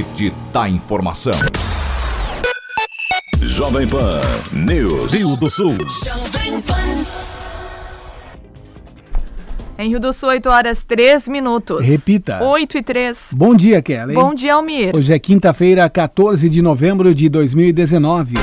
Rede 0.00 0.32
da 0.50 0.66
Informação. 0.66 1.34
Jovem 3.38 3.86
Pan 3.86 4.18
News. 4.50 5.12
Rio 5.12 5.36
do 5.36 5.50
Sul. 5.50 5.76
Em 9.78 9.90
Rio 9.90 10.00
do 10.00 10.10
Sul, 10.14 10.30
8 10.30 10.48
horas 10.48 10.84
3 10.84 11.28
minutos. 11.28 11.86
Repita. 11.86 12.42
8 12.42 12.78
e 12.78 12.82
3. 12.82 13.28
Bom 13.32 13.54
dia, 13.54 13.82
Kelly. 13.82 14.14
Bom 14.14 14.32
dia, 14.32 14.54
Almir. 14.54 14.96
Hoje 14.96 15.12
é 15.12 15.18
quinta-feira, 15.18 15.86
14 15.90 16.48
de 16.48 16.62
novembro 16.62 17.14
de 17.14 17.28
2019. 17.28 18.36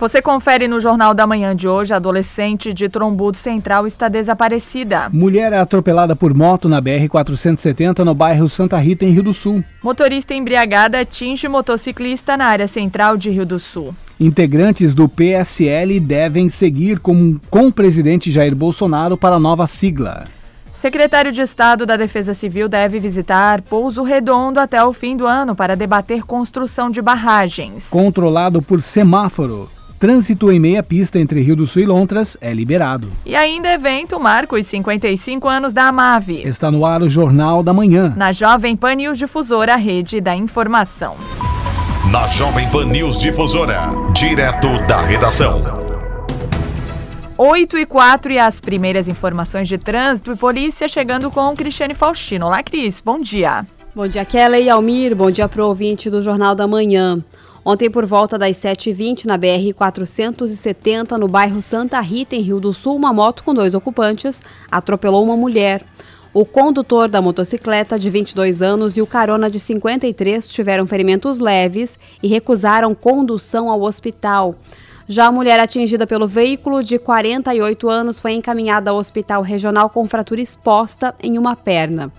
Você 0.00 0.22
confere 0.22 0.68
no 0.68 0.78
Jornal 0.78 1.12
da 1.12 1.26
Manhã 1.26 1.56
de 1.56 1.66
hoje, 1.66 1.92
adolescente 1.92 2.72
de 2.72 2.88
Trombudo 2.88 3.36
Central 3.36 3.84
está 3.84 4.08
desaparecida. 4.08 5.10
Mulher 5.12 5.52
é 5.52 5.58
atropelada 5.58 6.14
por 6.14 6.32
moto 6.32 6.68
na 6.68 6.80
BR-470 6.80 8.04
no 8.04 8.14
bairro 8.14 8.48
Santa 8.48 8.78
Rita, 8.78 9.04
em 9.04 9.10
Rio 9.10 9.24
do 9.24 9.34
Sul. 9.34 9.64
Motorista 9.82 10.34
embriagada 10.34 11.00
atinge 11.00 11.48
motociclista 11.48 12.36
na 12.36 12.44
área 12.44 12.68
central 12.68 13.16
de 13.16 13.28
Rio 13.28 13.44
do 13.44 13.58
Sul. 13.58 13.92
Integrantes 14.20 14.94
do 14.94 15.08
PSL 15.08 15.98
devem 15.98 16.48
seguir 16.48 17.00
com, 17.00 17.36
com 17.50 17.66
o 17.66 17.72
presidente 17.72 18.30
Jair 18.30 18.54
Bolsonaro 18.54 19.16
para 19.16 19.34
a 19.34 19.40
nova 19.40 19.66
sigla. 19.66 20.28
Secretário 20.72 21.32
de 21.32 21.42
Estado 21.42 21.84
da 21.84 21.96
Defesa 21.96 22.34
Civil 22.34 22.68
deve 22.68 23.00
visitar 23.00 23.62
Pouso 23.62 24.04
Redondo 24.04 24.60
até 24.60 24.82
o 24.84 24.92
fim 24.92 25.16
do 25.16 25.26
ano 25.26 25.56
para 25.56 25.74
debater 25.74 26.22
construção 26.22 26.88
de 26.88 27.02
barragens. 27.02 27.88
Controlado 27.90 28.62
por 28.62 28.80
semáforo. 28.80 29.68
Trânsito 29.98 30.52
em 30.52 30.60
meia 30.60 30.80
pista 30.80 31.18
entre 31.18 31.40
Rio 31.40 31.56
do 31.56 31.66
Sul 31.66 31.82
e 31.82 31.86
Lontras 31.86 32.36
é 32.40 32.54
liberado. 32.54 33.10
E 33.26 33.34
ainda 33.34 33.72
evento 33.72 34.20
marca 34.20 34.54
os 34.54 34.64
55 34.64 35.48
anos 35.48 35.72
da 35.72 35.88
AMAVE. 35.88 36.42
Está 36.46 36.70
no 36.70 36.86
ar 36.86 37.02
o 37.02 37.08
Jornal 37.08 37.64
da 37.64 37.72
Manhã. 37.72 38.14
Na 38.16 38.30
Jovem 38.30 38.76
Pan 38.76 38.94
News 38.94 39.18
Difusora, 39.18 39.74
rede 39.74 40.20
da 40.20 40.36
informação. 40.36 41.16
Na 42.12 42.28
Jovem 42.28 42.68
Pan 42.70 42.86
News 42.86 43.18
Difusora, 43.18 43.90
direto 44.14 44.68
da 44.86 45.00
redação. 45.00 45.60
8 47.36 47.78
e 47.78 47.84
4 47.84 48.32
e 48.32 48.38
as 48.38 48.60
primeiras 48.60 49.08
informações 49.08 49.66
de 49.66 49.78
trânsito 49.78 50.32
e 50.32 50.36
polícia 50.36 50.88
chegando 50.88 51.28
com 51.28 51.56
Cristiane 51.56 51.94
Faustino. 51.94 52.46
Olá, 52.46 52.62
Cris. 52.62 53.00
Bom 53.04 53.18
dia. 53.18 53.66
Bom 53.96 54.06
dia, 54.06 54.24
Kelly 54.24 54.62
e 54.62 54.70
Almir. 54.70 55.16
Bom 55.16 55.28
dia 55.28 55.48
para 55.48 55.64
o 55.64 55.66
ouvinte 55.66 56.08
do 56.08 56.22
Jornal 56.22 56.54
da 56.54 56.68
Manhã. 56.68 57.18
Ontem, 57.64 57.90
por 57.90 58.06
volta 58.06 58.38
das 58.38 58.56
7h20, 58.56 59.24
na 59.24 59.38
BR-470, 59.38 61.16
no 61.18 61.28
bairro 61.28 61.60
Santa 61.60 62.00
Rita, 62.00 62.36
em 62.36 62.40
Rio 62.40 62.60
do 62.60 62.72
Sul, 62.72 62.96
uma 62.96 63.12
moto 63.12 63.42
com 63.42 63.54
dois 63.54 63.74
ocupantes 63.74 64.40
atropelou 64.70 65.24
uma 65.24 65.36
mulher. 65.36 65.84
O 66.32 66.44
condutor 66.44 67.08
da 67.08 67.22
motocicleta, 67.22 67.98
de 67.98 68.08
22 68.10 68.62
anos, 68.62 68.96
e 68.96 69.02
o 69.02 69.06
carona, 69.06 69.50
de 69.50 69.58
53, 69.58 70.46
tiveram 70.46 70.86
ferimentos 70.86 71.38
leves 71.38 71.98
e 72.22 72.28
recusaram 72.28 72.94
condução 72.94 73.70
ao 73.70 73.82
hospital. 73.82 74.54
Já 75.08 75.26
a 75.26 75.32
mulher 75.32 75.58
atingida 75.58 76.06
pelo 76.06 76.28
veículo, 76.28 76.84
de 76.84 76.98
48 76.98 77.88
anos, 77.88 78.20
foi 78.20 78.32
encaminhada 78.32 78.90
ao 78.90 78.98
hospital 78.98 79.40
regional 79.40 79.88
com 79.88 80.06
fratura 80.06 80.42
exposta 80.42 81.14
em 81.22 81.38
uma 81.38 81.56
perna. 81.56 82.12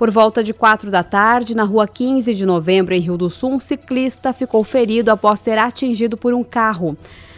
Por 0.00 0.10
volta 0.10 0.42
de 0.42 0.54
4 0.54 0.90
da 0.90 1.02
tarde, 1.02 1.54
na 1.54 1.62
rua 1.62 1.86
15 1.86 2.34
de 2.34 2.46
novembro, 2.46 2.94
em 2.94 3.00
Rio 3.00 3.18
do 3.18 3.28
Sul, 3.28 3.52
um 3.52 3.60
ciclista 3.60 4.32
ficou 4.32 4.64
ferido 4.64 5.10
após 5.10 5.40
ser 5.40 5.58
atingido 5.58 6.16
por 6.16 6.32
um 6.32 6.42
carro. 6.42 6.96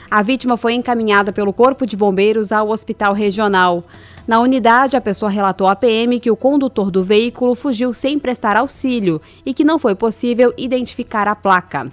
A 0.08 0.22
vítima 0.22 0.56
foi 0.56 0.74
encaminhada 0.74 1.32
pelo 1.32 1.52
Corpo 1.52 1.84
de 1.84 1.96
Bombeiros 1.96 2.52
ao 2.52 2.68
hospital 2.68 3.14
regional. 3.14 3.82
Na 4.28 4.38
unidade, 4.38 4.96
a 4.96 5.00
pessoa 5.00 5.28
relatou 5.28 5.66
à 5.66 5.74
PM 5.74 6.20
que 6.20 6.30
o 6.30 6.36
condutor 6.36 6.92
do 6.92 7.02
veículo 7.02 7.56
fugiu 7.56 7.92
sem 7.92 8.16
prestar 8.16 8.56
auxílio 8.56 9.20
e 9.44 9.52
que 9.52 9.64
não 9.64 9.76
foi 9.76 9.96
possível 9.96 10.54
identificar 10.56 11.26
a 11.26 11.34
placa. 11.34 11.90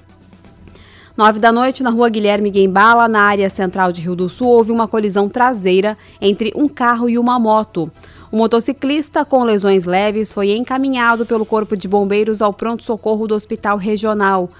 Nove 1.17 1.39
da 1.39 1.51
noite, 1.51 1.81
na 1.81 1.89
rua 1.89 2.09
Guilherme 2.09 2.51
Guembala, 2.51 3.07
na 3.07 3.23
área 3.23 3.49
central 3.49 3.91
de 3.91 4.01
Rio 4.01 4.15
do 4.15 4.29
Sul, 4.29 4.47
houve 4.47 4.71
uma 4.71 4.87
colisão 4.87 5.27
traseira 5.27 5.97
entre 6.21 6.53
um 6.55 6.67
carro 6.69 7.09
e 7.09 7.17
uma 7.17 7.39
moto. 7.39 7.91
O 8.31 8.37
motociclista 8.37 9.25
com 9.25 9.43
lesões 9.43 9.85
leves 9.85 10.31
foi 10.31 10.51
encaminhado 10.51 11.25
pelo 11.25 11.47
Corpo 11.47 11.75
de 11.75 11.87
Bombeiros 11.87 12.43
ao 12.43 12.53
pronto-socorro 12.53 13.27
do 13.27 13.33
Hospital 13.33 13.75
Regional. 13.75 14.51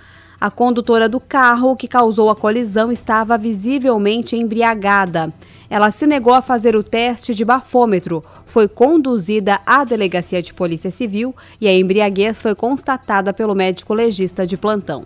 A 0.41 0.49
condutora 0.49 1.07
do 1.07 1.19
carro 1.19 1.75
que 1.75 1.87
causou 1.87 2.31
a 2.31 2.35
colisão 2.35 2.91
estava 2.91 3.37
visivelmente 3.37 4.35
embriagada. 4.35 5.31
Ela 5.69 5.91
se 5.91 6.07
negou 6.07 6.33
a 6.33 6.41
fazer 6.41 6.75
o 6.75 6.81
teste 6.81 7.35
de 7.35 7.45
bafômetro, 7.45 8.23
foi 8.43 8.67
conduzida 8.67 9.61
à 9.67 9.83
delegacia 9.83 10.41
de 10.41 10.51
Polícia 10.51 10.89
Civil 10.89 11.35
e 11.61 11.67
a 11.67 11.73
embriaguez 11.73 12.41
foi 12.41 12.55
constatada 12.55 13.31
pelo 13.31 13.53
médico 13.53 13.93
legista 13.93 14.47
de 14.47 14.57
plantão. 14.57 15.03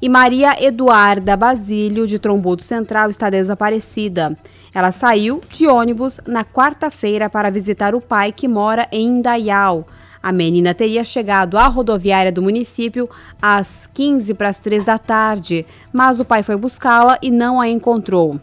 E 0.00 0.08
Maria 0.08 0.62
Eduarda 0.64 1.36
Basílio, 1.36 2.06
de 2.06 2.20
Trombudo 2.20 2.62
Central, 2.62 3.10
está 3.10 3.28
desaparecida. 3.28 4.36
Ela 4.72 4.92
saiu 4.92 5.40
de 5.50 5.66
ônibus 5.66 6.20
na 6.24 6.44
quarta-feira 6.44 7.28
para 7.28 7.50
visitar 7.50 7.96
o 7.96 8.00
pai 8.00 8.30
que 8.30 8.46
mora 8.46 8.86
em 8.92 9.08
Indaial. 9.08 9.88
A 10.22 10.30
menina 10.30 10.72
teria 10.72 11.04
chegado 11.04 11.58
à 11.58 11.66
rodoviária 11.66 12.30
do 12.30 12.40
município 12.40 13.10
às 13.42 13.88
15 13.92 14.34
para 14.34 14.48
as 14.48 14.60
3 14.60 14.84
da 14.84 14.98
tarde, 14.98 15.66
mas 15.92 16.20
o 16.20 16.24
pai 16.24 16.44
foi 16.44 16.56
buscá-la 16.56 17.18
e 17.20 17.28
não 17.28 17.60
a 17.60 17.68
encontrou. 17.68 18.40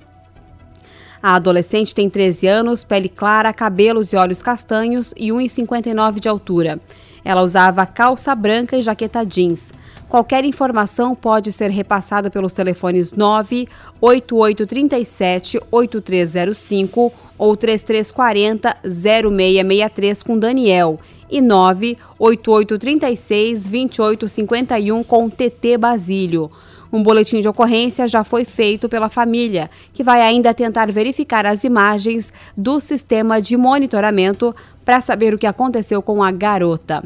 A 1.23 1.35
adolescente 1.35 1.95
tem 1.95 2.09
13 2.09 2.47
anos, 2.47 2.83
pele 2.83 3.07
clara, 3.09 3.53
cabelos 3.53 4.11
e 4.11 4.17
olhos 4.17 4.43
castanhos 4.43 5.13
e 5.15 5.29
1,59 5.29 6.19
de 6.19 6.27
altura. 6.27 6.79
Ela 7.23 7.41
usava 7.41 7.85
calça 7.85 8.35
branca 8.35 8.77
e 8.77 8.81
jaqueta 8.81 9.25
jeans. 9.25 9.71
Qualquer 10.07 10.45
informação 10.45 11.15
pode 11.15 11.51
ser 11.51 11.71
repassada 11.71 12.29
pelos 12.29 12.53
telefones 12.53 13.11
98837 13.11 15.59
8305 15.71 17.11
ou 17.37 17.57
3340 17.57 18.77
0663 18.83 20.23
com 20.23 20.37
Daniel 20.37 20.99
e 21.29 21.41
98836 21.41 23.67
2851 23.67 25.03
com 25.03 25.29
TT 25.29 25.77
Basílio. 25.77 26.49
Um 26.93 27.03
boletim 27.03 27.41
de 27.41 27.49
ocorrência 27.49 28.07
já 28.07 28.23
foi 28.23 28.45
feito 28.45 28.87
pela 28.87 29.09
família, 29.09 29.71
que 29.91 30.03
vai 30.03 30.21
ainda 30.21 30.53
tentar 30.53 30.91
verificar 30.91 31.43
as 31.45 31.63
imagens 31.63 32.31
do 32.55 32.79
sistema 32.79 33.41
de 33.41 33.57
monitoramento 33.57 34.55
para 34.85 35.01
saber 35.01 35.33
o 35.33 35.37
que 35.37 35.47
aconteceu 35.47 36.01
com 36.01 36.23
a 36.23 36.31
garota. 36.31 37.03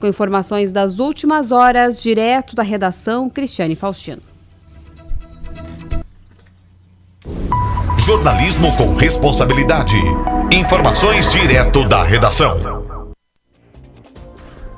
Com 0.00 0.06
informações 0.06 0.70
das 0.70 0.98
últimas 0.98 1.50
horas, 1.50 2.00
direto 2.00 2.54
da 2.54 2.62
redação, 2.62 3.28
Cristiane 3.28 3.74
Faustino. 3.74 4.22
Jornalismo 7.98 8.74
com 8.76 8.94
responsabilidade. 8.94 9.96
Informações 10.52 11.28
direto 11.28 11.86
da 11.88 12.04
redação. 12.04 12.78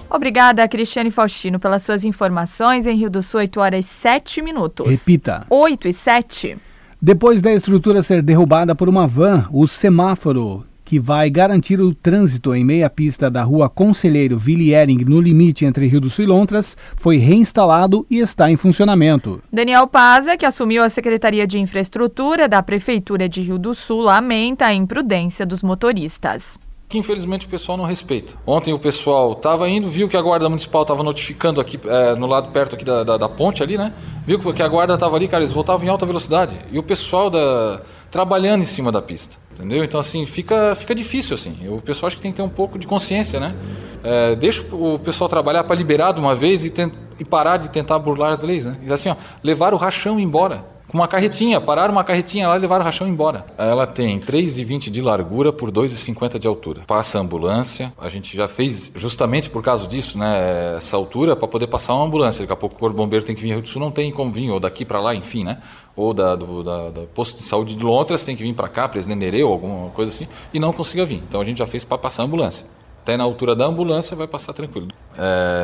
Obrigada, 0.09 0.67
Cristiane 0.67 1.11
Faustino, 1.11 1.61
pelas 1.61 1.83
suas 1.85 2.03
informações. 2.03 2.87
Em 2.87 2.97
Rio 2.97 3.09
do 3.09 3.23
Sul, 3.23 3.41
8 3.41 3.61
horas 3.61 3.85
e 3.85 3.89
7 3.89 4.43
minutos. 4.43 4.89
Repita. 4.89 5.47
8 5.49 5.87
e 5.87 5.93
7. 5.93 6.59
Depois 7.01 7.41
da 7.41 7.53
estrutura 7.53 8.03
ser 8.03 8.21
derrubada 8.21 8.75
por 8.75 8.89
uma 8.89 9.07
van, 9.07 9.47
o 9.53 9.69
semáforo 9.69 10.67
que 10.91 10.99
vai 10.99 11.31
garantir 11.31 11.81
o 11.81 11.95
trânsito 11.95 12.53
em 12.53 12.65
meia 12.65 12.91
pista 12.91 13.31
da 13.31 13.45
rua 13.45 13.71
Conselheiro 13.71 14.37
Villiering, 14.37 15.05
no 15.05 15.21
limite 15.21 15.65
entre 15.65 15.87
Rio 15.87 16.01
do 16.01 16.11
Sul 16.11 16.25
e 16.25 16.27
Lontras, 16.27 16.77
foi 16.97 17.17
reinstalado 17.17 18.05
e 18.11 18.19
está 18.19 18.51
em 18.51 18.57
funcionamento. 18.57 19.41
Daniel 19.53 19.87
Paza, 19.87 20.37
que 20.37 20.45
assumiu 20.45 20.83
a 20.83 20.89
Secretaria 20.89 21.47
de 21.47 21.61
Infraestrutura 21.61 22.49
da 22.49 22.61
Prefeitura 22.61 23.29
de 23.29 23.41
Rio 23.41 23.57
do 23.57 23.73
Sul, 23.73 24.01
lamenta 24.01 24.67
a 24.67 24.75
imprudência 24.75 25.47
dos 25.47 25.63
motoristas 25.63 26.59
que 26.91 26.99
infelizmente 26.99 27.47
o 27.47 27.49
pessoal 27.49 27.79
não 27.79 27.85
respeita. 27.85 28.35
Ontem 28.45 28.75
o 28.75 28.79
pessoal 28.79 29.31
estava 29.31 29.69
indo, 29.69 29.89
viu 29.89 30.09
que 30.09 30.17
a 30.17 30.21
guarda 30.21 30.49
municipal 30.49 30.83
estava 30.83 31.05
notificando 31.05 31.61
aqui 31.61 31.79
é, 31.87 32.17
no 32.17 32.27
lado 32.27 32.51
perto 32.51 32.75
aqui 32.75 32.85
da, 32.85 33.05
da, 33.05 33.17
da, 33.17 33.29
ponte 33.29 33.63
ali, 33.63 33.79
né? 33.79 33.95
Viu 34.27 34.41
que 34.53 34.61
a 34.61 34.67
guarda 34.67 34.95
estava 34.95 35.15
ali, 35.15 35.29
cara, 35.29 35.41
eles 35.41 35.53
voltavam 35.53 35.87
em 35.87 35.89
alta 35.89 36.05
velocidade 36.05 36.59
e 36.73 36.81
o 36.81 36.83
pessoal 36.83 37.31
da 37.31 37.81
trabalhando 38.11 38.63
em 38.63 38.67
cima 38.67 38.91
da 38.91 39.01
pista, 39.01 39.37
entendeu? 39.53 39.85
Então 39.85 40.01
assim 40.01 40.27
fica 40.27 40.75
fica 40.75 40.93
difícil 40.93 41.37
assim. 41.37 41.57
O 41.69 41.81
pessoal 41.81 42.09
acho 42.09 42.17
que 42.17 42.23
tem 42.23 42.33
que 42.33 42.37
ter 42.37 42.43
um 42.43 42.49
pouco 42.49 42.77
de 42.77 42.89
consciência, 42.89 43.39
né? 43.39 43.55
É, 44.03 44.35
deixa 44.35 44.67
o 44.75 44.99
pessoal 44.99 45.29
trabalhar 45.29 45.63
para 45.63 45.77
liberar 45.77 46.11
de 46.11 46.19
uma 46.19 46.35
vez 46.35 46.65
e, 46.65 46.73
e 47.21 47.25
parar 47.25 47.57
de 47.57 47.71
tentar 47.71 48.01
burlar 48.01 48.33
as 48.33 48.43
leis, 48.43 48.67
né? 48.67 48.77
E 48.85 48.93
assim, 48.93 49.11
ó, 49.11 49.17
levar 49.45 49.73
o 49.73 49.77
rachão 49.77 50.19
embora 50.19 50.65
com 50.91 50.99
uma 50.99 51.07
carretinha, 51.07 51.61
pararam 51.61 51.93
uma 51.93 52.03
carretinha 52.03 52.49
lá 52.49 52.57
e 52.57 52.59
levaram 52.59 52.83
o 52.83 52.85
rachão 52.85 53.07
embora. 53.07 53.47
Ela 53.57 53.87
tem 53.87 54.19
3,20 54.19 54.91
de 54.91 55.01
largura 55.01 55.53
por 55.53 55.71
2,50 55.71 56.37
de 56.37 56.49
altura. 56.49 56.83
Passa 56.85 57.19
a 57.19 57.21
ambulância, 57.21 57.93
a 57.97 58.09
gente 58.09 58.37
já 58.37 58.49
fez 58.49 58.91
justamente 58.97 59.49
por 59.49 59.63
causa 59.63 59.87
disso, 59.87 60.19
né, 60.19 60.75
essa 60.77 60.97
altura 60.97 61.37
para 61.37 61.47
poder 61.47 61.69
passar 61.69 61.95
uma 61.95 62.05
ambulância. 62.05 62.43
Daqui 62.43 62.53
a 62.53 62.57
pouco 62.57 62.75
o 62.75 62.79
corpo 62.79 62.97
bombeiro 62.97 63.25
tem 63.25 63.37
que 63.37 63.43
vir, 63.43 63.63
isso 63.63 63.79
não 63.79 63.93
tem 63.93 64.11
como 64.11 64.33
vir, 64.33 64.51
ou 64.51 64.59
daqui 64.59 64.85
para 64.85 65.01
lá, 65.01 65.15
enfim, 65.15 65.45
né? 65.45 65.59
Ou 65.95 66.13
da, 66.13 66.35
do 66.35 66.65
da, 66.65 66.91
da 66.91 67.03
posto 67.15 67.37
de 67.37 67.45
saúde 67.45 67.77
de 67.77 67.85
Londres 67.85 68.25
tem 68.25 68.35
que 68.35 68.43
vir 68.43 68.53
para 68.53 68.69
cá, 68.69 68.89
Presidente 68.89 69.19
Nereu, 69.21 69.47
alguma 69.53 69.91
coisa 69.91 70.11
assim, 70.11 70.27
e 70.53 70.59
não 70.59 70.73
consiga 70.73 71.07
vir. 71.07 71.23
Então 71.29 71.41
a 71.41 71.45
gente 71.45 71.59
já 71.59 71.67
fez 71.67 71.85
para 71.85 71.99
passar 71.99 72.25
a 72.25 72.27
ambulância. 72.27 72.67
Até 73.03 73.17
na 73.17 73.23
altura 73.23 73.55
da 73.55 73.65
ambulância 73.65 74.17
vai 74.17 74.27
passar 74.27 74.53
tranquilo. 74.55 74.89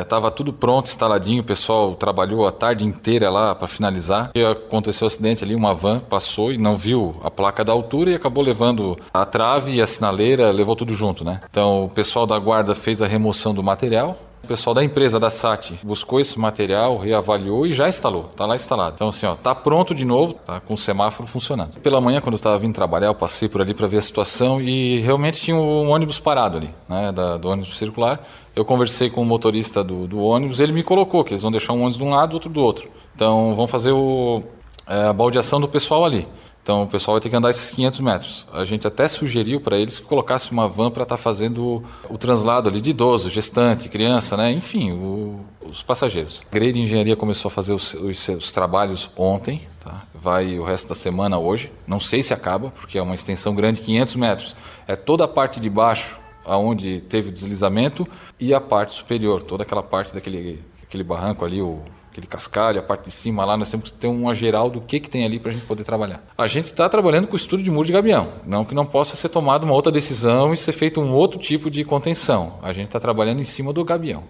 Estava 0.01 0.27
é, 0.27 0.31
tudo 0.31 0.53
pronto, 0.53 0.87
instaladinho, 0.87 1.41
o 1.41 1.45
pessoal 1.45 1.95
trabalhou 1.95 2.47
a 2.47 2.51
tarde 2.51 2.85
inteira 2.85 3.29
lá 3.29 3.55
para 3.55 3.67
finalizar. 3.67 4.31
E 4.35 4.43
aconteceu 4.43 5.05
um 5.05 5.07
acidente 5.07 5.43
ali, 5.43 5.55
uma 5.55 5.73
van 5.73 5.99
passou 5.99 6.51
e 6.51 6.57
não 6.57 6.75
viu 6.75 7.15
a 7.23 7.31
placa 7.31 7.63
da 7.63 7.71
altura 7.71 8.11
e 8.11 8.15
acabou 8.15 8.43
levando 8.43 8.97
a 9.13 9.25
trave 9.25 9.75
e 9.75 9.81
a 9.81 9.87
sinaleira, 9.87 10.51
levou 10.51 10.75
tudo 10.75 10.93
junto, 10.93 11.23
né? 11.23 11.39
Então 11.49 11.85
o 11.85 11.89
pessoal 11.89 12.25
da 12.25 12.37
guarda 12.37 12.75
fez 12.75 13.01
a 13.01 13.07
remoção 13.07 13.53
do 13.53 13.63
material, 13.63 14.17
o 14.47 14.55
pessoal 14.57 14.73
da 14.73 14.81
empresa 14.81 15.19
da 15.19 15.29
SAT 15.29 15.73
buscou 15.83 16.21
esse 16.21 16.39
material, 16.39 16.97
reavaliou 16.97 17.67
e 17.67 17.73
já 17.73 17.89
instalou. 17.89 18.29
Está 18.31 18.45
lá 18.45 18.55
instalado. 18.55 18.93
Então, 18.95 19.09
assim, 19.09 19.25
ó, 19.25 19.35
tá 19.35 19.53
pronto 19.53 19.93
de 19.93 20.05
novo, 20.05 20.35
tá 20.35 20.61
com 20.61 20.73
o 20.73 20.77
semáforo 20.77 21.27
funcionando. 21.27 21.77
Pela 21.81 21.99
manhã, 21.99 22.21
quando 22.21 22.35
eu 22.35 22.37
estava 22.37 22.57
vindo 22.57 22.73
trabalhar, 22.73 23.07
eu 23.07 23.15
passei 23.15 23.49
por 23.49 23.59
ali 23.59 23.73
para 23.73 23.85
ver 23.87 23.97
a 23.97 24.01
situação 24.01 24.61
e 24.61 24.99
realmente 25.01 25.41
tinha 25.41 25.57
um 25.57 25.89
ônibus 25.89 26.17
parado 26.17 26.55
ali, 26.55 26.69
né, 26.87 27.11
da, 27.11 27.35
do 27.35 27.49
ônibus 27.49 27.77
circular. 27.77 28.25
Eu 28.55 28.63
conversei 28.63 29.09
com 29.09 29.21
o 29.21 29.25
motorista 29.25 29.83
do, 29.83 30.07
do 30.07 30.21
ônibus, 30.21 30.61
ele 30.61 30.71
me 30.71 30.81
colocou 30.81 31.25
que 31.25 31.33
eles 31.33 31.41
vão 31.41 31.51
deixar 31.51 31.73
um 31.73 31.79
ônibus 31.79 31.97
de 31.97 32.03
um 32.05 32.11
lado, 32.11 32.33
outro 32.33 32.49
do 32.49 32.61
outro. 32.61 32.89
Então, 33.13 33.53
vão 33.53 33.67
fazer 33.67 33.91
o, 33.91 34.43
é, 34.87 35.07
a 35.07 35.13
baldeação 35.13 35.59
do 35.59 35.67
pessoal 35.67 36.05
ali. 36.05 36.25
Então 36.67 36.83
o 36.83 36.87
pessoal 36.87 37.15
vai 37.15 37.21
ter 37.21 37.29
que 37.29 37.35
andar 37.37 37.49
esses 37.49 37.71
500 37.71 37.99
metros. 38.01 38.45
A 38.51 38.65
gente 38.65 38.85
até 38.85 39.07
sugeriu 39.07 39.61
para 39.61 39.77
eles 39.77 39.99
que 39.99 40.05
colocasse 40.05 40.51
uma 40.51 40.67
van 40.67 40.91
para 40.91 41.03
estar 41.03 41.15
tá 41.15 41.21
fazendo 41.21 41.81
o, 42.09 42.17
translado 42.17 42.67
ali 42.67 42.81
de 42.81 42.89
idoso, 42.89 43.29
gestante, 43.29 43.87
criança, 43.87 44.35
né? 44.35 44.51
enfim, 44.51 44.91
o, 44.91 45.45
os 45.65 45.81
passageiros. 45.81 46.43
A 46.45 46.53
Grade 46.53 46.77
Engenharia 46.77 47.15
começou 47.15 47.47
a 47.47 47.51
fazer 47.53 47.71
os, 47.71 47.93
os 47.93 48.51
trabalhos 48.51 49.09
ontem, 49.15 49.61
tá? 49.79 50.03
vai 50.13 50.59
o 50.59 50.63
resto 50.65 50.89
da 50.89 50.95
semana 50.95 51.39
hoje. 51.39 51.71
Não 51.87 52.01
sei 52.01 52.21
se 52.21 52.33
acaba, 52.33 52.69
porque 52.71 52.97
é 52.97 53.01
uma 53.01 53.15
extensão 53.15 53.55
grande, 53.55 53.79
500 53.79 54.15
metros. 54.17 54.55
É 54.89 54.97
toda 54.97 55.23
a 55.23 55.27
parte 55.29 55.61
de 55.61 55.69
baixo 55.69 56.19
aonde 56.43 56.99
teve 56.99 57.29
o 57.29 57.31
deslizamento 57.31 58.05
e 58.37 58.53
a 58.53 58.59
parte 58.59 58.91
superior, 58.91 59.41
toda 59.41 59.63
aquela 59.63 59.83
parte 59.83 60.13
daquele 60.13 60.61
aquele 60.83 61.03
barranco 61.03 61.43
ali, 61.43 61.61
o 61.61 61.81
aquele 62.17 62.27
cascalho, 62.27 62.79
a 62.79 62.83
parte 62.83 63.05
de 63.05 63.11
cima 63.11 63.45
lá, 63.45 63.55
nós 63.55 63.69
temos 63.69 63.91
que 63.91 63.97
ter 63.97 64.07
uma 64.07 64.33
geral 64.33 64.69
do 64.69 64.81
que, 64.81 64.99
que 64.99 65.09
tem 65.09 65.23
ali 65.23 65.39
para 65.39 65.51
a 65.51 65.53
gente 65.53 65.65
poder 65.65 65.83
trabalhar. 65.83 66.23
A 66.35 66.47
gente 66.47 66.65
está 66.65 66.89
trabalhando 66.89 67.27
com 67.27 67.33
o 67.33 67.37
estudo 67.37 67.61
de 67.61 67.69
muro 67.69 67.85
de 67.85 67.93
gabião, 67.93 68.29
não 68.45 68.65
que 68.65 68.73
não 68.73 68.85
possa 68.85 69.15
ser 69.15 69.29
tomada 69.29 69.65
uma 69.65 69.73
outra 69.73 69.91
decisão 69.91 70.51
e 70.51 70.57
ser 70.57 70.71
feito 70.71 70.99
um 70.99 71.11
outro 71.11 71.39
tipo 71.39 71.69
de 71.69 71.83
contenção. 71.83 72.57
A 72.63 72.73
gente 72.73 72.87
está 72.87 72.99
trabalhando 72.99 73.39
em 73.39 73.43
cima 73.43 73.71
do 73.71 73.85
gabião. 73.85 74.23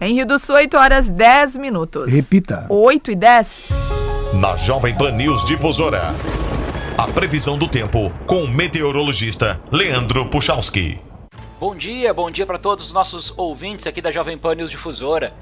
Em 0.00 0.14
Rio 0.14 0.26
do 0.26 0.38
Sul, 0.38 0.56
8 0.56 0.76
horas 0.76 1.10
10 1.10 1.56
minutos. 1.58 2.10
Repita. 2.10 2.66
8 2.68 3.12
e 3.12 3.14
10. 3.14 3.68
Na 4.34 4.56
Jovem 4.56 4.96
Pan 4.96 5.12
News 5.12 5.44
Difusora. 5.44 6.14
A 6.98 7.06
previsão 7.06 7.56
do 7.56 7.68
tempo 7.68 8.12
com 8.26 8.42
o 8.42 8.48
meteorologista 8.48 9.60
Leandro 9.70 10.28
Puchalski. 10.28 11.11
Bom 11.62 11.76
dia, 11.76 12.12
bom 12.12 12.28
dia 12.28 12.44
para 12.44 12.58
todos 12.58 12.86
os 12.86 12.92
nossos 12.92 13.32
ouvintes 13.38 13.86
aqui 13.86 14.02
da 14.02 14.10
Jovem 14.10 14.36
Pan 14.36 14.56
News 14.56 14.68
Difusora. 14.68 15.32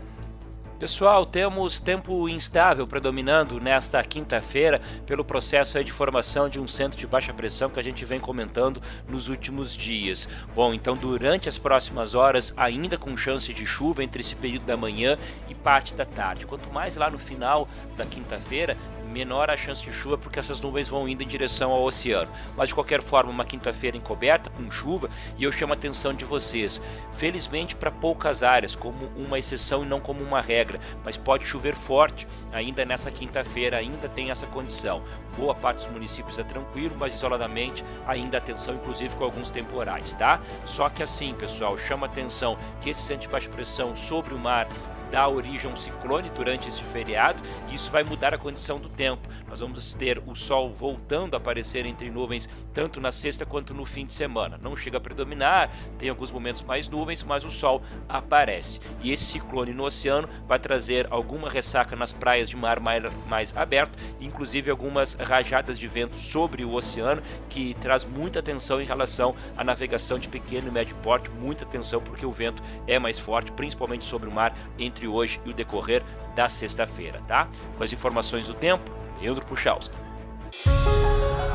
Pessoal, 0.78 1.24
temos 1.24 1.80
tempo 1.80 2.28
instável 2.28 2.86
predominando 2.86 3.58
nesta 3.58 4.02
quinta-feira 4.02 4.82
pelo 5.06 5.24
processo 5.24 5.82
de 5.82 5.90
formação 5.90 6.46
de 6.46 6.60
um 6.60 6.68
centro 6.68 6.98
de 6.98 7.06
baixa 7.06 7.32
pressão 7.32 7.70
que 7.70 7.80
a 7.80 7.82
gente 7.82 8.04
vem 8.04 8.20
comentando 8.20 8.82
nos 9.08 9.30
últimos 9.30 9.74
dias. 9.74 10.28
Bom, 10.54 10.74
então 10.74 10.94
durante 10.94 11.48
as 11.48 11.56
próximas 11.56 12.14
horas, 12.14 12.52
ainda 12.54 12.98
com 12.98 13.16
chance 13.16 13.54
de 13.54 13.64
chuva 13.64 14.04
entre 14.04 14.20
esse 14.20 14.34
período 14.34 14.66
da 14.66 14.76
manhã 14.76 15.16
e 15.48 15.54
parte 15.54 15.94
da 15.94 16.04
tarde. 16.04 16.46
Quanto 16.46 16.70
mais 16.70 16.98
lá 16.98 17.08
no 17.08 17.18
final 17.18 17.66
da 17.96 18.04
quinta-feira, 18.04 18.76
menor 19.10 19.50
a 19.50 19.56
chance 19.56 19.82
de 19.82 19.92
chuva 19.92 20.16
porque 20.16 20.38
essas 20.38 20.60
nuvens 20.60 20.88
vão 20.88 21.08
indo 21.08 21.22
em 21.22 21.26
direção 21.26 21.70
ao 21.70 21.82
oceano. 21.82 22.30
Mas 22.56 22.68
de 22.68 22.74
qualquer 22.74 23.02
forma, 23.02 23.30
uma 23.30 23.44
quinta-feira 23.44 23.96
encoberta 23.96 24.48
com 24.50 24.70
chuva 24.70 25.10
e 25.36 25.44
eu 25.44 25.52
chamo 25.52 25.72
a 25.72 25.76
atenção 25.76 26.14
de 26.14 26.24
vocês. 26.24 26.80
Felizmente 27.18 27.76
para 27.76 27.90
poucas 27.90 28.42
áreas, 28.42 28.74
como 28.74 29.06
uma 29.16 29.38
exceção 29.38 29.84
e 29.84 29.86
não 29.86 30.00
como 30.00 30.22
uma 30.22 30.40
regra, 30.40 30.80
mas 31.04 31.16
pode 31.16 31.44
chover 31.44 31.74
forte 31.74 32.26
ainda 32.52 32.84
nessa 32.84 33.10
quinta-feira, 33.10 33.76
ainda 33.76 34.08
tem 34.08 34.30
essa 34.30 34.46
condição. 34.46 35.02
Boa 35.36 35.54
parte 35.54 35.78
dos 35.78 35.92
municípios 35.92 36.38
é 36.38 36.42
tranquilo, 36.42 36.96
mas 36.98 37.14
isoladamente 37.14 37.84
ainda 38.06 38.38
atenção, 38.38 38.74
inclusive 38.74 39.14
com 39.16 39.24
alguns 39.24 39.50
temporais, 39.50 40.12
tá? 40.14 40.40
Só 40.66 40.88
que 40.88 41.02
assim, 41.02 41.34
pessoal, 41.34 41.76
chama 41.78 42.06
atenção 42.06 42.58
que 42.80 42.90
esse 42.90 43.02
centro 43.02 43.22
de 43.22 43.28
baixa 43.28 43.48
pressão 43.48 43.96
sobre 43.96 44.34
o 44.34 44.38
mar 44.38 44.66
dá 45.10 45.28
origem 45.28 45.70
a 45.70 45.74
um 45.74 45.76
ciclone 45.76 46.30
durante 46.30 46.68
esse 46.68 46.82
feriado 46.84 47.42
e 47.68 47.74
isso 47.74 47.90
vai 47.90 48.02
mudar 48.02 48.34
a 48.34 48.38
condição 48.38 48.78
do 48.78 48.88
tempo. 48.88 49.28
Nós 49.48 49.60
vamos 49.60 49.92
ter 49.94 50.22
o 50.26 50.34
sol 50.34 50.70
voltando 50.70 51.34
a 51.34 51.36
aparecer 51.38 51.84
entre 51.86 52.10
nuvens 52.10 52.48
tanto 52.72 53.00
na 53.00 53.10
sexta 53.10 53.44
quanto 53.44 53.74
no 53.74 53.84
fim 53.84 54.06
de 54.06 54.12
semana. 54.12 54.58
Não 54.62 54.76
chega 54.76 54.98
a 54.98 55.00
predominar, 55.00 55.70
tem 55.98 56.08
alguns 56.08 56.30
momentos 56.30 56.62
mais 56.62 56.88
nuvens, 56.88 57.22
mas 57.22 57.44
o 57.44 57.50
sol 57.50 57.82
aparece. 58.08 58.80
E 59.02 59.12
esse 59.12 59.24
ciclone 59.24 59.72
no 59.72 59.84
oceano 59.84 60.28
vai 60.46 60.58
trazer 60.58 61.06
alguma 61.10 61.48
ressaca 61.48 61.96
nas 61.96 62.12
praias 62.12 62.48
de 62.48 62.56
mar 62.56 62.80
mais, 62.80 63.02
mais 63.28 63.56
aberto, 63.56 63.98
inclusive 64.20 64.70
algumas 64.70 65.14
rajadas 65.14 65.78
de 65.78 65.88
vento 65.88 66.16
sobre 66.16 66.64
o 66.64 66.74
oceano, 66.74 67.22
que 67.48 67.74
traz 67.74 68.04
muita 68.04 68.38
atenção 68.38 68.80
em 68.80 68.86
relação 68.86 69.34
à 69.56 69.64
navegação 69.64 70.18
de 70.18 70.28
pequeno 70.28 70.68
e 70.68 70.70
médio 70.70 70.94
porte, 71.02 71.30
muita 71.30 71.64
atenção 71.64 72.00
porque 72.00 72.24
o 72.24 72.32
vento 72.32 72.62
é 72.86 72.98
mais 72.98 73.18
forte, 73.18 73.52
principalmente 73.52 74.06
sobre 74.06 74.28
o 74.28 74.32
mar 74.32 74.54
entre 74.78 74.99
hoje 75.06 75.40
e 75.44 75.50
o 75.50 75.54
decorrer 75.54 76.02
da 76.34 76.48
sexta-feira, 76.48 77.20
tá? 77.26 77.48
Com 77.76 77.84
as 77.84 77.92
informações 77.92 78.46
do 78.46 78.54
tempo, 78.54 78.90
Leandro 79.20 79.44
Puchalski. 79.44 79.94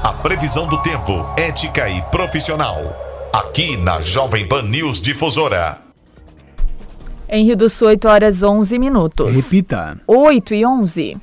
A 0.04 0.14
previsão 0.14 0.68
do 0.68 0.82
tempo, 0.82 1.26
ética 1.38 1.90
e 1.90 2.02
profissional. 2.04 2.78
Aqui 3.34 3.76
na 3.78 4.00
Jovem 4.00 4.48
Pan 4.48 4.62
News 4.62 5.02
Difusora. 5.02 5.82
Em 7.28 7.44
Rio 7.44 7.58
do 7.58 7.70
Sul, 7.70 7.88
8 7.88 8.08
horas 8.08 8.44
11 8.44 8.78
minutos. 8.78 9.36
Repita. 9.36 10.00
8 10.06 10.54
e 10.54 10.66
11. 10.66 11.18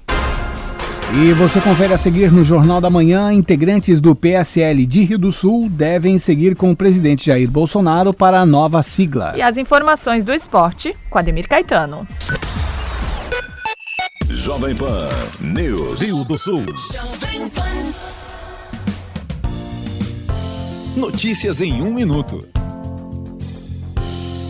E 1.14 1.30
você 1.34 1.60
confere 1.60 1.92
a 1.92 1.98
seguir 1.98 2.32
no 2.32 2.42
Jornal 2.42 2.80
da 2.80 2.88
Manhã: 2.88 3.30
integrantes 3.32 4.00
do 4.00 4.16
PSL 4.16 4.86
de 4.86 5.02
Rio 5.02 5.18
do 5.18 5.30
Sul 5.30 5.68
devem 5.68 6.18
seguir 6.18 6.56
com 6.56 6.70
o 6.70 6.76
presidente 6.76 7.26
Jair 7.26 7.50
Bolsonaro 7.50 8.14
para 8.14 8.40
a 8.40 8.46
nova 8.46 8.82
sigla. 8.82 9.34
E 9.36 9.42
as 9.42 9.58
informações 9.58 10.24
do 10.24 10.32
esporte 10.32 10.96
com 11.10 11.18
Ademir 11.18 11.46
Caetano. 11.46 12.08
Jovem 14.26 14.74
Pan 14.74 15.08
News. 15.38 16.00
Rio 16.00 16.24
do 16.24 16.38
Sul. 16.38 16.64
Notícias 20.96 21.60
em 21.60 21.82
um 21.82 21.92
minuto. 21.92 22.40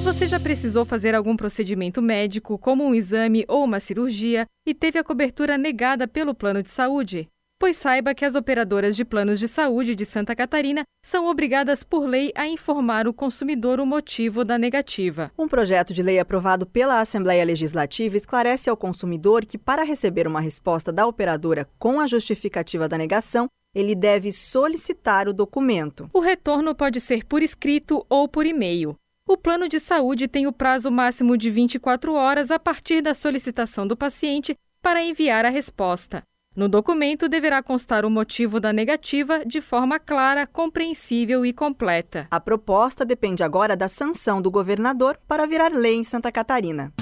Você 0.02 0.26
já 0.26 0.40
precisou 0.40 0.84
fazer 0.84 1.14
algum 1.14 1.36
procedimento 1.36 2.02
médico, 2.02 2.58
como 2.58 2.84
um 2.84 2.92
exame 2.92 3.44
ou 3.46 3.64
uma 3.64 3.78
cirurgia, 3.78 4.46
e 4.66 4.74
teve 4.74 4.98
a 4.98 5.04
cobertura 5.04 5.56
negada 5.56 6.08
pelo 6.08 6.34
plano 6.34 6.60
de 6.60 6.70
saúde? 6.70 7.28
Pois 7.58 7.76
saiba 7.76 8.12
que 8.12 8.24
as 8.24 8.34
operadoras 8.34 8.96
de 8.96 9.04
planos 9.04 9.38
de 9.38 9.46
saúde 9.46 9.94
de 9.94 10.04
Santa 10.04 10.34
Catarina 10.34 10.82
são 11.04 11.28
obrigadas 11.28 11.84
por 11.84 12.04
lei 12.04 12.32
a 12.34 12.48
informar 12.48 13.06
o 13.06 13.14
consumidor 13.14 13.78
o 13.78 13.86
motivo 13.86 14.44
da 14.44 14.58
negativa. 14.58 15.30
Um 15.38 15.46
projeto 15.46 15.94
de 15.94 16.02
lei 16.02 16.18
aprovado 16.18 16.66
pela 16.66 17.00
Assembleia 17.00 17.44
Legislativa 17.44 18.16
esclarece 18.16 18.68
ao 18.68 18.76
consumidor 18.76 19.46
que, 19.46 19.56
para 19.56 19.84
receber 19.84 20.26
uma 20.26 20.40
resposta 20.40 20.92
da 20.92 21.06
operadora 21.06 21.68
com 21.78 22.00
a 22.00 22.08
justificativa 22.08 22.88
da 22.88 22.98
negação, 22.98 23.46
ele 23.72 23.94
deve 23.94 24.32
solicitar 24.32 25.28
o 25.28 25.32
documento. 25.32 26.10
O 26.12 26.20
retorno 26.20 26.74
pode 26.74 27.00
ser 27.00 27.24
por 27.24 27.42
escrito 27.42 28.04
ou 28.08 28.28
por 28.28 28.44
e-mail. 28.44 28.96
O 29.32 29.36
plano 29.38 29.66
de 29.66 29.80
saúde 29.80 30.28
tem 30.28 30.46
o 30.46 30.52
prazo 30.52 30.90
máximo 30.90 31.38
de 31.38 31.48
24 31.48 32.12
horas 32.12 32.50
a 32.50 32.58
partir 32.58 33.00
da 33.00 33.14
solicitação 33.14 33.86
do 33.86 33.96
paciente 33.96 34.54
para 34.82 35.02
enviar 35.02 35.46
a 35.46 35.48
resposta. 35.48 36.22
No 36.54 36.68
documento 36.68 37.30
deverá 37.30 37.62
constar 37.62 38.04
o 38.04 38.10
motivo 38.10 38.60
da 38.60 38.74
negativa 38.74 39.42
de 39.46 39.62
forma 39.62 39.98
clara, 39.98 40.46
compreensível 40.46 41.46
e 41.46 41.52
completa. 41.54 42.26
A 42.30 42.38
proposta 42.38 43.06
depende 43.06 43.42
agora 43.42 43.74
da 43.74 43.88
sanção 43.88 44.42
do 44.42 44.50
governador 44.50 45.18
para 45.26 45.46
virar 45.46 45.72
lei 45.72 45.94
em 45.96 46.04
Santa 46.04 46.30
Catarina. 46.30 46.92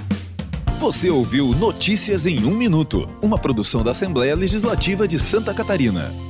Você 0.78 1.10
ouviu 1.10 1.48
Notícias 1.48 2.26
em 2.26 2.44
um 2.44 2.54
Minuto, 2.54 3.06
uma 3.20 3.38
produção 3.38 3.82
da 3.82 3.90
Assembleia 3.90 4.36
Legislativa 4.36 5.08
de 5.08 5.18
Santa 5.18 5.52
Catarina. 5.52 6.29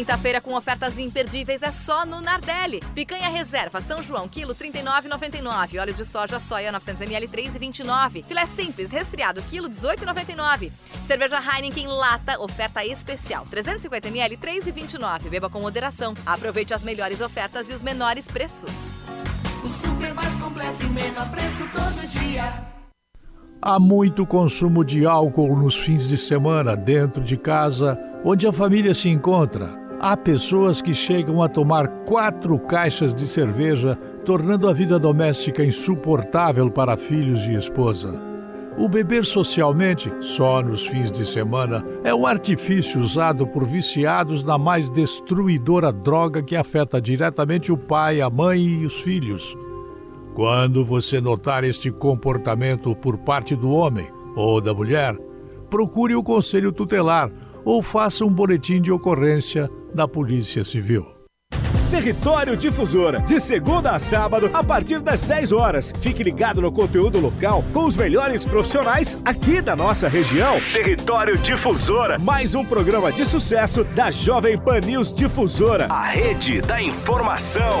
Quinta-feira 0.00 0.40
com 0.40 0.54
ofertas 0.54 0.96
imperdíveis 0.96 1.60
é 1.60 1.70
só 1.70 2.06
no 2.06 2.22
Nardelli. 2.22 2.80
Picanha 2.94 3.28
reserva 3.28 3.82
São 3.82 4.02
João, 4.02 4.26
quilo 4.26 4.54
39,99. 4.54 5.78
Óleo 5.78 5.92
de 5.92 6.06
soja 6.06 6.40
soia 6.40 6.72
900ml 6.72 7.28
3,29. 7.28 8.24
Filé 8.24 8.46
simples 8.46 8.90
resfriado, 8.90 9.42
quilo 9.42 9.68
18,99. 9.68 10.72
Cerveja 11.06 11.38
Heineken 11.38 11.86
lata, 11.86 12.40
oferta 12.40 12.82
especial 12.82 13.44
350ml 13.52 14.38
3,29. 14.38 15.28
Beba 15.28 15.50
com 15.50 15.60
moderação. 15.60 16.14
Aproveite 16.24 16.72
as 16.72 16.82
melhores 16.82 17.20
ofertas 17.20 17.68
e 17.68 17.74
os 17.74 17.82
menores 17.82 18.24
preços. 18.24 18.70
O 19.62 19.68
super 19.68 20.14
mais 20.14 20.34
completo 20.36 20.82
e 20.82 20.94
menor 20.94 21.30
preço 21.30 21.68
todo 21.74 22.08
dia. 22.08 22.70
Há 23.60 23.78
muito 23.78 24.24
consumo 24.24 24.82
de 24.82 25.04
álcool 25.04 25.54
nos 25.58 25.76
fins 25.76 26.08
de 26.08 26.16
semana 26.16 26.74
dentro 26.74 27.22
de 27.22 27.36
casa, 27.36 28.00
onde 28.24 28.46
a 28.46 28.52
família 28.52 28.94
se 28.94 29.10
encontra. 29.10 29.79
Há 30.02 30.16
pessoas 30.16 30.80
que 30.80 30.94
chegam 30.94 31.42
a 31.42 31.48
tomar 31.48 31.86
quatro 32.06 32.58
caixas 32.58 33.14
de 33.14 33.28
cerveja, 33.28 33.96
tornando 34.24 34.66
a 34.66 34.72
vida 34.72 34.98
doméstica 34.98 35.62
insuportável 35.62 36.70
para 36.70 36.96
filhos 36.96 37.42
e 37.42 37.54
esposa. 37.54 38.18
O 38.78 38.88
beber 38.88 39.26
socialmente, 39.26 40.10
só 40.20 40.62
nos 40.62 40.86
fins 40.86 41.12
de 41.12 41.26
semana, 41.26 41.84
é 42.02 42.14
um 42.14 42.26
artifício 42.26 42.98
usado 42.98 43.46
por 43.46 43.66
viciados 43.66 44.42
na 44.42 44.56
mais 44.56 44.88
destruidora 44.88 45.92
droga 45.92 46.42
que 46.42 46.56
afeta 46.56 46.98
diretamente 46.98 47.70
o 47.70 47.76
pai, 47.76 48.22
a 48.22 48.30
mãe 48.30 48.58
e 48.58 48.86
os 48.86 49.02
filhos. 49.02 49.54
Quando 50.34 50.82
você 50.82 51.20
notar 51.20 51.62
este 51.62 51.90
comportamento 51.90 52.96
por 52.96 53.18
parte 53.18 53.54
do 53.54 53.70
homem 53.70 54.06
ou 54.34 54.62
da 54.62 54.72
mulher, 54.72 55.14
procure 55.68 56.14
o 56.14 56.22
conselho 56.22 56.72
tutelar 56.72 57.30
ou 57.66 57.82
faça 57.82 58.24
um 58.24 58.32
boletim 58.32 58.80
de 58.80 58.90
ocorrência 58.90 59.70
na 59.94 60.06
Polícia 60.06 60.64
Civil. 60.64 61.20
Território 61.90 62.56
Difusora, 62.56 63.18
de 63.18 63.40
segunda 63.40 63.90
a 63.90 63.98
sábado, 63.98 64.48
a 64.52 64.62
partir 64.62 65.00
das 65.00 65.22
10 65.22 65.50
horas. 65.50 65.92
Fique 66.00 66.22
ligado 66.22 66.62
no 66.62 66.70
conteúdo 66.70 67.18
local 67.18 67.64
com 67.72 67.84
os 67.84 67.96
melhores 67.96 68.44
profissionais 68.44 69.18
aqui 69.24 69.60
da 69.60 69.74
nossa 69.74 70.08
região. 70.08 70.60
Território 70.72 71.36
Difusora, 71.36 72.16
mais 72.20 72.54
um 72.54 72.64
programa 72.64 73.10
de 73.10 73.26
sucesso 73.26 73.82
da 73.82 74.08
Jovem 74.08 74.56
Pan 74.56 74.80
News 74.80 75.12
Difusora, 75.12 75.86
a 75.90 76.02
rede 76.02 76.60
da 76.60 76.80
informação. 76.80 77.80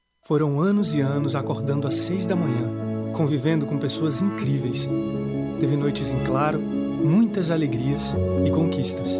Foram 0.31 0.61
anos 0.61 0.95
e 0.95 1.01
anos 1.01 1.35
acordando 1.35 1.89
às 1.89 1.93
seis 1.93 2.25
da 2.25 2.37
manhã, 2.37 2.71
convivendo 3.11 3.65
com 3.65 3.77
pessoas 3.77 4.21
incríveis. 4.21 4.87
Teve 5.59 5.75
noites 5.75 6.09
em 6.09 6.23
claro, 6.23 6.57
muitas 6.57 7.51
alegrias 7.51 8.15
e 8.45 8.49
conquistas. 8.49 9.19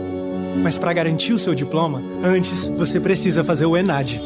Mas 0.64 0.78
para 0.78 0.94
garantir 0.94 1.34
o 1.34 1.40
seu 1.40 1.54
diploma, 1.54 2.02
antes 2.24 2.66
você 2.66 2.98
precisa 2.98 3.44
fazer 3.44 3.66
o 3.66 3.76
ENAD. 3.76 4.22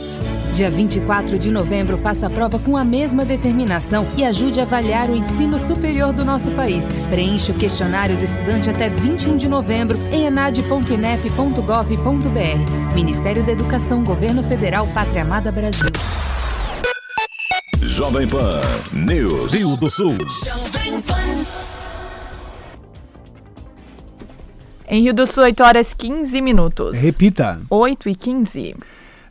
Dia 0.54 0.70
24 0.70 1.39
de 1.39 1.50
novembro, 1.50 1.98
faça 1.98 2.27
a 2.27 2.30
prova 2.30 2.60
com 2.60 2.77
a 2.77 2.86
mesma 2.86 3.25
determinação 3.25 4.06
e 4.15 4.24
ajude 4.24 4.60
a 4.60 4.63
avaliar 4.63 5.10
o 5.10 5.15
ensino 5.15 5.60
superior 5.60 6.13
do 6.13 6.24
nosso 6.24 6.51
país. 6.51 6.86
Preencha 7.10 7.51
o 7.51 7.56
questionário 7.56 8.15
do 8.15 8.24
estudante 8.24 8.70
até 8.70 8.89
21 8.89 9.38
de 9.38 9.50
novembro 9.50 9.98
em 10.12 10.27
enad.inep.gov.br. 10.27 12.94
Ministério 12.94 13.44
da 13.44 13.54
Educação, 13.54 14.04
Governo 14.04 14.44
Federal, 14.44 14.86
Pátria 14.94 15.24
Amada 15.24 15.51
Brasil. 15.51 15.89
Jovem 17.96 18.28
Pan 18.28 18.60
News. 18.92 19.54
Rio 19.54 19.78
do 19.78 19.90
Sul. 19.90 20.16
Em 24.86 25.02
Rio 25.02 25.14
do 25.14 25.25
Sul, 25.25 25.46
8 25.46 25.64
horas 25.64 25.94
15 25.94 26.42
minutos. 26.42 26.98
Repita. 26.98 27.62
8 27.70 28.10
e 28.10 28.16
15. 28.16 28.75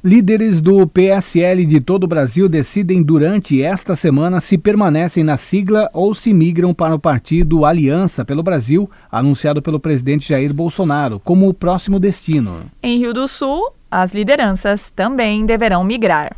Líderes 0.03 0.63
do 0.63 0.87
PSL 0.87 1.67
de 1.67 1.79
todo 1.79 2.05
o 2.05 2.09
Brasil 2.09 2.49
decidem 2.49 3.03
durante 3.03 3.63
esta 3.63 3.95
semana 3.95 4.41
se 4.41 4.57
permanecem 4.57 5.23
na 5.23 5.37
sigla 5.37 5.91
ou 5.93 6.15
se 6.15 6.33
migram 6.33 6.73
para 6.73 6.95
o 6.95 6.99
partido 6.99 7.67
Aliança 7.67 8.25
pelo 8.25 8.43
Brasil, 8.43 8.91
anunciado 9.13 9.61
pelo 9.61 9.79
presidente 9.79 10.31
Jair 10.31 10.55
Bolsonaro, 10.55 11.21
como 11.21 11.51
o 11.51 11.53
próximo 11.53 12.01
destino. 12.01 12.63
Em 12.83 12.99
Rio 12.99 13.13
do 13.13 13.29
Sul, 13.29 13.75
as 13.91 14.15
lideranças 14.15 14.91
também 14.91 15.45
deverão 15.45 15.85
migrar. 15.85 16.35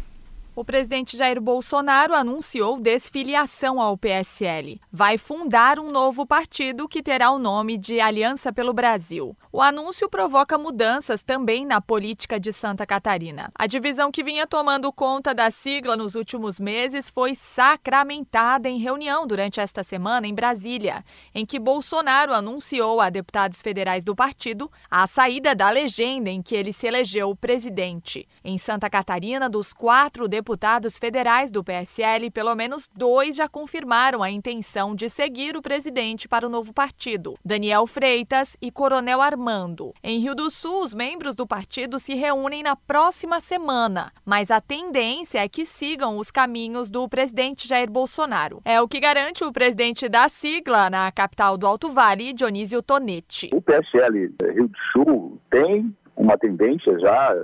O 0.56 0.64
presidente 0.64 1.18
Jair 1.18 1.38
Bolsonaro 1.38 2.14
anunciou 2.14 2.80
desfiliação 2.80 3.78
ao 3.78 3.94
PSL. 3.94 4.80
Vai 4.90 5.18
fundar 5.18 5.78
um 5.78 5.90
novo 5.90 6.25
partido 6.25 6.88
que 6.88 7.02
terá 7.02 7.30
o 7.30 7.38
nome 7.38 7.76
de 7.76 8.00
Aliança 8.00 8.50
pelo 8.50 8.72
Brasil. 8.72 9.36
O 9.52 9.60
anúncio 9.60 10.08
provoca 10.08 10.56
mudanças 10.56 11.22
também 11.22 11.66
na 11.66 11.78
política 11.82 12.40
de 12.40 12.54
Santa 12.54 12.86
Catarina. 12.86 13.50
A 13.54 13.66
divisão 13.66 14.10
que 14.10 14.25
vinha 14.25 14.46
tomando 14.46 14.90
conta 14.90 15.34
da 15.34 15.50
sigla 15.50 15.94
nos 15.94 16.14
últimos 16.14 16.58
meses 16.58 17.10
foi 17.10 17.34
sacramentada 17.34 18.66
em 18.66 18.78
reunião 18.78 19.26
durante 19.26 19.60
esta 19.60 19.82
semana 19.82 20.26
em 20.26 20.34
Brasília, 20.34 21.04
em 21.34 21.44
que 21.44 21.58
Bolsonaro 21.58 22.32
anunciou 22.32 23.02
a 23.02 23.10
deputados 23.10 23.60
federais 23.60 24.04
do 24.04 24.16
partido 24.16 24.70
a 24.90 25.06
saída 25.06 25.54
da 25.54 25.68
legenda 25.68 26.30
em 26.30 26.40
que 26.40 26.56
ele 26.56 26.72
se 26.72 26.86
elegeu 26.86 27.36
presidente. 27.36 28.26
Em 28.42 28.56
Santa 28.56 28.88
Catarina, 28.88 29.50
dos 29.50 29.75
quatro 29.75 30.26
deputados 30.26 30.46
deputados 30.47 30.97
federais 30.97 31.50
do 31.50 31.65
PSL, 31.65 32.31
pelo 32.31 32.55
menos 32.55 32.88
dois 32.95 33.35
já 33.35 33.49
confirmaram 33.49 34.23
a 34.23 34.31
intenção 34.31 34.95
de 34.95 35.11
seguir 35.11 35.57
o 35.57 35.62
presidente 35.62 36.29
para 36.29 36.47
o 36.47 36.49
novo 36.49 36.73
partido: 36.73 37.35
Daniel 37.45 37.85
Freitas 37.85 38.57
e 38.62 38.71
Coronel 38.71 39.21
Armando. 39.21 39.93
Em 40.05 40.21
Rio 40.21 40.37
do 40.37 40.49
Sul, 40.49 40.85
os 40.85 40.95
membros 40.95 41.35
do 41.35 41.49
partido 41.49 41.99
se 41.99 42.15
reúnem 42.15 42.62
na 42.62 42.76
próxima 42.76 43.41
semana, 43.41 44.12
mas 44.25 44.53
a 44.53 44.61
tendência 44.61 45.41
é 45.41 45.49
que 45.49 45.67
sigam 45.67 46.17
os 46.17 46.31
caminhos 46.31 46.88
do 46.88 47.09
presidente 47.09 47.67
Jair 47.67 47.91
Bolsonaro. 47.91 48.61
É 48.65 48.81
o 48.81 48.87
que 48.87 49.00
garante 49.00 49.43
o 49.43 49.53
presidente 49.53 50.09
da 50.09 50.29
sigla 50.29 50.88
na 50.88 51.11
capital 51.11 51.59
do 51.59 51.67
Alto 51.67 51.88
Vale, 51.88 52.33
Dionísio 52.33 52.81
Tonetti. 52.81 53.50
O 53.53 53.61
PSL 53.61 54.33
Rio 54.55 54.69
do 54.69 54.79
Sul 54.93 55.41
tem 55.50 55.93
uma 56.16 56.38
tendência 56.38 56.99
já 56.99 57.35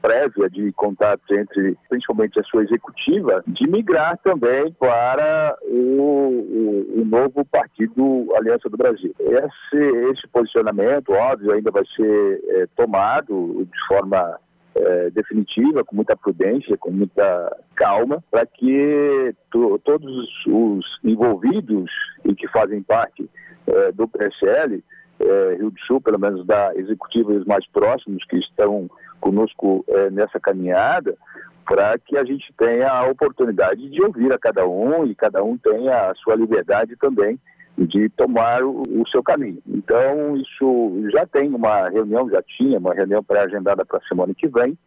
prévia 0.00 0.48
de 0.48 0.72
contatos 0.72 1.28
entre, 1.30 1.76
principalmente 1.88 2.38
a 2.38 2.44
sua 2.44 2.62
executiva, 2.62 3.42
de 3.46 3.66
migrar 3.66 4.16
também 4.18 4.72
para 4.72 5.56
o, 5.62 5.72
o, 5.72 7.00
o 7.00 7.04
novo 7.04 7.44
partido 7.44 8.32
Aliança 8.36 8.68
do 8.68 8.76
Brasil. 8.76 9.14
Esse, 9.18 9.84
esse 10.10 10.28
posicionamento, 10.28 11.12
óbvio, 11.12 11.52
ainda 11.52 11.70
vai 11.70 11.84
ser 11.86 12.40
é, 12.50 12.66
tomado 12.76 13.66
de 13.70 13.86
forma 13.86 14.38
é, 14.76 15.10
definitiva, 15.10 15.84
com 15.84 15.96
muita 15.96 16.16
prudência, 16.16 16.76
com 16.76 16.90
muita 16.90 17.56
calma, 17.74 18.22
para 18.30 18.46
que 18.46 19.34
to, 19.50 19.78
todos 19.84 20.46
os 20.46 21.00
envolvidos 21.02 21.90
e 22.24 22.34
que 22.34 22.46
fazem 22.48 22.82
parte 22.82 23.28
é, 23.66 23.92
do 23.92 24.06
PSL 24.06 24.82
é, 25.20 25.56
Rio 25.56 25.70
do 25.70 25.80
Sul, 25.80 26.00
pelo 26.00 26.18
menos 26.18 26.44
da 26.46 26.74
executiva 26.74 27.32
e 27.32 27.36
os 27.36 27.46
mais 27.46 27.66
próximos 27.66 28.24
que 28.24 28.36
estão 28.36 28.88
conosco 29.20 29.84
é, 29.88 30.10
nessa 30.10 30.38
caminhada, 30.40 31.16
para 31.66 31.98
que 31.98 32.16
a 32.16 32.24
gente 32.24 32.52
tenha 32.58 32.90
a 32.90 33.06
oportunidade 33.06 33.88
de 33.88 34.02
ouvir 34.02 34.32
a 34.32 34.38
cada 34.38 34.66
um 34.66 35.06
e 35.06 35.14
cada 35.14 35.42
um 35.42 35.56
tenha 35.56 36.10
a 36.10 36.14
sua 36.14 36.34
liberdade 36.34 36.94
também 36.96 37.38
de 37.76 38.08
tomar 38.10 38.62
o, 38.62 38.82
o 38.82 39.06
seu 39.08 39.22
caminho. 39.22 39.58
Então, 39.66 40.36
isso 40.36 41.10
já 41.10 41.26
tem 41.26 41.52
uma 41.52 41.88
reunião, 41.88 42.30
já 42.30 42.42
tinha 42.42 42.78
uma 42.78 42.94
reunião 42.94 43.22
pré-agendada 43.22 43.84
para 43.84 43.98
a 43.98 44.06
semana 44.06 44.34
que 44.34 44.46
vem, 44.46 44.78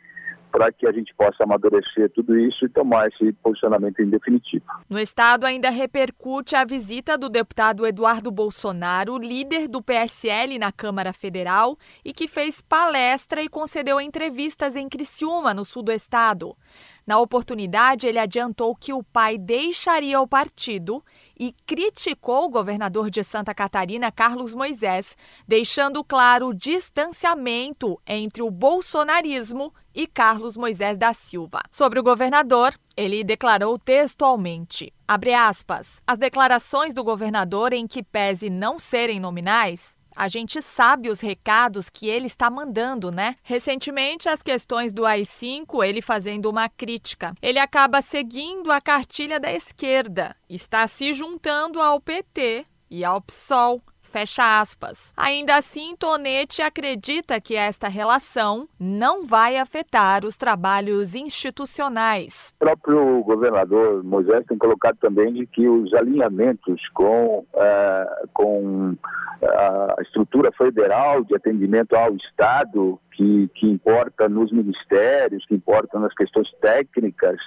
para 0.58 0.72
que 0.72 0.88
a 0.88 0.92
gente 0.92 1.14
possa 1.14 1.44
amadurecer 1.44 2.10
tudo 2.10 2.36
isso 2.36 2.66
e 2.66 2.70
tomar 2.70 3.10
esse 3.10 3.32
posicionamento 3.32 4.00
em 4.00 4.10
definitivo. 4.10 4.66
No 4.90 4.98
estado 4.98 5.46
ainda 5.46 5.70
repercute 5.70 6.56
a 6.56 6.66
visita 6.66 7.16
do 7.16 7.30
deputado 7.30 7.86
Eduardo 7.86 8.32
Bolsonaro, 8.32 9.20
líder 9.20 9.68
do 9.68 9.84
PSL 9.84 10.58
na 10.58 10.72
Câmara 10.72 11.14
Federal, 11.14 11.78
e 12.04 12.12
que 12.12 12.28
fez 12.28 12.60
palestra 12.60 13.44
e 13.44 13.48
concedeu 13.48 14.02
entrevistas 14.02 14.76
em 14.76 14.90
Criciúma, 14.90 15.54
no 15.54 15.64
sul 15.64 15.84
do 15.84 15.92
estado. 15.92 16.58
Na 17.06 17.20
oportunidade, 17.20 18.08
ele 18.08 18.20
adiantou 18.20 18.76
que 18.76 18.92
o 18.92 19.02
pai 19.02 19.38
deixaria 19.38 20.20
o 20.20 20.28
partido 20.28 21.02
e 21.40 21.54
criticou 21.66 22.46
o 22.46 22.50
governador 22.50 23.10
de 23.10 23.24
Santa 23.24 23.54
Catarina, 23.54 24.12
Carlos 24.12 24.54
Moisés, 24.54 25.16
deixando 25.48 26.04
claro 26.04 26.48
o 26.48 26.54
distanciamento 26.54 27.98
entre 28.06 28.42
o 28.42 28.52
bolsonarismo 28.52 29.72
e 29.98 30.06
Carlos 30.06 30.56
Moisés 30.56 30.96
da 30.96 31.12
Silva. 31.12 31.64
Sobre 31.72 32.00
o 32.00 32.04
governador, 32.04 32.76
ele 32.96 33.24
declarou 33.24 33.80
textualmente, 33.80 34.94
aspas, 35.08 36.04
as 36.06 36.20
declarações 36.20 36.94
do 36.94 37.04
governador 37.04 37.74
em 37.74 37.88
que 37.88 38.04
pese 38.04 38.48
não 38.48 38.78
serem 38.78 39.20
nominais, 39.20 39.98
A 40.20 40.28
gente 40.28 40.64
sabe 40.64 41.12
os 41.12 41.20
recados 41.20 41.92
que 41.92 42.08
ele 42.08 42.26
está 42.26 42.50
mandando, 42.50 43.12
né? 43.12 43.36
Recentemente, 43.44 44.28
as 44.28 44.42
questões 44.42 44.92
do 44.92 45.06
AI-5, 45.06 45.86
ele 45.86 46.02
fazendo 46.02 46.50
uma 46.50 46.68
crítica. 46.68 47.36
Ele 47.40 47.60
acaba 47.60 48.02
seguindo 48.02 48.72
a 48.72 48.82
cartilha 48.82 49.40
da 49.40 49.52
esquerda, 49.54 50.36
está 50.50 50.88
se 50.88 51.14
juntando 51.14 51.80
ao 51.80 52.02
PT 52.02 52.66
e 52.90 53.06
ao 53.06 53.22
PSOL. 53.22 53.80
Fecha 54.18 54.62
aspas. 54.62 55.14
Ainda 55.16 55.58
assim, 55.58 55.96
Tonete 55.96 56.64
acredita 56.64 57.40
que 57.40 57.56
esta 57.56 57.88
relação 57.88 58.68
não 58.80 59.24
vai 59.24 59.58
afetar 59.58 60.26
os 60.26 60.36
trabalhos 60.36 61.14
institucionais. 61.14 62.52
O 62.56 62.66
próprio 62.66 63.22
governador 63.22 64.04
Moisés 64.04 64.44
tem 64.48 64.58
colocado 64.58 64.98
também 64.98 65.32
de 65.34 65.46
que 65.46 65.70
os 65.70 65.94
alinhamentos 65.94 66.90
com, 66.96 67.46
uh, 67.54 68.28
com 68.34 68.96
a 69.44 70.02
estrutura 70.02 70.52
federal 70.52 71.24
de 71.24 71.36
atendimento 71.36 71.96
ao 71.96 72.16
Estado, 72.16 73.00
que, 73.12 73.48
que 73.54 73.70
importa 73.70 74.28
nos 74.28 74.52
ministérios, 74.52 75.46
que 75.46 75.54
importa 75.54 76.00
nas 76.00 76.14
questões 76.16 76.52
técnicas, 76.60 77.40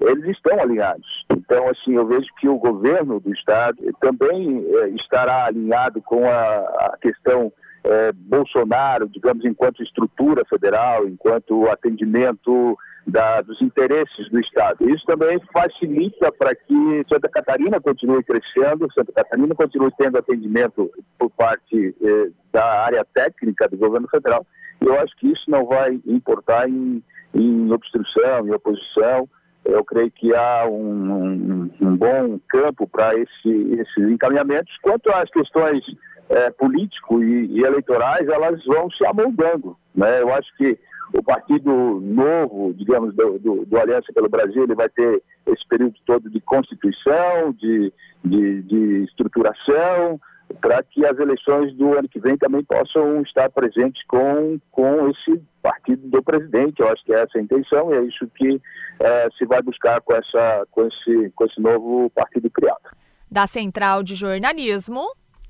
eles 0.00 0.28
estão 0.28 0.58
alinhados. 0.60 1.26
Então, 1.30 1.68
assim, 1.68 1.94
eu 1.94 2.06
vejo 2.06 2.28
que 2.38 2.48
o 2.48 2.58
governo 2.58 3.20
do 3.20 3.32
Estado 3.32 3.76
também 4.00 4.64
eh, 4.66 4.88
estará 4.90 5.46
alinhado 5.46 6.00
com 6.02 6.28
a, 6.28 6.32
a 6.32 6.98
questão 7.00 7.52
eh, 7.84 8.12
Bolsonaro, 8.14 9.08
digamos, 9.08 9.44
enquanto 9.44 9.82
estrutura 9.82 10.44
federal, 10.46 11.06
enquanto 11.06 11.68
atendimento 11.68 12.76
da, 13.06 13.40
dos 13.40 13.60
interesses 13.60 14.28
do 14.30 14.38
Estado. 14.40 14.88
Isso 14.88 15.04
também 15.06 15.40
facilita 15.52 16.30
para 16.32 16.54
que 16.54 17.04
Santa 17.08 17.28
Catarina 17.28 17.80
continue 17.80 18.22
crescendo, 18.22 18.92
Santa 18.92 19.12
Catarina 19.12 19.54
continue 19.54 19.90
tendo 19.98 20.18
atendimento 20.18 20.90
por 21.18 21.30
parte 21.30 21.94
eh, 22.02 22.30
da 22.52 22.84
área 22.84 23.04
técnica 23.04 23.68
do 23.68 23.76
governo 23.76 24.08
federal. 24.08 24.46
Eu 24.80 24.98
acho 24.98 25.14
que 25.16 25.30
isso 25.30 25.50
não 25.50 25.66
vai 25.66 26.00
importar 26.06 26.68
em, 26.68 27.02
em 27.34 27.72
obstrução, 27.72 28.46
em 28.46 28.52
oposição. 28.52 29.28
Eu 29.70 29.84
creio 29.84 30.10
que 30.10 30.34
há 30.34 30.66
um, 30.68 31.12
um, 31.12 31.70
um 31.80 31.96
bom 31.96 32.38
campo 32.48 32.88
para 32.88 33.14
esse, 33.14 33.48
esses 33.48 34.10
encaminhamentos. 34.10 34.76
Quanto 34.82 35.10
às 35.10 35.30
questões 35.30 35.84
eh, 36.28 36.50
político 36.50 37.22
e, 37.22 37.46
e 37.46 37.64
eleitorais, 37.64 38.28
elas 38.28 38.64
vão 38.64 38.90
se 38.90 39.04
amoldando. 39.06 39.76
Né? 39.94 40.22
Eu 40.22 40.32
acho 40.32 40.54
que 40.56 40.78
o 41.12 41.22
partido 41.22 42.00
novo, 42.00 42.72
digamos, 42.74 43.14
do, 43.14 43.38
do, 43.38 43.64
do, 43.66 43.78
Aliança 43.78 44.12
pelo 44.12 44.28
Brasil, 44.28 44.62
ele 44.62 44.74
vai 44.74 44.88
ter 44.88 45.22
esse 45.46 45.66
período 45.68 45.94
todo 46.06 46.30
de 46.30 46.40
constituição, 46.40 47.52
de, 47.52 47.92
de, 48.24 48.62
de 48.62 49.04
estruturação, 49.04 50.20
para 50.60 50.82
que 50.82 51.04
as 51.04 51.18
eleições 51.18 51.74
do 51.74 51.96
ano 51.96 52.08
que 52.08 52.20
vem 52.20 52.36
também 52.36 52.64
possam 52.64 53.22
estar 53.22 53.50
presentes 53.50 54.02
com, 54.04 54.58
com 54.70 55.08
esse 55.10 55.40
partido 55.62 56.08
do 56.08 56.22
presidente. 56.22 56.80
Eu 56.80 56.88
acho 56.88 57.04
que 57.04 57.12
é 57.12 57.22
essa 57.22 57.38
a 57.38 57.40
intenção 57.40 57.92
e 57.92 57.98
é 57.98 58.02
isso 58.02 58.26
que 58.34 58.60
é, 58.98 59.28
se 59.36 59.44
vai 59.46 59.62
buscar 59.62 60.00
com, 60.00 60.14
essa, 60.14 60.66
com, 60.70 60.86
esse, 60.86 61.30
com 61.34 61.44
esse 61.44 61.60
novo 61.60 62.10
partido 62.10 62.50
criado. 62.50 62.96
Da 63.30 63.46
Central 63.46 64.02
de 64.02 64.14
Jornalismo, 64.14 65.06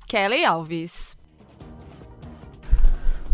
Kelly 0.07 0.45
Alves. 0.45 1.20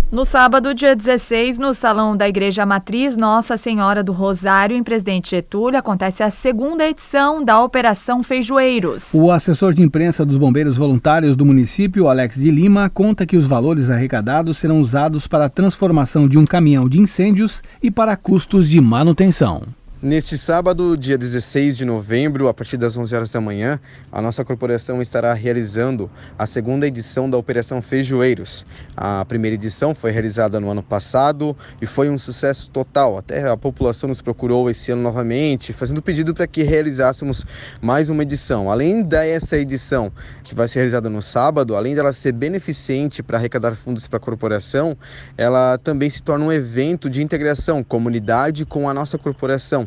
No 0.09 0.23
sábado, 0.23 0.73
dia 0.73 0.95
16, 0.95 1.59
no 1.59 1.73
Salão 1.73 2.15
da 2.15 2.29
Igreja 2.29 2.65
Matriz 2.65 3.17
Nossa 3.17 3.57
Senhora 3.57 4.01
do 4.01 4.13
Rosário, 4.13 4.77
em 4.77 4.81
Presidente 4.81 5.31
Getúlio, 5.31 5.77
acontece 5.77 6.23
a 6.23 6.29
segunda 6.29 6.87
edição 6.87 7.43
da 7.43 7.61
Operação 7.61 8.23
Feijoeiros. 8.23 9.09
O 9.13 9.29
assessor 9.29 9.73
de 9.73 9.83
imprensa 9.83 10.25
dos 10.25 10.37
bombeiros 10.37 10.77
voluntários 10.77 11.35
do 11.35 11.45
município, 11.45 12.07
Alex 12.07 12.37
de 12.37 12.49
Lima, 12.49 12.89
conta 12.89 13.25
que 13.25 13.35
os 13.35 13.47
valores 13.47 13.89
arrecadados 13.89 14.59
serão 14.59 14.79
usados 14.79 15.27
para 15.27 15.43
a 15.43 15.49
transformação 15.49 16.25
de 16.25 16.37
um 16.37 16.45
caminhão 16.45 16.87
de 16.87 17.01
incêndios 17.01 17.61
e 17.83 17.91
para 17.91 18.15
custos 18.15 18.69
de 18.69 18.79
manutenção. 18.79 19.63
Neste 19.99 20.37
sábado, 20.37 20.95
dia 20.95 21.17
16 21.17 21.75
de 21.75 21.83
novembro, 21.83 22.47
a 22.47 22.53
partir 22.53 22.77
das 22.77 22.95
11 22.95 23.15
horas 23.15 23.31
da 23.31 23.41
manhã, 23.41 23.79
a 24.11 24.21
nossa 24.21 24.45
corporação 24.45 25.01
estará 25.01 25.33
realizando 25.33 26.07
a 26.37 26.45
segunda 26.45 26.85
edição 26.85 27.27
da 27.27 27.35
Operação 27.35 27.81
Feijoeiros. 27.81 28.63
A 28.95 29.25
primeira 29.25 29.55
edição 29.55 29.95
foi 29.95 30.11
realizada 30.11 30.59
no 30.59 30.69
ano 30.69 30.83
passado 30.83 31.57
e 31.81 31.87
foi 31.87 32.11
um 32.11 32.17
sucesso 32.19 32.69
total. 32.69 33.17
Até 33.17 33.49
a 33.49 33.57
população 33.57 34.07
nos 34.07 34.21
procurou 34.21 34.69
esse 34.69 34.91
ano 34.91 35.01
novamente, 35.01 35.73
fazendo 35.73 35.99
pedido 35.99 36.31
para 36.31 36.45
que 36.45 36.61
realizássemos 36.61 37.43
mais 37.81 38.07
uma 38.07 38.21
edição. 38.21 38.69
Além 38.69 39.01
dessa 39.01 39.57
edição, 39.57 40.11
que 40.43 40.53
vai 40.53 40.67
ser 40.67 40.77
realizada 40.77 41.09
no 41.09 41.23
sábado, 41.23 41.75
além 41.75 41.95
dela 41.95 42.13
ser 42.13 42.33
beneficente 42.33 43.23
para 43.23 43.39
arrecadar 43.39 43.73
fundos 43.73 44.05
para 44.05 44.17
a 44.17 44.19
corporação, 44.19 44.95
ela 45.35 45.79
também 45.79 46.07
se 46.07 46.21
torna 46.21 46.45
um 46.45 46.51
evento 46.51 47.09
de 47.09 47.23
integração 47.23 47.83
comunidade 47.83 48.63
com 48.63 48.87
a 48.87 48.93
nossa 48.93 49.17
corporação. 49.17 49.86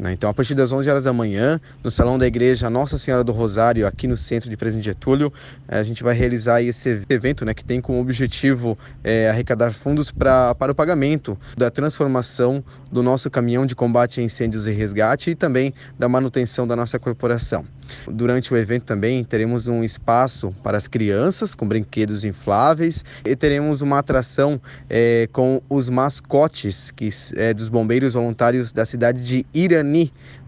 Então, 0.00 0.30
a 0.30 0.34
partir 0.34 0.54
das 0.54 0.70
11 0.70 0.88
horas 0.88 1.04
da 1.04 1.12
manhã, 1.12 1.60
no 1.82 1.90
Salão 1.90 2.16
da 2.16 2.26
Igreja 2.26 2.70
Nossa 2.70 2.96
Senhora 2.96 3.24
do 3.24 3.32
Rosário, 3.32 3.84
aqui 3.84 4.06
no 4.06 4.16
centro 4.16 4.48
de 4.48 4.56
Presidente 4.56 4.84
Getúlio, 4.84 5.32
eh, 5.66 5.80
a 5.80 5.82
gente 5.82 6.04
vai 6.04 6.14
realizar 6.14 6.62
esse 6.62 7.02
evento 7.08 7.44
né, 7.44 7.52
que 7.52 7.64
tem 7.64 7.80
como 7.80 8.00
objetivo 8.00 8.78
é, 9.02 9.28
arrecadar 9.28 9.72
fundos 9.72 10.12
pra, 10.12 10.54
para 10.54 10.70
o 10.70 10.74
pagamento 10.74 11.36
da 11.56 11.68
transformação 11.68 12.62
do 12.92 13.02
nosso 13.02 13.28
caminhão 13.28 13.66
de 13.66 13.74
combate 13.74 14.20
a 14.20 14.22
incêndios 14.22 14.66
e 14.66 14.70
resgate 14.70 15.30
e 15.30 15.34
também 15.34 15.74
da 15.98 16.08
manutenção 16.08 16.66
da 16.66 16.76
nossa 16.76 16.98
corporação. 16.98 17.64
Durante 18.06 18.52
o 18.52 18.56
evento 18.56 18.84
também 18.84 19.24
teremos 19.24 19.66
um 19.66 19.82
espaço 19.82 20.54
para 20.62 20.76
as 20.76 20.86
crianças 20.86 21.54
com 21.54 21.66
brinquedos 21.66 22.24
infláveis 22.24 23.04
e 23.24 23.34
teremos 23.34 23.80
uma 23.80 23.98
atração 23.98 24.60
é, 24.88 25.28
com 25.32 25.60
os 25.68 25.88
mascotes 25.88 26.90
que, 26.90 27.08
é, 27.36 27.52
dos 27.54 27.68
bombeiros 27.68 28.14
voluntários 28.14 28.72
da 28.72 28.84
cidade 28.84 29.24
de 29.24 29.46
Irani, 29.54 29.87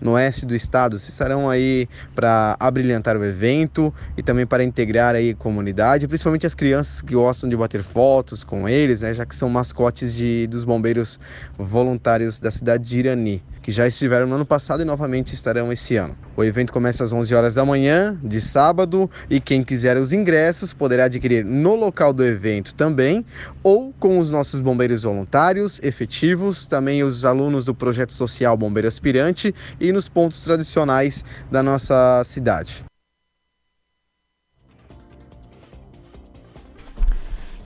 no 0.00 0.12
oeste 0.12 0.46
do 0.46 0.54
estado. 0.54 0.96
Estarão 0.96 1.48
aí 1.48 1.88
para 2.14 2.56
abrilhantar 2.58 3.16
o 3.16 3.24
evento 3.24 3.92
e 4.16 4.22
também 4.22 4.46
para 4.46 4.62
integrar 4.62 5.14
aí 5.14 5.30
a 5.30 5.34
comunidade, 5.34 6.06
principalmente 6.06 6.46
as 6.46 6.54
crianças 6.54 7.00
que 7.00 7.14
gostam 7.14 7.48
de 7.48 7.56
bater 7.56 7.82
fotos 7.82 8.44
com 8.44 8.68
eles, 8.68 9.00
né, 9.00 9.12
já 9.12 9.26
que 9.26 9.34
são 9.34 9.48
mascotes 9.48 10.14
de, 10.14 10.46
dos 10.46 10.64
bombeiros 10.64 11.18
voluntários 11.58 12.38
da 12.38 12.50
cidade 12.50 12.84
de 12.84 12.98
Irani 12.98 13.42
que 13.62 13.70
já 13.70 13.86
estiveram 13.86 14.26
no 14.26 14.36
ano 14.36 14.46
passado 14.46 14.82
e 14.82 14.84
novamente 14.84 15.34
estarão 15.34 15.72
esse 15.72 15.96
ano. 15.96 16.16
O 16.36 16.44
evento 16.44 16.72
começa 16.72 17.04
às 17.04 17.12
11 17.12 17.34
horas 17.34 17.54
da 17.54 17.64
manhã, 17.64 18.18
de 18.22 18.40
sábado, 18.40 19.10
e 19.28 19.40
quem 19.40 19.62
quiser 19.62 19.96
os 19.96 20.12
ingressos 20.12 20.72
poderá 20.72 21.04
adquirir 21.04 21.44
no 21.44 21.74
local 21.74 22.12
do 22.12 22.24
evento 22.24 22.74
também, 22.74 23.24
ou 23.62 23.92
com 23.98 24.18
os 24.18 24.30
nossos 24.30 24.60
bombeiros 24.60 25.02
voluntários, 25.02 25.80
efetivos, 25.82 26.66
também 26.66 27.02
os 27.02 27.24
alunos 27.24 27.64
do 27.64 27.74
projeto 27.74 28.14
social 28.14 28.56
Bombeiro 28.56 28.88
Aspirante 28.88 29.54
e 29.78 29.92
nos 29.92 30.08
pontos 30.08 30.42
tradicionais 30.42 31.24
da 31.50 31.62
nossa 31.62 32.22
cidade. 32.24 32.89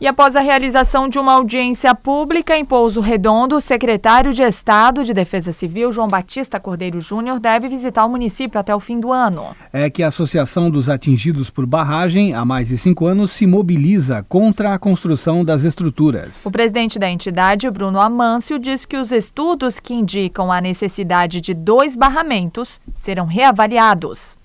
E 0.05 0.07
após 0.07 0.37
a 0.37 0.40
realização 0.43 1.09
de 1.09 1.19
uma 1.19 1.33
audiência 1.33 1.95
pública 1.95 2.55
em 2.55 2.62
Pouso 2.62 3.01
Redondo, 3.01 3.57
o 3.57 3.61
secretário 3.61 4.35
de 4.35 4.43
Estado 4.43 5.03
de 5.03 5.14
Defesa 5.14 5.51
Civil, 5.51 5.90
João 5.90 6.09
Batista 6.09 6.61
Cordeiro 6.61 7.01
Júnior, 7.01 7.40
deve 7.40 7.71
visitar 7.71 8.05
o 8.05 8.11
município 8.11 8.61
até 8.61 8.77
o 8.77 8.81
fim 8.81 9.01
do 9.01 9.11
ano. 9.11 9.57
É 9.73 9.88
que 9.88 10.03
a 10.03 10.09
Associação 10.09 10.71
dos 10.71 10.90
Atingidos 10.90 11.49
por 11.49 11.64
Barragem, 11.64 12.35
há 12.35 12.45
mais 12.45 12.69
de 12.69 12.77
cinco 12.77 13.07
anos, 13.07 13.31
se 13.31 13.47
mobiliza 13.47 14.23
contra 14.29 14.75
a 14.75 14.79
construção 14.79 15.43
das 15.43 15.64
estruturas. 15.64 16.45
O 16.45 16.51
presidente 16.51 16.99
da 16.99 17.09
entidade, 17.09 17.71
Bruno 17.71 17.99
Amâncio, 17.99 18.59
diz 18.59 18.85
que 18.85 18.99
os 18.99 19.11
estudos 19.11 19.81
que 19.81 19.95
indicam 19.95 20.53
a 20.53 20.61
necessidade 20.61 21.40
de 21.40 21.55
dois 21.55 21.97
barramentos 21.97 22.79
serão 22.95 23.25
reavaliados 23.25 24.37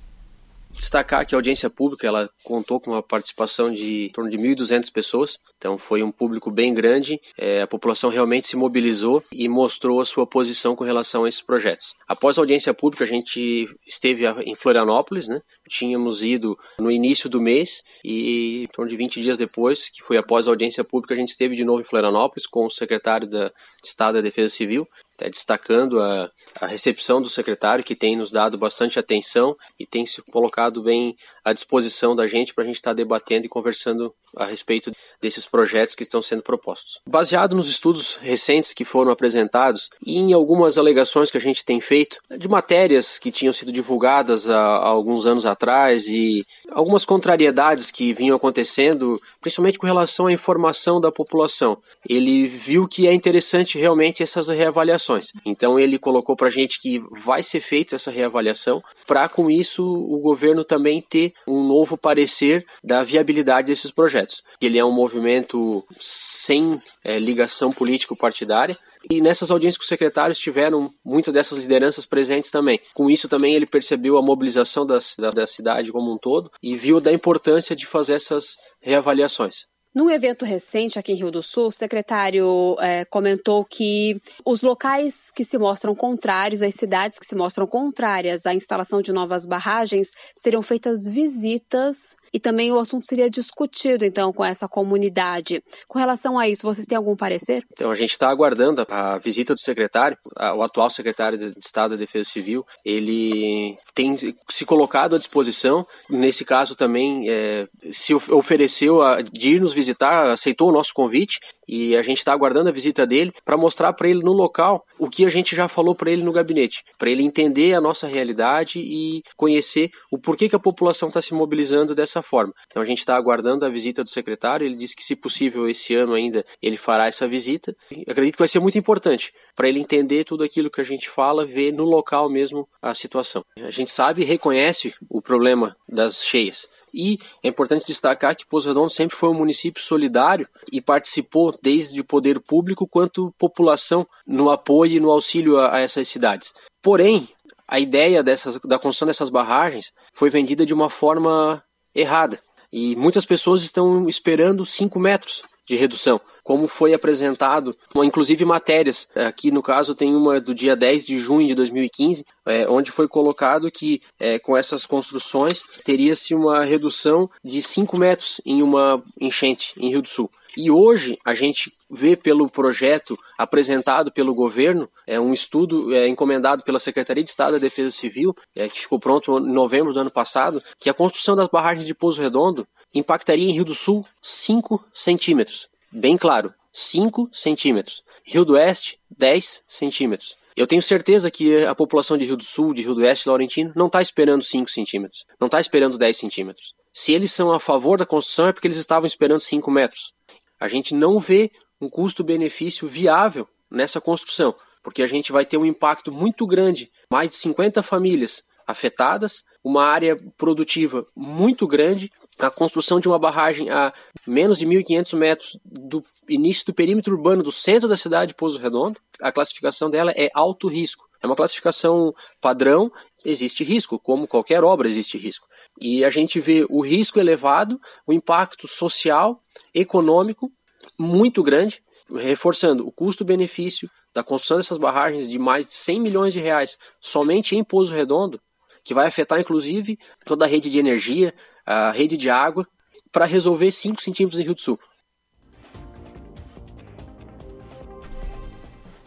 destacar 0.72 1.26
que 1.26 1.34
a 1.34 1.38
audiência 1.38 1.70
pública 1.70 2.08
ela 2.08 2.30
contou 2.44 2.80
com 2.80 2.92
uma 2.92 3.04
participação 3.04 3.72
de 3.72 4.06
em 4.06 4.12
torno 4.12 4.30
de 4.30 4.38
1.200 4.38 4.92
pessoas, 4.92 5.38
então 5.58 5.78
foi 5.78 6.04
um 6.04 6.12
público 6.12 6.52
bem 6.52 6.74
grande. 6.74 7.20
É, 7.38 7.62
a 7.62 7.68
população 7.68 8.10
realmente 8.10 8.48
se 8.48 8.56
mobilizou 8.56 9.24
e 9.32 9.48
mostrou 9.48 10.02
a 10.02 10.06
sua 10.06 10.26
posição 10.26 10.76
com 10.76 10.84
relação 10.84 11.24
a 11.24 11.30
esses 11.30 11.42
projetos. 11.42 11.94
Após 12.08 12.38
a 12.38 12.42
audiência 12.42 12.74
pública, 12.74 13.04
a 13.04 13.08
gente 13.08 13.68
esteve 13.88 14.28
em 14.46 14.56
Florianópolis, 14.56 15.28
né? 15.28 15.42
Tínhamos 15.68 16.24
ido 16.24 16.58
no 16.78 16.92
início 16.92 17.30
do 17.30 17.42
mês 17.42 17.82
e 18.04 18.64
em 18.64 18.68
torno 18.68 18.90
de 18.90 18.98
20 18.98 19.22
dias 19.22 19.38
depois, 19.38 19.90
que 19.90 20.04
foi 20.04 20.18
após 20.18 20.48
a 20.48 20.52
audiência 20.52 20.84
pública, 20.84 21.14
a 21.14 21.18
gente 21.18 21.30
esteve 21.30 21.56
de 21.56 21.64
novo 21.64 21.82
em 21.82 21.86
Florianópolis 21.86 22.48
com 22.48 22.66
o 22.66 22.70
secretário 22.70 23.28
da, 23.28 23.48
de 23.48 23.88
Estado 23.88 24.16
da 24.16 24.22
Defesa 24.22 24.54
Civil 24.54 24.88
até 25.20 25.30
destacando 25.30 26.02
a, 26.02 26.32
a 26.60 26.66
recepção 26.66 27.22
do 27.22 27.30
secretário, 27.30 27.84
que 27.84 27.96
tem 27.96 28.16
nos 28.16 28.32
dado 28.32 28.58
bastante 28.58 29.00
atenção 29.00 29.56
e 29.80 29.86
tem 29.86 30.06
se 30.06 30.22
colocado 30.24 30.82
bem 30.82 31.16
à 31.44 31.54
disposição 31.54 32.16
da 32.16 32.28
gente 32.28 32.54
para 32.54 32.64
a 32.64 32.68
gente 32.68 32.78
estar 32.78 32.92
tá 32.92 32.96
debatendo 32.96 33.46
e 33.46 33.50
conversando 33.50 34.14
a 34.36 34.46
respeito 34.46 34.92
desses 35.22 35.46
projetos 35.46 35.96
que 35.96 36.04
estão 36.04 36.22
sendo 36.22 36.44
propostos. 36.44 37.00
Baseado 37.08 37.56
nos 37.56 37.68
estudos 37.68 38.18
recentes 38.18 38.74
que 38.74 38.86
foram 38.86 39.12
apresentados 39.12 39.90
e 40.06 40.18
em 40.18 40.34
algumas 40.34 40.78
alegações 40.78 41.32
que 41.32 41.38
a 41.38 41.42
gente 41.42 41.66
tem 41.66 41.82
feito 41.82 42.20
de 42.38 42.48
matérias 42.48 43.18
que 43.18 43.32
tinham 43.32 43.54
sido 43.54 43.72
divulgadas 43.72 44.50
há, 44.50 44.58
há 44.58 44.88
alguns 44.88 45.26
anos 45.26 45.46
atrás 45.46 46.08
e 46.08 46.46
algumas 46.72 47.06
contrariedades 47.06 47.92
que 47.92 48.14
vinham 48.14 48.36
acontecendo, 48.36 49.20
principalmente 49.42 49.78
com 49.78 49.88
relação 49.88 50.28
à 50.28 50.32
informação 50.32 51.02
da 51.02 51.12
população. 51.12 51.78
Ele 52.08 52.48
viu 52.48 52.88
que 52.88 53.08
é 53.08 53.14
interessante 53.14 53.78
realmente 53.78 54.22
essas 54.22 54.48
reavaliações. 54.48 55.32
Então 55.46 55.80
ele 55.80 55.98
colocou 55.98 56.36
para 56.40 56.48
a 56.48 56.52
gente 56.52 56.80
que 56.82 57.04
vai 57.12 57.44
ser 57.44 57.60
feita 57.60 57.96
essa 57.96 58.10
reavaliação, 58.10 58.82
para 59.06 59.28
com 59.28 59.52
isso 59.52 59.84
o 59.84 60.20
governo 60.20 60.64
também 60.64 61.02
ter 61.02 61.34
um 61.46 61.62
novo 61.62 61.98
parecer 61.98 62.66
da 62.82 63.04
viabilidade 63.04 63.68
desses 63.68 63.92
projetos. 63.92 64.42
Ele 64.62 64.78
é 64.78 64.86
um 64.86 64.92
movimento 64.92 65.84
sem 65.92 66.82
é, 67.04 67.20
ligação 67.20 67.74
político-partidária. 67.74 68.78
E 69.10 69.22
nessas 69.22 69.50
audiências 69.52 69.78
com 69.78 69.84
os 69.84 69.88
secretários 69.88 70.38
tiveram 70.38 70.92
muitas 71.06 71.34
dessas 71.34 71.58
lideranças 71.58 72.06
presentes 72.06 72.52
também. 72.52 72.80
Com 72.94 73.10
isso 73.10 73.30
também 73.30 73.56
ele 73.56 73.66
percebeu 73.66 74.18
a 74.18 74.22
mobilização 74.22 74.86
da, 74.86 75.00
da, 75.18 75.32
da 75.32 75.48
cidade 75.48 75.92
como 75.92 76.14
um 76.14 76.18
todo 76.18 76.52
e 76.62 76.76
viu 76.76 77.00
da 77.00 77.12
importância 77.12 77.76
de 77.76 77.86
fazer 77.86 78.14
essas 78.14 78.56
reavaliações. 78.82 79.66
Num 79.94 80.10
evento 80.10 80.46
recente 80.46 81.00
aqui 81.00 81.14
em 81.14 81.16
Rio 81.16 81.32
do 81.32 81.42
Sul, 81.42 81.68
o 81.68 81.72
secretário 81.72 82.76
é, 82.80 83.06
comentou 83.06 83.66
que 83.66 84.22
os 84.46 84.62
locais 84.62 85.32
que 85.36 85.44
se 85.44 85.58
mostram 85.58 85.96
contrários, 85.96 86.62
as 86.62 86.76
cidades 86.76 87.18
que 87.18 87.26
se 87.26 87.36
mostram 87.36 87.66
contrárias 87.66 88.46
à 88.46 88.54
instalação 88.54 89.02
de 89.02 89.12
novas 89.12 89.48
barragens, 89.48 90.12
seriam 90.36 90.62
feitas 90.62 91.08
visitas 91.08 92.16
e 92.32 92.40
também 92.40 92.72
o 92.72 92.80
assunto 92.80 93.08
seria 93.08 93.30
discutido, 93.30 94.06
então, 94.06 94.32
com 94.32 94.46
essa 94.46 94.68
comunidade. 94.68 95.64
Com 95.88 95.98
relação 95.98 96.38
a 96.38 96.48
isso, 96.48 96.62
vocês 96.62 96.86
têm 96.86 96.98
algum 96.98 97.16
parecer? 97.16 97.64
Então, 97.72 97.90
a 97.90 97.96
gente 97.96 98.12
está 98.12 98.30
aguardando 98.30 98.86
a 98.88 99.18
visita 99.18 99.54
do 99.54 99.60
secretário, 99.60 100.18
o 100.56 100.62
atual 100.62 100.90
secretário 100.90 101.38
de 101.38 101.54
Estado 101.60 101.92
da 101.92 101.98
Defesa 101.98 102.30
Civil. 102.30 102.64
Ele 102.86 103.76
tem 103.94 104.18
se 104.48 104.66
colocado 104.66 105.16
à 105.16 105.18
disposição, 105.18 105.86
nesse 106.10 106.46
caso 106.46 106.76
também 106.76 107.30
é, 107.30 107.68
se 107.92 108.14
ofereceu 108.14 109.02
a, 109.02 109.22
de 109.22 109.56
ir 109.56 109.62
nos 109.62 109.74
visitar, 109.74 109.89
aceitou 110.32 110.70
o 110.70 110.72
nosso 110.72 110.94
convite 110.94 111.40
e 111.68 111.96
a 111.96 112.02
gente 112.02 112.18
está 112.18 112.34
aguardando 112.34 112.70
a 112.70 112.72
visita 112.72 113.06
dele 113.06 113.32
para 113.46 113.56
mostrar 113.56 113.94
para 113.94 114.10
ele 114.10 114.24
no 114.24 114.34
local 114.34 114.84
o 114.98 115.10
que 115.10 115.26
a 115.26 115.30
gente 115.30 115.56
já 115.56 115.68
falou 115.68 115.94
para 115.94 116.10
ele 116.10 116.24
no 116.24 116.32
gabinete, 116.32 116.84
para 116.98 117.10
ele 117.10 117.22
entender 117.22 117.76
a 117.76 117.82
nossa 117.82 118.08
realidade 118.08 118.80
e 118.80 119.22
conhecer 119.38 119.92
o 120.12 120.18
porquê 120.18 120.50
que 120.50 120.56
a 120.56 120.60
população 120.60 121.10
está 121.10 121.22
se 121.22 121.34
mobilizando 121.34 121.94
dessa 121.94 122.22
forma. 122.22 122.54
Então 122.68 122.82
a 122.82 122.86
gente 122.86 123.00
está 123.00 123.16
aguardando 123.16 123.66
a 123.66 123.70
visita 123.70 124.04
do 124.04 124.10
secretário. 124.10 124.66
Ele 124.66 124.76
disse 124.76 124.96
que 124.96 125.04
se 125.04 125.16
possível 125.16 125.70
esse 125.70 125.94
ano 125.94 126.14
ainda 126.14 126.44
ele 126.62 126.78
fará 126.78 127.08
essa 127.08 127.28
visita. 127.28 127.76
Eu 127.92 128.12
acredito 128.12 128.36
que 128.36 128.42
vai 128.42 128.48
ser 128.48 128.60
muito 128.60 128.78
importante 128.78 129.32
para 129.56 129.70
ele 129.70 129.80
entender 129.80 130.24
tudo 130.24 130.44
aquilo 130.44 130.72
que 130.72 130.82
a 130.82 130.86
gente 130.86 131.08
fala, 131.08 131.46
ver 131.46 131.72
no 131.72 131.84
local 131.84 132.30
mesmo 132.30 132.68
a 132.82 132.94
situação. 132.94 133.44
A 133.62 133.70
gente 133.70 133.92
sabe 133.92 134.24
e 134.24 134.26
reconhece 134.26 134.94
o 135.10 135.22
problema 135.22 135.76
das 135.88 136.24
cheias. 136.24 136.68
E 136.94 137.20
é 137.44 137.48
importante 137.48 137.86
destacar 137.86 138.36
que 138.36 138.46
Pouso 138.46 138.68
Redondo 138.68 138.90
sempre 138.90 139.16
foi 139.16 139.30
um 139.30 139.34
município 139.34 139.82
solidário 139.82 140.48
e 140.72 140.82
participou 140.82 141.58
desde 141.62 142.00
o 142.02 142.06
poder 142.06 142.40
público 142.40 142.88
quanto 142.88 143.34
população 143.38 144.08
no 144.26 144.50
apoio 144.50 144.94
e 144.94 145.00
no 145.00 145.12
auxílio 145.12 145.58
a, 145.58 145.76
a 145.76 145.80
essas 145.80 146.08
cidades. 146.08 146.54
Porém, 146.82 147.28
a 147.68 147.80
ideia 147.80 148.24
dessas, 148.24 148.58
da 148.66 148.80
construção 148.80 149.08
dessas 149.08 149.30
barragens 149.30 149.94
foi 150.14 150.30
vendida 150.30 150.66
de 150.66 150.74
uma 150.74 150.90
forma 150.90 151.64
errada. 151.94 152.40
E 152.72 152.96
muitas 152.96 153.26
pessoas 153.26 153.64
estão 153.64 154.08
esperando 154.08 154.66
5 154.66 155.00
metros 155.00 155.44
de 155.70 155.76
redução, 155.76 156.20
como 156.44 156.68
foi 156.68 156.96
apresentado, 156.96 157.78
inclusive 157.96 158.44
matérias. 158.44 159.08
Aqui 159.14 159.52
no 159.52 159.62
caso 159.62 159.94
tem 159.94 160.16
uma 160.16 160.42
do 160.42 160.56
dia 160.56 160.76
10 160.76 161.06
de 161.06 161.20
junho 161.20 161.48
de 161.48 161.54
2015, 161.54 162.26
é, 162.48 162.68
onde 162.68 162.90
foi 162.90 163.08
colocado 163.08 163.70
que 163.70 164.02
é, 164.20 164.40
com 164.40 164.58
essas 164.58 164.88
construções 164.88 165.62
teria-se 165.86 166.34
uma 166.34 166.66
redução 166.66 167.30
de 167.46 167.62
5 167.62 167.96
metros 167.96 168.42
em 168.44 168.64
uma 168.64 169.04
enchente 169.22 169.74
em 169.78 169.90
Rio 169.90 170.02
do 170.02 170.10
Sul. 170.10 170.32
E 170.58 170.72
hoje 170.72 171.20
a 171.24 171.36
gente 171.36 171.72
vê 171.88 172.16
pelo 172.16 172.50
projeto 172.50 173.18
apresentado 173.38 174.12
pelo 174.12 174.34
governo, 174.34 174.90
é 175.06 175.20
um 175.20 175.34
estudo 175.34 175.94
é, 175.94 176.08
encomendado 176.08 176.64
pela 176.64 176.80
Secretaria 176.80 177.24
de 177.24 177.30
Estado 177.30 177.54
da 177.54 177.60
Defesa 177.60 177.92
Civil, 177.92 178.36
é, 178.56 178.68
que 178.68 178.82
ficou 178.82 179.00
pronto 179.00 179.38
em 179.38 179.54
novembro 179.54 179.94
do 179.94 180.00
ano 180.00 180.12
passado, 180.12 180.64
que 180.80 180.90
a 180.90 180.94
construção 180.96 181.36
das 181.36 181.48
barragens 181.48 181.86
de 181.86 181.94
Pouso 181.94 182.22
Redondo 182.22 182.68
impactaria 182.94 183.50
em 183.50 183.54
Rio 183.54 183.66
do 183.66 183.76
Sul 183.76 184.06
5 184.22 184.84
centímetros. 184.94 185.70
Bem 185.92 186.18
claro, 186.18 186.54
5 186.72 187.30
centímetros. 187.34 188.04
Rio 188.24 188.46
do 188.46 188.54
Oeste, 188.54 189.00
10 189.18 189.64
centímetros. 189.68 190.36
Eu 190.56 190.68
tenho 190.68 190.82
certeza 190.82 191.32
que 191.32 191.66
a 191.66 191.74
população 191.74 192.18
de 192.18 192.26
Rio 192.26 192.36
do 192.36 192.44
Sul, 192.44 192.74
de 192.74 192.82
Rio 192.82 192.94
do 192.94 193.02
Oeste 193.02 193.30
Laurentino 193.30 193.72
não 193.76 193.88
está 193.88 194.02
esperando 194.02 194.44
5 194.44 194.70
centímetros, 194.70 195.26
não 195.40 195.46
está 195.46 195.60
esperando 195.60 195.98
10 195.98 196.18
centímetros. 196.18 196.74
Se 196.92 197.14
eles 197.14 197.32
são 197.32 197.54
a 197.54 197.60
favor 197.60 197.98
da 197.98 198.06
construção 198.06 198.48
é 198.48 198.54
porque 198.54 198.68
eles 198.68 198.78
estavam 198.78 199.08
esperando 199.08 199.40
5 199.40 199.72
metros. 199.72 200.14
A 200.60 200.68
gente 200.68 200.94
não 200.94 201.18
vê 201.18 201.50
um 201.80 201.90
custo-benefício 201.90 202.88
viável 202.88 203.48
nessa 203.72 204.02
construção, 204.02 204.54
porque 204.84 205.02
a 205.02 205.08
gente 205.08 205.32
vai 205.32 205.46
ter 205.46 205.58
um 205.58 205.66
impacto 205.66 206.12
muito 206.12 206.46
grande, 206.46 206.92
mais 207.10 207.30
de 207.30 207.36
50 207.38 207.82
famílias 207.82 208.44
afetadas, 208.68 209.44
uma 209.64 209.86
área 209.86 210.18
produtiva 210.38 211.06
muito 211.16 211.66
grande, 211.68 212.12
a 212.40 212.50
construção 212.50 213.00
de 213.00 213.08
uma 213.08 213.20
barragem 213.20 213.70
a 213.70 213.94
menos 214.26 214.58
de 214.58 214.66
1.500 214.66 215.18
metros 215.18 215.60
do 215.64 216.04
início 216.28 216.66
do 216.66 216.74
perímetro 216.74 217.14
urbano 217.14 217.44
do 217.44 217.52
centro 217.52 217.88
da 217.88 217.98
cidade 217.98 218.30
de 218.30 218.36
Pouso 218.36 218.58
Redondo. 218.58 219.00
A 219.22 219.32
classificação 219.32 219.90
dela 219.90 220.14
é 220.16 220.30
alto 220.34 220.70
risco. 220.70 221.10
É 221.22 221.28
uma 221.28 221.36
classificação 221.36 222.14
padrão, 222.40 222.90
existe 223.26 223.64
risco, 223.66 224.00
como 224.00 224.26
qualquer 224.26 224.64
obra 224.64 224.88
existe 224.88 225.18
risco. 225.18 225.48
E 225.82 226.06
a 226.06 226.10
gente 226.10 226.40
vê 226.40 226.66
o 226.70 226.82
risco 226.82 227.20
elevado, 227.20 227.80
o 228.08 228.14
impacto 228.14 228.68
social, 228.68 229.44
econômico 229.74 230.50
muito 230.98 231.44
grande, 231.44 231.84
reforçando 232.10 232.88
o 232.88 232.92
custo-benefício 232.92 233.90
da 234.14 234.24
construção 234.24 234.58
dessas 234.58 234.78
barragens 234.78 235.30
de 235.30 235.38
mais 235.38 235.68
de 235.68 235.74
100 235.74 236.00
milhões 236.00 236.34
de 236.34 236.40
reais 236.40 236.78
somente 237.02 237.56
em 237.56 237.64
Pouso 237.64 237.94
Redondo, 237.94 238.40
que 238.84 238.94
vai 238.94 239.08
afetar 239.08 239.40
inclusive 239.40 240.00
toda 240.26 240.46
a 240.46 240.48
rede 240.48 240.70
de 240.70 240.80
energia, 240.80 241.34
a 241.70 241.92
rede 241.92 242.18
de 242.18 242.32
água, 242.32 242.68
para 243.12 243.26
resolver 243.26 243.72
5 243.72 244.02
centímetros 244.02 244.40
em 244.40 244.44
Rio 244.44 244.56
do 244.56 244.62
Sul. 244.62 244.80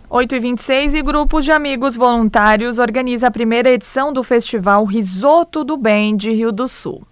8 0.09 0.35
e 0.35 0.39
26 0.39 0.95
e 0.95 1.03
grupos 1.03 1.45
de 1.45 1.51
amigos 1.51 1.97
voluntários 1.97 2.79
organiza 2.79 3.27
a 3.27 3.31
primeira 3.31 3.71
edição 3.71 4.13
do 4.13 4.23
Festival 4.23 4.85
Risoto 4.85 5.65
do 5.65 5.77
Bem 5.77 6.17
de 6.17 6.31
Rio 6.31 6.53
do 6.53 6.69
Sul. 6.69 7.05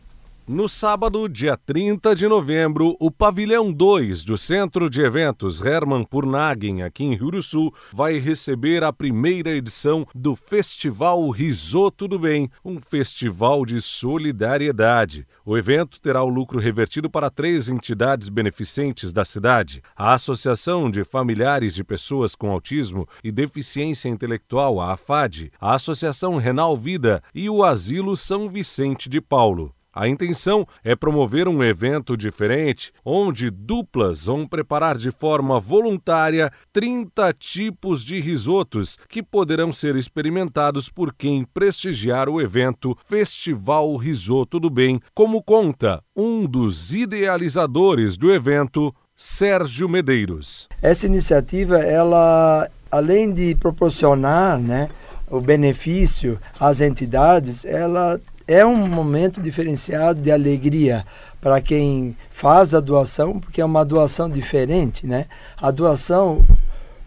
No 0.52 0.68
sábado, 0.68 1.28
dia 1.28 1.56
30 1.56 2.12
de 2.12 2.26
novembro, 2.26 2.96
o 2.98 3.08
Pavilhão 3.08 3.72
2 3.72 4.24
do 4.24 4.36
Centro 4.36 4.90
de 4.90 5.00
Eventos 5.00 5.64
Hermann 5.64 6.02
Purnagen, 6.02 6.82
aqui 6.82 7.04
em 7.04 7.14
Rio 7.14 7.30
do 7.30 7.40
Sul, 7.40 7.72
vai 7.92 8.18
receber 8.18 8.82
a 8.82 8.92
primeira 8.92 9.50
edição 9.50 10.04
do 10.12 10.34
Festival 10.34 11.30
Risoto 11.30 12.08
do 12.08 12.18
Bem, 12.18 12.50
um 12.64 12.80
festival 12.80 13.64
de 13.64 13.80
solidariedade. 13.80 15.24
O 15.46 15.56
evento 15.56 16.00
terá 16.00 16.24
o 16.24 16.28
lucro 16.28 16.58
revertido 16.58 17.08
para 17.08 17.30
três 17.30 17.68
entidades 17.68 18.28
beneficentes 18.28 19.12
da 19.12 19.24
cidade: 19.24 19.80
a 19.94 20.14
Associação 20.14 20.90
de 20.90 21.04
Familiares 21.04 21.72
de 21.76 21.84
Pessoas 21.84 22.34
com 22.34 22.50
Autismo 22.50 23.08
e 23.22 23.30
Deficiência 23.30 24.08
Intelectual, 24.08 24.80
a 24.80 24.94
AFAD, 24.94 25.52
a 25.60 25.76
Associação 25.76 26.38
Renal 26.38 26.76
Vida 26.76 27.22
e 27.32 27.48
o 27.48 27.62
Asilo 27.62 28.16
São 28.16 28.48
Vicente 28.48 29.08
de 29.08 29.20
Paulo. 29.20 29.72
A 29.92 30.07
intenção 30.07 30.64
é 30.85 30.94
promover 30.94 31.48
um 31.48 31.64
evento 31.64 32.16
diferente, 32.16 32.92
onde 33.05 33.50
duplas 33.50 34.26
vão 34.26 34.46
preparar 34.46 34.96
de 34.96 35.11
forma 35.11 35.59
voluntária 35.59 36.53
30 36.72 37.33
tipos 37.33 38.05
de 38.05 38.20
risotos 38.20 38.96
que 39.09 39.20
poderão 39.20 39.72
ser 39.72 39.96
experimentados 39.96 40.88
por 40.88 41.12
quem 41.12 41.44
prestigiar 41.44 42.29
o 42.29 42.40
evento 42.40 42.96
Festival 43.05 43.96
Risoto 43.96 44.61
do 44.61 44.70
Bem, 44.70 45.00
como 45.12 45.42
conta 45.42 46.00
um 46.14 46.46
dos 46.46 46.94
idealizadores 46.94 48.16
do 48.16 48.33
evento, 48.33 48.94
Sérgio 49.16 49.88
Medeiros. 49.88 50.68
Essa 50.81 51.07
iniciativa, 51.07 51.79
ela 51.79 52.70
além 52.90 53.33
de 53.33 53.55
proporcionar, 53.55 54.59
né, 54.59 54.88
o 55.31 55.40
benefício 55.40 56.38
às 56.59 56.81
entidades, 56.81 57.64
ela 57.64 58.20
é 58.52 58.66
um 58.66 58.88
momento 58.88 59.40
diferenciado 59.40 60.20
de 60.20 60.28
alegria 60.28 61.06
para 61.40 61.60
quem 61.60 62.16
faz 62.32 62.74
a 62.74 62.80
doação, 62.80 63.38
porque 63.38 63.60
é 63.60 63.64
uma 63.64 63.84
doação 63.84 64.28
diferente, 64.28 65.06
né? 65.06 65.26
A 65.56 65.70
doação, 65.70 66.44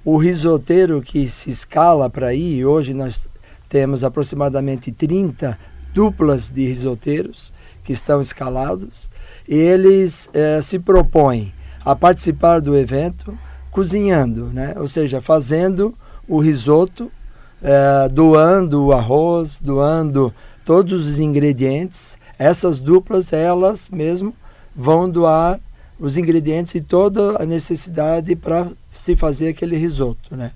o 0.05 0.15
risoteiro 0.15 1.01
que 1.01 1.27
se 1.27 1.51
escala 1.51 2.09
para 2.09 2.33
ir, 2.33 2.65
hoje 2.65 2.93
nós 2.93 3.19
temos 3.67 4.05
aproximadamente 4.05 4.89
30 4.89 5.59
duplas 5.93 6.49
de 6.49 6.65
risoteiros 6.65 7.51
que 7.83 7.91
estão 7.91 8.21
escalados, 8.21 9.09
e 9.45 9.57
eles 9.57 10.29
eh, 10.33 10.61
se 10.61 10.79
propõem 10.79 11.51
a 11.83 11.93
participar 11.93 12.61
do 12.61 12.77
evento 12.77 13.37
cozinhando, 13.69 14.45
né? 14.45 14.75
ou 14.77 14.87
seja, 14.87 15.19
fazendo 15.19 15.93
o 16.25 16.39
risoto, 16.39 17.11
eh, 17.61 18.07
doando 18.09 18.85
o 18.85 18.93
arroz, 18.93 19.59
doando 19.61 20.33
todos 20.65 21.07
os 21.07 21.19
ingredientes. 21.19 22.17
Essas 22.37 22.79
duplas, 22.79 23.31
elas 23.31 23.87
mesmo 23.89 24.33
vão 24.75 25.09
doar 25.09 25.59
os 25.99 26.17
ingredientes 26.17 26.75
e 26.75 26.81
toda 26.81 27.41
a 27.41 27.45
necessidade 27.45 28.35
para 28.35 28.67
se 28.95 29.15
fazer 29.15 29.49
aquele 29.49 29.77
risoto, 29.77 30.35
né? 30.35 30.51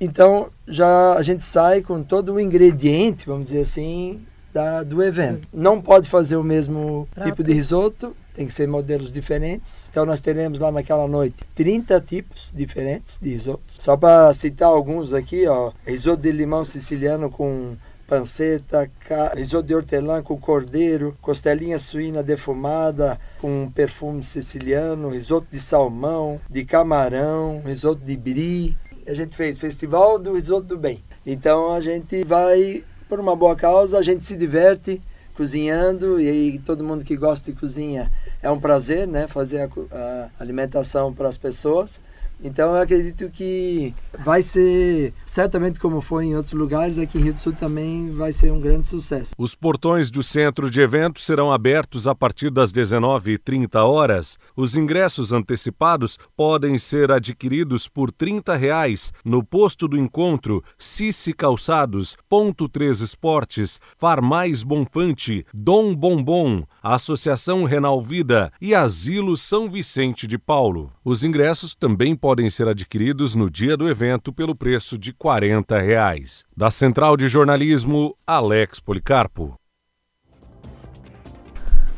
Então 0.00 0.48
já 0.66 1.14
a 1.14 1.22
gente 1.22 1.42
sai 1.42 1.82
com 1.82 2.02
todo 2.02 2.34
o 2.34 2.40
ingrediente, 2.40 3.26
vamos 3.26 3.46
dizer 3.46 3.60
assim, 3.60 4.20
da, 4.52 4.82
do 4.82 5.02
evento. 5.02 5.46
Não 5.52 5.80
pode 5.80 6.08
fazer 6.08 6.36
o 6.36 6.44
mesmo 6.44 7.06
Prato. 7.14 7.28
tipo 7.28 7.42
de 7.44 7.52
risoto, 7.52 8.16
tem 8.34 8.46
que 8.46 8.52
ser 8.52 8.66
modelos 8.66 9.12
diferentes. 9.12 9.88
Então 9.90 10.06
nós 10.06 10.20
teremos 10.20 10.58
lá 10.58 10.72
naquela 10.72 11.06
noite 11.06 11.36
30 11.54 12.00
tipos 12.00 12.50
diferentes 12.54 13.18
de 13.20 13.30
risoto. 13.30 13.62
Só 13.78 13.96
para 13.96 14.32
citar 14.32 14.68
alguns 14.68 15.12
aqui, 15.12 15.46
ó, 15.46 15.72
risoto 15.86 16.22
de 16.22 16.32
limão 16.32 16.64
siciliano 16.64 17.30
com 17.30 17.74
panceta, 18.10 18.90
risoto 19.36 19.68
de 19.68 19.74
hortelã 19.74 20.20
com 20.20 20.36
cordeiro, 20.36 21.16
costelinha 21.22 21.78
suína 21.78 22.24
defumada 22.24 23.20
com 23.38 23.70
perfume 23.70 24.20
siciliano, 24.24 25.10
risoto 25.10 25.46
de 25.48 25.60
salmão, 25.60 26.40
de 26.50 26.64
camarão, 26.64 27.62
risoto 27.64 28.04
de 28.04 28.16
brie. 28.16 28.76
A 29.06 29.14
gente 29.14 29.36
fez 29.36 29.58
Festival 29.58 30.18
do 30.18 30.34
Risoto 30.34 30.66
do 30.66 30.76
Bem. 30.76 31.00
Então 31.24 31.72
a 31.72 31.78
gente 31.80 32.24
vai 32.24 32.82
por 33.08 33.20
uma 33.20 33.36
boa 33.36 33.54
causa, 33.54 33.96
a 33.96 34.02
gente 34.02 34.24
se 34.24 34.34
diverte 34.36 35.00
cozinhando 35.36 36.20
e 36.20 36.58
todo 36.66 36.82
mundo 36.82 37.04
que 37.04 37.16
gosta 37.16 37.52
de 37.52 37.58
cozinha 37.58 38.10
é 38.42 38.50
um 38.50 38.58
prazer, 38.58 39.06
né, 39.06 39.28
fazer 39.28 39.62
a, 39.62 39.68
a 39.96 40.30
alimentação 40.40 41.14
para 41.14 41.28
as 41.28 41.38
pessoas. 41.38 42.00
Então 42.42 42.74
eu 42.74 42.82
acredito 42.82 43.28
que 43.30 43.94
vai 44.24 44.42
ser, 44.42 45.12
certamente 45.26 45.78
como 45.78 46.00
foi 46.00 46.26
em 46.26 46.36
outros 46.36 46.54
lugares, 46.54 46.98
aqui 46.98 47.18
em 47.18 47.22
Rio 47.22 47.34
do 47.34 47.40
Sul 47.40 47.52
também 47.52 48.10
vai 48.10 48.32
ser 48.32 48.50
um 48.50 48.60
grande 48.60 48.86
sucesso. 48.86 49.32
Os 49.36 49.54
portões 49.54 50.10
do 50.10 50.22
centro 50.22 50.70
de 50.70 50.80
eventos 50.80 51.24
serão 51.24 51.52
abertos 51.52 52.06
a 52.06 52.14
partir 52.14 52.50
das 52.50 52.72
19h30 52.72 53.76
horas. 53.76 54.38
Os 54.56 54.74
ingressos 54.76 55.32
antecipados 55.32 56.18
podem 56.36 56.78
ser 56.78 57.12
adquiridos 57.12 57.88
por 57.88 58.10
30 58.10 58.56
reais 58.56 59.12
no 59.24 59.44
posto 59.44 59.86
do 59.86 59.98
encontro 59.98 60.64
Cici 60.78 61.32
Calçados, 61.32 62.16
Ponto 62.28 62.68
3 62.68 63.00
Esportes, 63.00 63.78
Farmais 63.98 64.62
Bonfante, 64.62 65.44
Dom 65.52 65.94
Bombom, 65.94 66.64
Associação 66.82 67.64
Renal 67.64 68.00
Vida 68.00 68.50
e 68.60 68.74
Asilo 68.74 69.36
São 69.36 69.70
Vicente 69.70 70.26
de 70.26 70.38
Paulo. 70.38 70.90
Os 71.04 71.22
ingressos 71.22 71.74
também 71.74 72.16
podem 72.16 72.29
podem 72.30 72.48
ser 72.48 72.68
adquiridos 72.68 73.34
no 73.34 73.50
dia 73.50 73.76
do 73.76 73.88
evento 73.88 74.32
pelo 74.32 74.54
preço 74.54 74.96
de 74.96 75.12
40 75.12 75.80
reais. 75.80 76.44
Da 76.56 76.70
Central 76.70 77.16
de 77.16 77.26
Jornalismo, 77.26 78.16
Alex 78.24 78.78
Policarpo. 78.78 79.58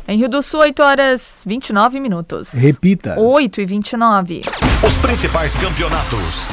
Em 0.09 0.17
Rio 0.17 0.31
do 0.31 0.41
Sul, 0.41 0.61
8 0.61 0.83
horas 0.83 1.43
29 1.45 2.01
minutos. 2.01 2.51
Repita. 2.53 3.21
8 3.21 3.61
e 3.61 3.67
29. 3.67 4.41
Os 4.87 4.97
principais 4.97 5.55
campeonatos. 5.55 6.47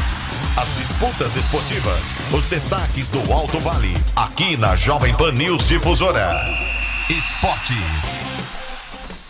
As 0.57 0.77
disputas 0.77 1.37
esportivas. 1.37 2.17
Os 2.33 2.49
destaques 2.49 3.07
do 3.07 3.31
Alto 3.31 3.61
Vale. 3.61 3.93
Aqui 4.13 4.57
na 4.57 4.75
Jovem 4.75 5.15
Pan 5.15 5.31
News 5.31 5.69
Difusora. 5.69 6.33
Esporte. 7.09 7.75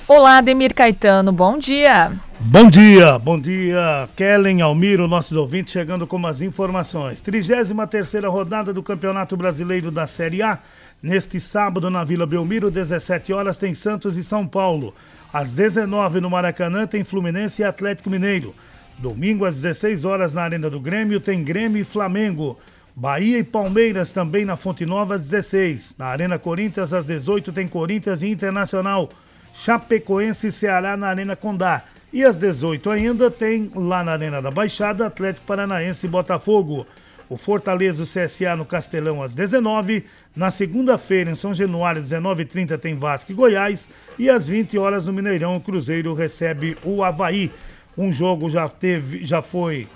Olá, 0.08 0.42
Demir 0.42 0.74
Caetano. 0.74 1.32
Bom 1.32 1.56
dia. 1.60 2.20
Bom 2.42 2.70
dia, 2.70 3.20
bom 3.20 3.38
dia, 3.38 4.08
Kellen, 4.16 4.62
Almiro, 4.62 5.10
nossos 5.10 5.34
ouvintes, 5.34 5.74
chegando 5.74 6.08
com 6.08 6.26
as 6.26 6.42
informações. 6.42 7.20
33 7.20 8.24
rodada 8.24 8.72
do 8.72 8.82
Campeonato 8.82 9.36
Brasileiro 9.36 9.92
da 9.92 10.08
Série 10.08 10.42
A. 10.42 10.58
Neste 11.04 11.38
sábado, 11.38 11.90
na 11.90 12.06
Vila 12.06 12.26
Belmiro, 12.26 12.72
17 12.72 13.34
horas, 13.34 13.58
tem 13.58 13.74
Santos 13.76 14.16
e 14.16 14.24
São 14.24 14.48
Paulo. 14.48 14.96
Às 15.34 15.52
19 15.52 16.22
no 16.22 16.30
Maracanã, 16.30 16.88
tem 16.88 17.04
Fluminense 17.04 17.62
e 17.62 17.66
Atlético 17.66 18.10
Mineiro. 18.10 18.56
Domingo, 18.98 19.44
às 19.44 19.56
16 19.62 20.06
horas, 20.06 20.34
na 20.34 20.44
Arena 20.44 20.70
do 20.70 20.80
Grêmio, 20.80 21.20
tem 21.20 21.44
Grêmio 21.44 21.82
e 21.82 21.84
Flamengo. 21.84 22.58
Bahia 22.96 23.38
e 23.38 23.44
Palmeiras 23.44 24.14
também 24.14 24.46
na 24.46 24.56
Fonte 24.56 24.86
Nova, 24.86 25.16
às 25.16 25.30
16. 25.30 25.96
Na 26.00 26.06
Arena 26.06 26.40
Corinthians, 26.40 26.94
às 26.94 27.06
18, 27.06 27.52
tem 27.52 27.68
Corinthians 27.68 28.22
e 28.22 28.30
Internacional. 28.30 29.10
Chapecoense 29.54 30.48
e 30.48 30.52
Ceará 30.54 30.96
na 30.96 31.08
Arena 31.08 31.36
Condá. 31.36 31.84
E 32.12 32.26
às 32.26 32.36
18 32.36 32.90
ainda 32.90 33.30
tem 33.30 33.70
lá 33.76 34.04
na 34.04 34.14
Arena 34.14 34.42
da 34.42 34.50
Baixada 34.50 35.06
Atlético 35.06 35.46
Paranaense 35.46 36.08
e 36.08 36.10
Botafogo. 36.10 36.88
O 37.30 37.38
Fortaleza 37.38 38.02
o 38.02 38.06
CSA 38.08 38.56
no 38.56 38.66
Castelão 38.66 39.22
às 39.22 39.36
19. 39.36 40.04
Na 40.36 40.50
segunda-feira, 40.50 41.30
em 41.30 41.36
São 41.36 41.54
Januário, 41.54 42.02
19h30, 42.02 42.80
tem 42.80 42.96
Vasco 42.96 43.32
e 43.32 43.36
Goiás. 43.36 43.88
E 44.18 44.28
às 44.28 44.48
20 44.48 44.76
horas 44.80 45.06
no 45.06 45.14
Mineirão, 45.14 45.56
o 45.56 45.62
Cruzeiro 45.62 46.16
recebe 46.16 46.76
o 46.84 47.04
Havaí. 47.04 47.52
Um 47.96 48.12
jogo 48.12 48.50
já, 48.50 48.68
teve, 48.68 49.24
já 49.24 49.44
foi 49.44 49.88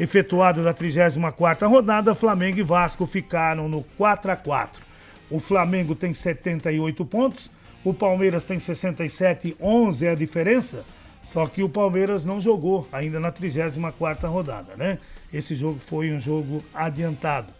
efetuado 0.00 0.64
da 0.64 0.72
34 0.72 1.68
rodada. 1.68 2.16
Flamengo 2.16 2.58
e 2.58 2.64
Vasco 2.64 3.06
ficaram 3.06 3.68
no 3.68 3.84
4 3.96 4.32
a 4.32 4.36
4 4.36 4.82
O 5.30 5.38
Flamengo 5.38 5.94
tem 5.94 6.12
78 6.12 7.04
pontos. 7.04 7.48
O 7.84 7.94
Palmeiras 7.94 8.44
tem 8.44 8.58
67, 8.58 9.56
11 9.60 10.06
é 10.06 10.10
a 10.10 10.14
diferença. 10.16 10.84
Só 11.22 11.46
que 11.46 11.62
o 11.62 11.68
Palmeiras 11.68 12.24
não 12.24 12.40
jogou 12.40 12.88
ainda 12.90 13.20
na 13.20 13.30
34ª 13.30 14.28
rodada, 14.28 14.76
né? 14.76 14.98
Esse 15.32 15.54
jogo 15.54 15.78
foi 15.78 16.12
um 16.12 16.20
jogo 16.20 16.62
adiantado. 16.74 17.52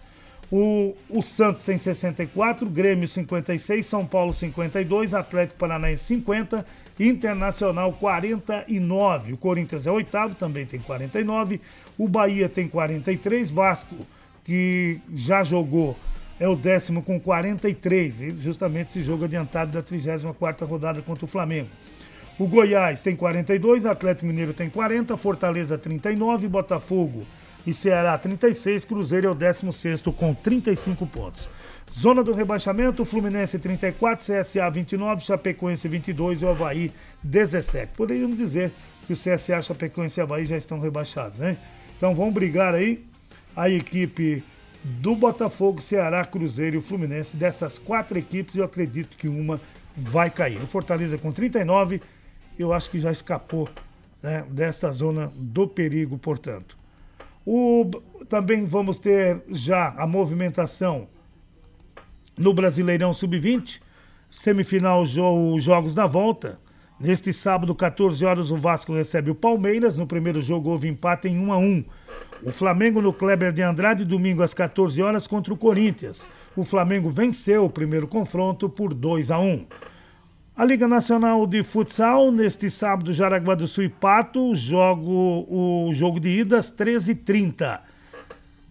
O, 0.51 0.96
o 1.09 1.23
Santos 1.23 1.64
tem 1.64 1.79
64, 1.79 2.68
Grêmio 2.68 3.07
56, 3.07 3.87
São 3.87 4.05
Paulo 4.05 4.35
52, 4.35 5.14
Atlético 5.14 5.59
Paranaense 5.59 6.05
50, 6.05 6.66
Internacional 6.99 7.92
49. 7.92 9.35
O 9.35 9.37
Corinthians 9.37 9.87
é 9.87 9.90
oitavo, 9.90 10.35
também 10.35 10.66
tem 10.66 10.81
49. 10.81 11.61
O 11.96 12.09
Bahia 12.09 12.49
tem 12.49 12.66
43, 12.66 13.51
Vasco, 13.51 13.94
que 14.42 15.01
já 15.14 15.44
jogou, 15.44 15.96
é 16.40 16.49
o 16.49 16.57
décimo 16.57 17.03
com 17.03 17.20
43, 17.20 18.40
justamente 18.40 18.88
esse 18.88 19.03
jogo 19.03 19.25
adiantado 19.25 19.70
da 19.70 19.83
34ª 19.83 20.66
rodada 20.66 21.01
contra 21.03 21.25
o 21.25 21.29
Flamengo. 21.29 21.68
O 22.40 22.46
Goiás 22.46 23.03
tem 23.03 23.14
42, 23.14 23.85
Atlético 23.85 24.24
Mineiro 24.24 24.55
tem 24.55 24.70
40, 24.70 25.14
Fortaleza 25.18 25.76
39, 25.76 26.48
Botafogo 26.48 27.26
e 27.66 27.74
Ceará 27.74 28.16
36, 28.16 28.87
Cruzeiro 28.87 29.26
é 29.26 29.31
o 29.31 29.35
16 29.35 30.00
com 30.16 30.33
35 30.33 31.07
pontos. 31.07 31.50
Zona 31.92 32.24
do 32.24 32.33
rebaixamento, 32.33 33.05
Fluminense 33.05 33.59
34, 33.59 34.24
CSA 34.24 34.70
29, 34.70 35.22
Chapecoense 35.22 35.87
22 35.87 36.40
e 36.40 36.46
o 36.46 36.48
Havaí 36.48 36.92
17. 37.22 37.92
Poderíamos 37.94 38.38
dizer 38.38 38.72
que 39.07 39.12
o 39.12 39.16
CSA, 39.16 39.61
Chapecoense 39.61 40.18
e 40.18 40.22
Havaí 40.22 40.46
já 40.46 40.57
estão 40.57 40.81
rebaixados, 40.81 41.40
né? 41.40 41.59
Então 41.98 42.14
vão 42.14 42.33
brigar 42.33 42.74
aí 42.74 43.05
a 43.55 43.68
equipe 43.68 44.42
do 44.83 45.14
Botafogo, 45.14 45.83
Ceará, 45.83 46.24
Cruzeiro 46.24 46.76
e 46.76 46.79
o 46.79 46.83
Fluminense. 46.83 47.37
Dessas 47.37 47.79
quatro 47.79 48.18
equipes, 48.18 48.55
eu 48.55 48.64
acredito 48.64 49.14
que 49.18 49.29
uma 49.29 49.61
vai 49.94 50.31
cair. 50.31 50.57
O 50.62 50.66
Fortaleza 50.66 51.18
com 51.18 51.31
39, 51.31 52.00
eu 52.62 52.73
acho 52.73 52.90
que 52.90 53.01
já 53.01 53.11
escapou 53.11 53.68
né, 54.23 54.44
desta 54.51 54.90
zona 54.92 55.33
do 55.35 55.66
perigo, 55.66 56.18
portanto. 56.18 56.77
O, 57.44 57.90
também 58.29 58.64
vamos 58.66 58.99
ter 58.99 59.42
já 59.49 59.94
a 59.96 60.07
movimentação 60.07 61.09
no 62.37 62.55
Brasileirão 62.55 63.12
Sub-20, 63.12 63.81
semifinal 64.31 65.05
jo, 65.05 65.59
Jogos 65.59 65.94
da 65.94 66.07
Volta. 66.07 66.59
Neste 66.99 67.33
sábado, 67.33 67.75
14 67.75 68.25
horas, 68.27 68.51
o 68.51 68.57
Vasco 68.57 68.94
recebe 68.94 69.31
o 69.31 69.35
Palmeiras. 69.35 69.96
No 69.96 70.07
primeiro 70.07 70.42
jogo 70.42 70.68
houve 70.68 70.87
empate 70.87 71.29
em 71.29 71.38
1 71.38 71.53
a 71.53 71.57
1. 71.57 71.85
O 72.42 72.53
Flamengo 72.53 73.01
no 73.01 73.12
Kleber 73.12 73.53
de 73.53 73.62
Andrade, 73.62 74.05
domingo 74.05 74.42
às 74.42 74.53
14 74.53 75.01
horas 75.01 75.27
contra 75.27 75.53
o 75.53 75.57
Corinthians. 75.57 76.29
O 76.55 76.62
Flamengo 76.62 77.09
venceu 77.09 77.64
o 77.64 77.70
primeiro 77.70 78.07
confronto 78.07 78.68
por 78.68 78.92
2 78.92 79.31
a 79.31 79.38
1. 79.38 79.66
A 80.61 80.64
Liga 80.66 80.87
Nacional 80.87 81.46
de 81.46 81.62
Futsal, 81.62 82.31
neste 82.31 82.68
sábado, 82.70 83.14
Jaraguá 83.14 83.55
do 83.55 83.66
Sul 83.66 83.85
e 83.85 83.88
Pato, 83.88 84.55
jogo, 84.55 85.46
o 85.49 85.90
jogo 85.94 86.20
de 86.20 86.29
ida 86.29 86.59
às 86.59 86.70
13h30. 86.70 87.81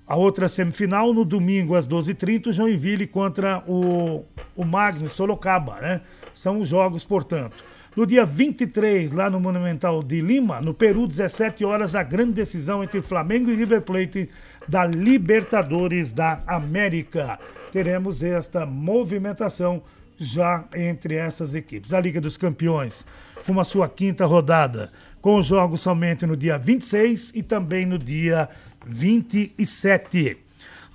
A 0.05 0.15
outra 0.15 0.47
semifinal, 0.47 1.11
no 1.15 1.25
domingo, 1.25 1.73
às 1.73 1.87
12h30, 1.87 2.51
Joinville 2.51 3.07
contra 3.07 3.63
o, 3.67 4.23
o 4.55 4.63
Magnus 4.63 5.13
Sorocaba, 5.13 5.81
né? 5.81 6.01
São 6.31 6.61
os 6.61 6.69
jogos, 6.69 7.03
portanto. 7.03 7.55
No 7.95 8.05
dia 8.05 8.23
23, 8.23 9.11
lá 9.11 9.27
no 9.27 9.39
Monumental 9.39 10.03
de 10.03 10.21
Lima, 10.21 10.61
no 10.61 10.75
Peru, 10.75 11.07
17 11.07 11.65
horas, 11.65 11.95
a 11.95 12.03
grande 12.03 12.33
decisão 12.33 12.83
entre 12.83 13.01
Flamengo 13.01 13.49
e 13.49 13.55
River 13.55 13.81
Plate 13.81 14.29
da 14.67 14.85
Libertadores 14.85 16.11
da 16.11 16.39
América. 16.45 17.39
Teremos 17.71 18.21
esta 18.21 18.63
movimentação 18.63 19.81
já 20.19 20.65
entre 20.75 21.15
essas 21.15 21.55
equipes. 21.55 21.93
A 21.93 21.99
Liga 21.99 22.19
dos 22.19 22.37
Campeões 22.37 23.05
foi 23.43 23.53
uma 23.53 23.63
sua 23.63 23.87
quinta 23.87 24.25
rodada, 24.25 24.91
com 25.21 25.41
jogos 25.41 25.81
somente 25.81 26.25
no 26.25 26.35
dia 26.35 26.57
26 26.57 27.31
e 27.33 27.41
também 27.41 27.85
no 27.85 27.97
dia 27.97 28.49
27. 28.85 30.37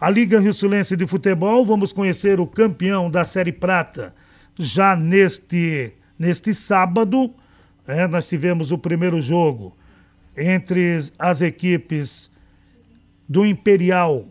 A 0.00 0.10
Liga 0.10 0.40
Rio 0.40 0.52
Sulense 0.52 0.96
de 0.96 1.06
Futebol, 1.06 1.64
vamos 1.64 1.92
conhecer 1.92 2.38
o 2.38 2.46
campeão 2.46 3.10
da 3.10 3.24
Série 3.24 3.52
Prata 3.52 4.14
já 4.58 4.94
neste, 4.94 5.92
neste 6.18 6.54
sábado, 6.54 7.34
é, 7.86 8.06
nós 8.06 8.28
tivemos 8.28 8.70
o 8.70 8.78
primeiro 8.78 9.20
jogo 9.20 9.76
entre 10.36 10.98
as 11.18 11.40
equipes 11.40 12.30
do 13.28 13.44
Imperial 13.44 14.28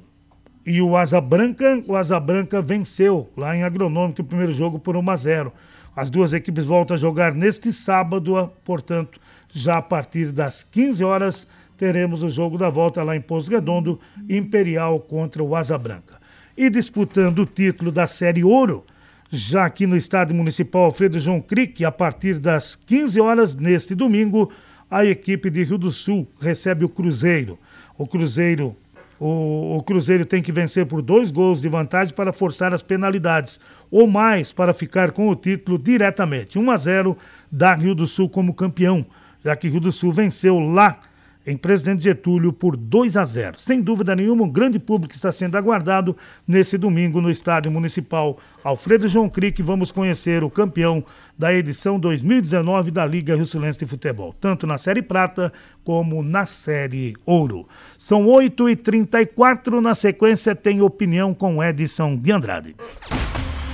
e 0.65 0.81
o 0.81 0.95
Asa 0.95 1.19
Branca. 1.19 1.83
O 1.87 1.95
Asa 1.95 2.19
Branca 2.19 2.61
venceu 2.61 3.29
lá 3.35 3.55
em 3.55 3.63
Agronômico 3.63 4.21
o 4.21 4.25
primeiro 4.25 4.53
jogo 4.53 4.79
por 4.79 4.95
1 4.95 5.09
a 5.09 5.15
0. 5.15 5.53
As 5.95 6.09
duas 6.09 6.33
equipes 6.33 6.65
voltam 6.65 6.95
a 6.95 6.99
jogar 6.99 7.33
neste 7.33 7.71
sábado, 7.71 8.51
portanto, 8.63 9.19
já 9.53 9.77
a 9.77 9.81
partir 9.81 10.31
das 10.31 10.63
15 10.63 11.03
horas 11.03 11.47
teremos 11.77 12.23
o 12.23 12.29
jogo 12.29 12.57
da 12.57 12.69
volta 12.69 13.03
lá 13.03 13.15
em 13.15 13.21
Pouso 13.21 13.51
Redondo, 13.51 13.99
Imperial 14.29 14.99
contra 14.99 15.43
o 15.43 15.55
Asa 15.55 15.77
Branca. 15.77 16.19
E 16.55 16.69
disputando 16.69 17.39
o 17.39 17.45
título 17.45 17.91
da 17.91 18.07
Série 18.07 18.43
Ouro, 18.43 18.85
já 19.31 19.65
aqui 19.65 19.85
no 19.87 19.97
Estádio 19.97 20.35
Municipal 20.35 20.83
Alfredo 20.83 21.19
João 21.19 21.41
Crick, 21.41 21.83
a 21.83 21.91
partir 21.91 22.39
das 22.39 22.75
15 22.75 23.19
horas 23.19 23.55
neste 23.55 23.95
domingo, 23.95 24.51
a 24.89 25.03
equipe 25.03 25.49
de 25.49 25.63
Rio 25.63 25.77
do 25.77 25.91
Sul 25.91 26.27
recebe 26.39 26.85
o 26.85 26.89
Cruzeiro. 26.89 27.57
O 27.97 28.05
Cruzeiro 28.05 28.75
o, 29.19 29.77
o, 29.77 29.83
Cruzeiro 29.83 30.25
tem 30.25 30.41
que 30.41 30.51
vencer 30.51 30.85
por 30.85 31.01
dois 31.01 31.31
gols 31.31 31.61
de 31.61 31.69
vantagem 31.69 32.13
para 32.13 32.33
forçar 32.33 32.73
as 32.73 32.81
penalidades, 32.81 33.59
ou 33.89 34.07
mais 34.07 34.51
para 34.51 34.73
ficar 34.73 35.11
com 35.11 35.29
o 35.29 35.35
título 35.35 35.77
diretamente. 35.77 36.59
1 36.59 36.71
a 36.71 36.77
0 36.77 37.17
da 37.51 37.73
Rio 37.73 37.95
do 37.95 38.07
Sul 38.07 38.29
como 38.29 38.53
campeão, 38.53 39.05
já 39.43 39.55
que 39.55 39.67
Rio 39.67 39.79
do 39.79 39.91
Sul 39.91 40.11
venceu 40.11 40.59
lá 40.59 40.99
em 41.45 41.57
Presidente 41.57 42.03
Getúlio 42.03 42.53
por 42.53 42.77
2 42.77 43.17
a 43.17 43.23
0. 43.23 43.59
Sem 43.59 43.81
dúvida 43.81 44.15
nenhuma, 44.15 44.43
um 44.43 44.49
grande 44.49 44.79
público 44.79 45.13
está 45.13 45.31
sendo 45.31 45.57
aguardado 45.57 46.15
nesse 46.47 46.77
domingo 46.77 47.21
no 47.21 47.29
Estádio 47.29 47.71
Municipal 47.71 48.37
Alfredo 48.63 49.07
João 49.07 49.29
Crique. 49.29 49.61
Vamos 49.61 49.91
conhecer 49.91 50.43
o 50.43 50.49
campeão 50.49 51.03
da 51.37 51.53
edição 51.53 51.99
2019 51.99 52.91
da 52.91 53.05
Liga 53.05 53.35
Rio 53.35 53.45
Silense 53.45 53.79
de 53.79 53.85
Futebol, 53.85 54.33
tanto 54.39 54.65
na 54.65 54.77
Série 54.77 55.01
Prata 55.01 55.51
como 55.83 56.23
na 56.23 56.45
Série 56.45 57.15
Ouro. 57.25 57.67
São 57.97 58.25
8h34, 58.25 59.81
na 59.81 59.95
sequência 59.95 60.55
tem 60.55 60.81
opinião 60.81 61.33
com 61.33 61.63
Edson 61.63 62.15
de 62.15 62.31
Andrade. 62.31 62.75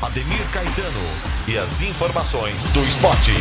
Ademir 0.02 0.50
Caetano 0.52 1.00
e 1.48 1.58
as 1.58 1.82
informações 1.82 2.68
do 2.68 2.80
esporte. 2.84 3.34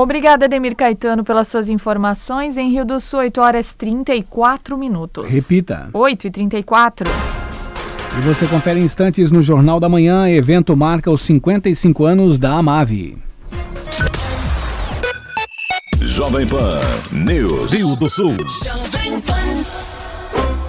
Obrigada, 0.00 0.44
Ademir 0.44 0.76
Caetano, 0.76 1.24
pelas 1.24 1.48
suas 1.48 1.68
informações. 1.68 2.56
Em 2.56 2.70
Rio 2.70 2.84
do 2.84 3.00
Sul, 3.00 3.18
8 3.18 3.40
horas 3.40 3.74
34 3.74 4.78
minutos. 4.78 5.32
Repita. 5.32 5.90
8 5.92 6.28
e 6.28 6.30
34. 6.30 7.10
E 8.16 8.20
você 8.20 8.46
confere 8.46 8.78
instantes 8.78 9.32
no 9.32 9.42
Jornal 9.42 9.80
da 9.80 9.88
Manhã. 9.88 10.30
Evento 10.30 10.76
marca 10.76 11.10
os 11.10 11.22
55 11.22 12.04
anos 12.04 12.38
da 12.38 12.52
Amave. 12.52 13.18
Jovem 16.00 16.46
Pan 16.46 16.78
News. 17.10 17.72
Rio 17.72 17.96
do 17.96 18.08
Sul. 18.08 18.36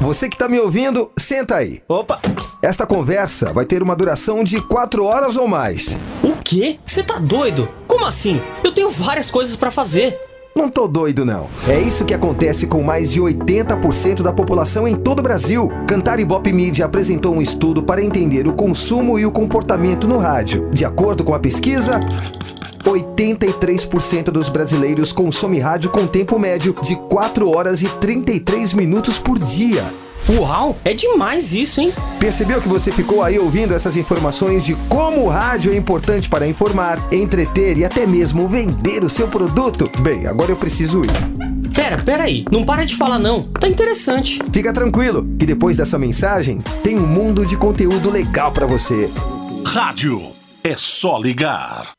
Você 0.01 0.27
que 0.27 0.33
está 0.33 0.49
me 0.49 0.57
ouvindo, 0.57 1.11
senta 1.15 1.57
aí. 1.57 1.83
Opa! 1.87 2.19
Esta 2.63 2.87
conversa 2.87 3.53
vai 3.53 3.65
ter 3.65 3.83
uma 3.83 3.95
duração 3.95 4.43
de 4.43 4.59
quatro 4.59 5.05
horas 5.05 5.37
ou 5.37 5.47
mais. 5.47 5.95
O 6.23 6.33
quê? 6.43 6.79
Você 6.83 7.03
tá 7.03 7.19
doido? 7.19 7.69
Como 7.99 8.07
assim? 8.07 8.41
Eu 8.63 8.71
tenho 8.71 8.89
várias 8.89 9.29
coisas 9.29 9.57
para 9.57 9.69
fazer. 9.69 10.17
Não 10.55 10.69
tô 10.69 10.88
doido, 10.88 11.25
não. 11.25 11.49
É 11.67 11.81
isso 11.81 12.05
que 12.05 12.13
acontece 12.13 12.65
com 12.65 12.81
mais 12.81 13.12
de 13.12 13.19
80% 13.19 14.21
da 14.21 14.31
população 14.31 14.88
em 14.88 14.95
todo 14.95 15.19
o 15.19 15.21
Brasil. 15.21 15.69
Cantar 15.85 16.17
Ibope 16.17 16.53
Media 16.53 16.85
apresentou 16.85 17.35
um 17.35 17.41
estudo 17.41 17.83
para 17.83 18.01
entender 18.01 18.47
o 18.47 18.53
consumo 18.53 19.19
e 19.19 19.25
o 19.25 19.31
comportamento 19.33 20.07
no 20.07 20.17
rádio. 20.17 20.69
De 20.71 20.85
acordo 20.85 21.25
com 21.25 21.33
a 21.33 21.39
pesquisa, 21.39 21.99
83% 22.85 24.31
dos 24.31 24.47
brasileiros 24.47 25.12
consomem 25.12 25.59
rádio 25.59 25.89
com 25.89 26.07
tempo 26.07 26.39
médio 26.39 26.73
de 26.81 26.95
4 26.95 27.49
horas 27.49 27.81
e 27.81 27.89
33 27.89 28.75
minutos 28.75 29.19
por 29.19 29.38
dia. 29.38 29.83
Uau, 30.37 30.77
é 30.85 30.93
demais 30.93 31.53
isso, 31.53 31.81
hein? 31.81 31.91
Percebeu 32.19 32.61
que 32.61 32.69
você 32.69 32.91
ficou 32.91 33.23
aí 33.23 33.39
ouvindo 33.39 33.73
essas 33.73 33.97
informações 33.97 34.63
de 34.63 34.75
como 34.87 35.23
o 35.23 35.27
rádio 35.27 35.73
é 35.73 35.75
importante 35.75 36.29
para 36.29 36.47
informar, 36.47 36.99
entreter 37.11 37.79
e 37.79 37.83
até 37.83 38.05
mesmo 38.05 38.47
vender 38.47 39.03
o 39.03 39.09
seu 39.09 39.27
produto? 39.27 39.89
Bem, 40.01 40.27
agora 40.27 40.51
eu 40.51 40.55
preciso 40.55 41.01
ir. 41.03 41.73
Pera, 41.73 41.97
pera 41.97 42.25
aí, 42.25 42.45
não 42.51 42.63
para 42.63 42.85
de 42.85 42.95
falar 42.95 43.17
não. 43.17 43.43
Tá 43.59 43.67
interessante. 43.67 44.39
Fica 44.53 44.71
tranquilo, 44.71 45.25
que 45.39 45.47
depois 45.47 45.77
dessa 45.77 45.97
mensagem 45.97 46.61
tem 46.83 46.99
um 46.99 47.07
mundo 47.07 47.43
de 47.43 47.57
conteúdo 47.57 48.11
legal 48.11 48.51
para 48.51 48.67
você. 48.67 49.09
Rádio 49.65 50.21
é 50.63 50.75
só 50.75 51.17
ligar. 51.17 51.98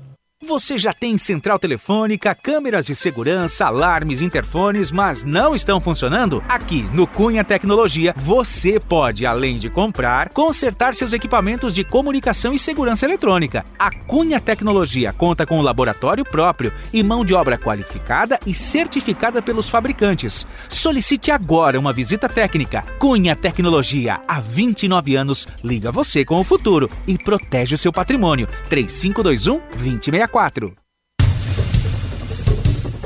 Você 0.51 0.77
já 0.77 0.93
tem 0.93 1.17
central 1.17 1.57
telefônica, 1.57 2.35
câmeras 2.35 2.85
de 2.85 2.93
segurança, 2.93 3.67
alarmes, 3.67 4.21
interfones, 4.21 4.91
mas 4.91 5.23
não 5.23 5.55
estão 5.55 5.79
funcionando? 5.79 6.43
Aqui 6.45 6.81
no 6.93 7.07
Cunha 7.07 7.41
Tecnologia, 7.41 8.13
você 8.17 8.77
pode, 8.77 9.25
além 9.25 9.57
de 9.57 9.69
comprar, 9.69 10.27
consertar 10.27 10.93
seus 10.93 11.13
equipamentos 11.13 11.73
de 11.73 11.85
comunicação 11.85 12.53
e 12.53 12.59
segurança 12.59 13.05
eletrônica. 13.05 13.63
A 13.79 13.89
Cunha 13.91 14.41
Tecnologia 14.41 15.13
conta 15.13 15.45
com 15.45 15.57
um 15.57 15.61
laboratório 15.61 16.25
próprio 16.25 16.73
e 16.91 17.01
mão 17.01 17.23
de 17.23 17.33
obra 17.33 17.57
qualificada 17.57 18.37
e 18.45 18.53
certificada 18.53 19.41
pelos 19.41 19.69
fabricantes. 19.69 20.45
Solicite 20.67 21.31
agora 21.31 21.79
uma 21.79 21.93
visita 21.93 22.27
técnica. 22.27 22.81
Cunha 22.99 23.37
Tecnologia, 23.37 24.19
há 24.27 24.41
29 24.41 25.15
anos, 25.15 25.47
liga 25.63 25.93
você 25.93 26.25
com 26.25 26.41
o 26.41 26.43
futuro 26.43 26.89
e 27.07 27.17
protege 27.17 27.75
o 27.75 27.77
seu 27.77 27.93
patrimônio. 27.93 28.49
3521 28.67 29.61
2064 29.77 30.40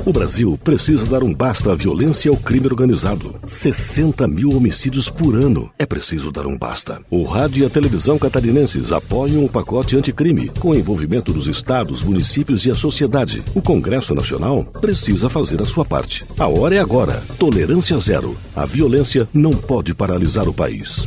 O 0.06 0.12
Brasil 0.12 0.56
precisa 0.62 1.04
dar 1.04 1.22
um 1.22 1.34
basta 1.34 1.72
à 1.72 1.74
violência 1.74 2.28
e 2.28 2.30
ao 2.30 2.36
crime 2.36 2.66
organizado. 2.66 3.34
60 3.46 4.26
mil 4.26 4.56
homicídios 4.56 5.10
por 5.10 5.34
ano. 5.34 5.68
É 5.78 5.84
preciso 5.84 6.30
dar 6.32 6.46
um 6.46 6.56
basta. 6.56 7.02
O 7.10 7.24
rádio 7.24 7.64
e 7.64 7.66
a 7.66 7.68
televisão 7.68 8.16
catarinenses 8.16 8.90
apoiam 8.90 9.44
o 9.44 9.48
pacote 9.50 9.96
anticrime, 9.96 10.48
com 10.60 10.74
envolvimento 10.74 11.32
dos 11.32 11.46
estados, 11.46 12.02
municípios 12.02 12.64
e 12.64 12.70
a 12.70 12.74
sociedade. 12.74 13.42
O 13.54 13.60
Congresso 13.60 14.14
Nacional 14.14 14.64
precisa 14.80 15.28
fazer 15.28 15.60
a 15.60 15.66
sua 15.66 15.84
parte. 15.84 16.24
A 16.38 16.46
hora 16.46 16.76
é 16.76 16.78
agora. 16.78 17.22
Tolerância 17.36 17.98
zero. 17.98 18.34
A 18.54 18.64
violência 18.64 19.28
não 19.34 19.52
pode 19.52 19.92
paralisar 19.92 20.48
o 20.48 20.54
país. 20.54 21.04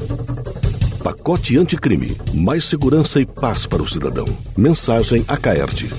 Pacote 1.04 1.58
anticrime. 1.58 2.18
Mais 2.34 2.66
segurança 2.66 3.22
e 3.22 3.26
paz 3.26 3.66
para 3.66 3.82
o 3.82 3.88
cidadão. 3.88 4.26
Mensagem 4.58 5.24
a 5.28 5.38
Caerte. 5.38 5.90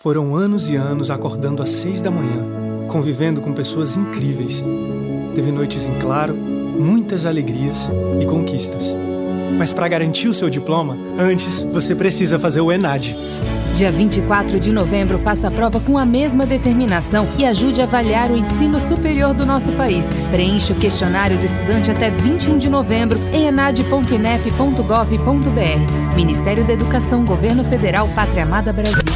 Foram 0.00 0.36
anos 0.36 0.70
e 0.70 0.76
anos 0.76 1.10
acordando 1.10 1.62
às 1.62 1.70
seis 1.70 2.00
da 2.00 2.10
manhã, 2.10 2.86
convivendo 2.88 3.40
com 3.40 3.52
pessoas 3.52 3.96
incríveis. 3.96 4.62
Teve 5.34 5.50
noites 5.50 5.86
em 5.86 5.98
claro, 5.98 6.34
muitas 6.34 7.26
alegrias 7.26 7.90
e 8.22 8.26
conquistas. 8.26 8.94
Mas 9.56 9.72
para 9.72 9.88
garantir 9.88 10.28
o 10.28 10.34
seu 10.34 10.50
diploma, 10.50 10.98
antes 11.18 11.62
você 11.62 11.94
precisa 11.94 12.38
fazer 12.38 12.60
o 12.60 12.70
ENAD. 12.70 13.14
Dia 13.74 13.90
24 13.90 14.60
de 14.60 14.70
novembro, 14.70 15.18
faça 15.18 15.48
a 15.48 15.50
prova 15.50 15.80
com 15.80 15.98
a 15.98 16.06
mesma 16.06 16.46
determinação 16.46 17.26
e 17.36 17.44
ajude 17.44 17.80
a 17.80 17.84
avaliar 17.84 18.30
o 18.30 18.36
ensino 18.36 18.80
superior 18.80 19.34
do 19.34 19.44
nosso 19.44 19.72
país. 19.72 20.06
Preencha 20.30 20.72
o 20.72 20.76
questionário 20.76 21.36
do 21.36 21.44
estudante 21.44 21.90
até 21.90 22.08
21 22.08 22.58
de 22.58 22.68
novembro 22.68 23.18
em 23.32 23.48
enad.inep.gov.br. 23.48 26.14
Ministério 26.14 26.64
da 26.64 26.72
Educação, 26.72 27.24
Governo 27.24 27.64
Federal, 27.64 28.08
Pátria 28.14 28.44
Amada 28.44 28.72
Brasil. 28.72 29.12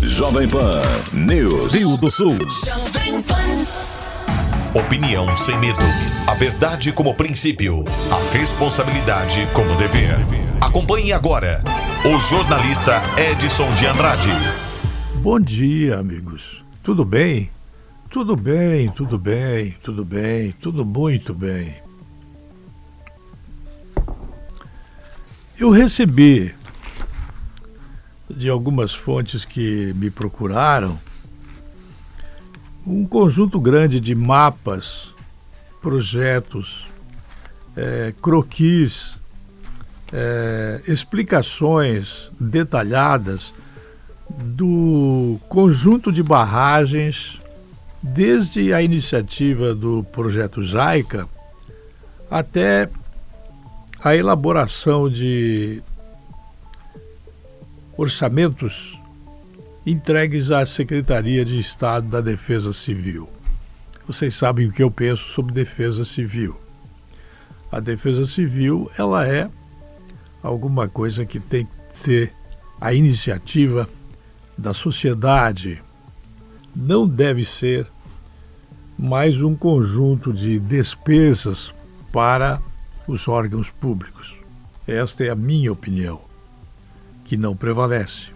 Jovem 0.00 0.48
Pan 0.48 0.82
News. 1.12 1.72
Rio 1.72 1.96
do 1.96 2.10
Sul. 2.10 2.36
Opinião 4.74 5.36
sem 5.36 5.58
medo. 5.58 5.80
A 6.26 6.34
verdade 6.34 6.92
como 6.92 7.14
princípio. 7.14 7.84
A 8.10 8.36
responsabilidade 8.36 9.46
como 9.52 9.76
dever. 9.76 10.16
Acompanhe 10.60 11.12
agora 11.12 11.62
o 12.04 12.18
jornalista 12.18 13.02
Edson 13.16 13.70
de 13.74 13.86
Andrade. 13.86 14.30
Bom 15.16 15.38
dia, 15.38 15.98
amigos. 15.98 16.64
Tudo 16.82 17.04
bem? 17.04 17.50
Tudo 18.10 18.36
bem, 18.36 18.90
tudo 18.90 19.18
bem, 19.18 19.76
tudo 19.82 20.04
bem, 20.04 20.52
tudo 20.60 20.84
muito 20.84 21.32
bem. 21.32 21.82
eu 25.62 25.70
recebi 25.70 26.52
de 28.28 28.48
algumas 28.48 28.92
fontes 28.92 29.44
que 29.44 29.92
me 29.94 30.10
procuraram 30.10 30.98
um 32.86 33.06
conjunto 33.06 33.60
grande 33.60 34.00
de 34.00 34.14
mapas, 34.14 35.08
projetos, 35.80 36.86
é, 37.76 38.12
croquis, 38.20 39.16
é, 40.12 40.82
explicações 40.86 42.30
detalhadas 42.38 43.52
do 44.28 45.38
conjunto 45.48 46.12
de 46.12 46.22
barragens, 46.22 47.38
desde 48.02 48.74
a 48.74 48.82
iniciativa 48.82 49.74
do 49.74 50.04
projeto 50.12 50.62
JAICA 50.62 51.28
até 52.30 52.88
a 54.02 54.16
elaboração 54.16 55.08
de 55.08 55.82
orçamentos 57.96 58.98
entregues 59.84 60.50
à 60.52 60.64
Secretaria 60.64 61.44
de 61.44 61.58
Estado 61.58 62.08
da 62.08 62.20
Defesa 62.20 62.72
Civil. 62.72 63.28
Vocês 64.06 64.36
sabem 64.36 64.68
o 64.68 64.72
que 64.72 64.82
eu 64.82 64.90
penso 64.90 65.26
sobre 65.28 65.52
defesa 65.52 66.04
civil. 66.04 66.56
A 67.70 67.80
defesa 67.80 68.26
civil, 68.26 68.90
ela 68.96 69.26
é 69.26 69.48
alguma 70.42 70.88
coisa 70.88 71.24
que 71.24 71.40
tem 71.40 71.66
que 71.66 72.02
ter 72.02 72.32
a 72.80 72.92
iniciativa 72.92 73.88
da 74.58 74.74
sociedade. 74.74 75.82
Não 76.74 77.08
deve 77.08 77.44
ser 77.44 77.86
mais 78.98 79.42
um 79.42 79.54
conjunto 79.54 80.32
de 80.32 80.58
despesas 80.58 81.72
para 82.12 82.60
os 83.06 83.26
órgãos 83.26 83.70
públicos. 83.70 84.36
Esta 84.86 85.24
é 85.24 85.30
a 85.30 85.34
minha 85.34 85.72
opinião, 85.72 86.20
que 87.24 87.36
não 87.36 87.56
prevalece. 87.56 88.31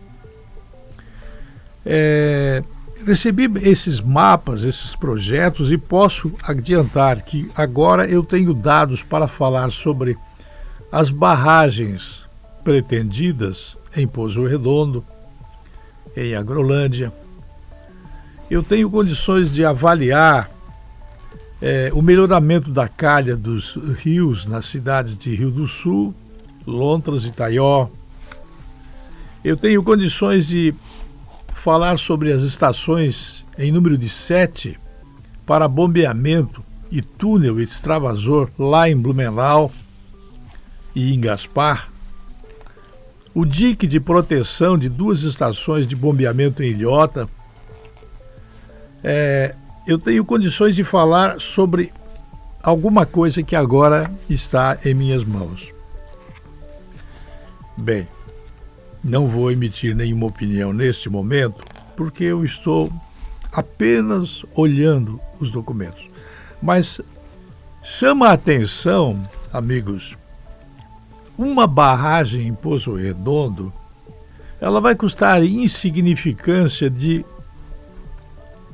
É, 1.88 2.64
recebi 3.06 3.48
esses 3.62 4.00
mapas, 4.00 4.64
esses 4.64 4.96
projetos 4.96 5.70
e 5.70 5.78
posso 5.78 6.32
adiantar 6.42 7.22
que 7.22 7.48
agora 7.54 8.04
eu 8.08 8.24
tenho 8.24 8.52
dados 8.52 9.04
para 9.04 9.28
falar 9.28 9.70
sobre 9.70 10.18
as 10.90 11.08
barragens 11.08 12.24
pretendidas 12.64 13.76
em 13.96 14.08
Pozo 14.08 14.44
Redondo, 14.44 15.04
em 16.16 16.34
Agrolândia. 16.34 17.12
Eu 18.50 18.64
tenho 18.64 18.90
condições 18.90 19.52
de 19.52 19.64
avaliar 19.64 20.50
é, 21.62 21.90
o 21.92 22.02
melhoramento 22.02 22.70
da 22.70 22.88
calha 22.88 23.36
dos 23.36 23.76
rios 23.98 24.46
nas 24.46 24.66
cidades 24.66 25.16
de 25.16 25.34
Rio 25.34 25.50
do 25.50 25.66
Sul, 25.68 26.12
Lontras 26.66 27.24
e 27.24 27.30
Taió. 27.30 27.88
Eu 29.44 29.56
tenho 29.56 29.82
condições 29.82 30.48
de 30.48 30.74
falar 31.66 31.98
sobre 31.98 32.32
as 32.32 32.42
estações 32.42 33.44
em 33.58 33.72
número 33.72 33.98
de 33.98 34.08
sete 34.08 34.78
para 35.44 35.66
bombeamento 35.66 36.62
e 36.92 37.02
túnel 37.02 37.60
extravasor 37.60 38.48
lá 38.56 38.88
em 38.88 38.96
Blumenau 38.96 39.72
e 40.94 41.12
em 41.12 41.20
Gaspar. 41.20 41.88
O 43.34 43.44
dique 43.44 43.84
de 43.84 43.98
proteção 43.98 44.78
de 44.78 44.88
duas 44.88 45.24
estações 45.24 45.88
de 45.88 45.96
bombeamento 45.96 46.62
em 46.62 46.70
Ilhota. 46.70 47.28
É, 49.02 49.56
eu 49.88 49.98
tenho 49.98 50.24
condições 50.24 50.76
de 50.76 50.84
falar 50.84 51.40
sobre 51.40 51.92
alguma 52.62 53.04
coisa 53.04 53.42
que 53.42 53.56
agora 53.56 54.08
está 54.30 54.78
em 54.84 54.94
minhas 54.94 55.24
mãos. 55.24 55.68
Bem, 57.76 58.06
não 59.02 59.26
vou 59.26 59.50
emitir 59.50 59.94
nenhuma 59.94 60.26
opinião 60.26 60.72
neste 60.72 61.08
momento, 61.08 61.64
porque 61.96 62.24
eu 62.24 62.44
estou 62.44 62.92
apenas 63.52 64.44
olhando 64.54 65.20
os 65.40 65.50
documentos. 65.50 66.04
Mas 66.60 67.00
chama 67.82 68.28
a 68.28 68.32
atenção, 68.32 69.22
amigos, 69.52 70.16
uma 71.38 71.66
barragem 71.66 72.46
em 72.46 72.54
Poço 72.54 72.94
Redondo, 72.94 73.72
ela 74.60 74.80
vai 74.80 74.94
custar 74.94 75.42
insignificância 75.44 76.88
de 76.88 77.24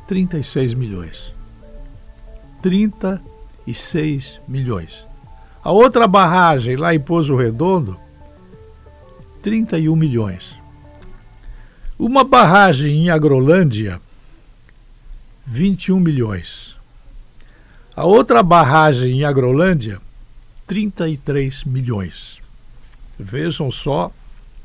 36 0.06 0.74
milhões. 0.74 1.32
36 2.62 4.40
milhões. 4.46 5.04
A 5.62 5.70
outra 5.72 6.06
barragem 6.06 6.76
lá 6.76 6.94
em 6.94 7.00
Pozo 7.00 7.36
Redondo, 7.36 7.98
31 9.42 9.96
milhões. 9.96 10.54
Uma 11.98 12.22
barragem 12.22 13.04
em 13.04 13.10
Agrolândia, 13.10 14.00
21 15.44 15.98
milhões. 15.98 16.76
A 17.94 18.04
outra 18.04 18.42
barragem 18.42 19.20
em 19.20 19.24
Agrolândia, 19.24 20.00
33 20.66 21.64
milhões. 21.64 22.38
Vejam 23.18 23.70
só 23.70 24.12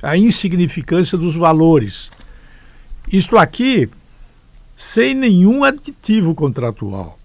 a 0.02 0.16
insignificância 0.16 1.18
dos 1.18 1.36
valores. 1.36 2.12
Isto 3.12 3.36
aqui 3.38 3.90
sem 4.76 5.16
nenhum 5.16 5.64
aditivo 5.64 6.36
contratual. 6.36 7.18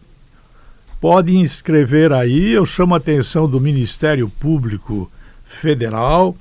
Podem 1.00 1.42
escrever 1.42 2.12
aí, 2.12 2.52
eu 2.52 2.64
chamo 2.64 2.94
a 2.94 2.96
atenção 2.96 3.46
do 3.46 3.60
Ministério 3.60 4.28
Público 4.40 5.10
Federal, 5.44 6.36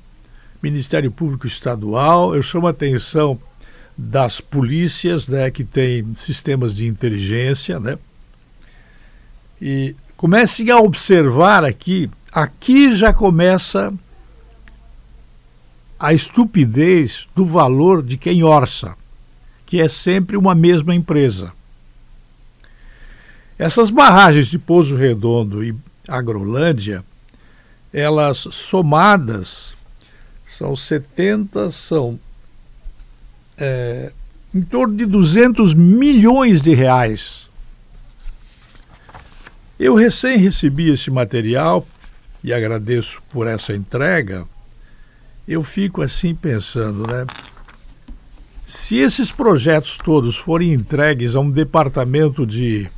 Ministério 0.61 1.11
Público 1.11 1.47
Estadual, 1.47 2.35
eu 2.35 2.43
chamo 2.43 2.67
a 2.67 2.71
atenção 2.71 3.39
das 3.97 4.39
polícias, 4.39 5.27
né, 5.27 5.49
que 5.51 5.63
têm 5.63 6.13
sistemas 6.15 6.75
de 6.75 6.87
inteligência, 6.87 7.79
né? 7.79 7.97
E 9.61 9.95
comecem 10.15 10.69
a 10.71 10.77
observar 10.77 11.63
aqui, 11.63 12.09
aqui 12.31 12.95
já 12.95 13.13
começa 13.13 13.93
a 15.99 16.13
estupidez 16.13 17.27
do 17.35 17.45
valor 17.45 18.01
de 18.01 18.17
quem 18.17 18.43
orça 18.43 18.95
que 19.71 19.79
é 19.79 19.87
sempre 19.87 20.35
uma 20.35 20.53
mesma 20.53 20.93
empresa. 20.93 21.53
Essas 23.57 23.89
barragens 23.89 24.47
de 24.47 24.59
Pouso 24.59 24.97
Redondo 24.97 25.63
e 25.63 25.73
Agrolândia, 26.09 27.05
elas 27.93 28.39
somadas 28.39 29.73
são 30.51 30.75
70, 30.75 31.71
são 31.71 32.19
é, 33.57 34.11
em 34.53 34.61
torno 34.61 34.97
de 34.97 35.05
200 35.05 35.73
milhões 35.73 36.61
de 36.61 36.73
reais. 36.73 37.47
Eu 39.79 39.95
recém 39.95 40.37
recebi 40.37 40.89
esse 40.89 41.09
material 41.09 41.87
e 42.43 42.51
agradeço 42.53 43.21
por 43.29 43.47
essa 43.47 43.73
entrega. 43.73 44.45
Eu 45.47 45.63
fico 45.63 46.01
assim 46.01 46.35
pensando, 46.35 47.07
né? 47.07 47.25
Se 48.67 48.97
esses 48.97 49.31
projetos 49.31 49.97
todos 49.97 50.35
forem 50.35 50.73
entregues 50.73 51.33
a 51.33 51.39
um 51.39 51.49
departamento 51.49 52.45
de 52.45 52.89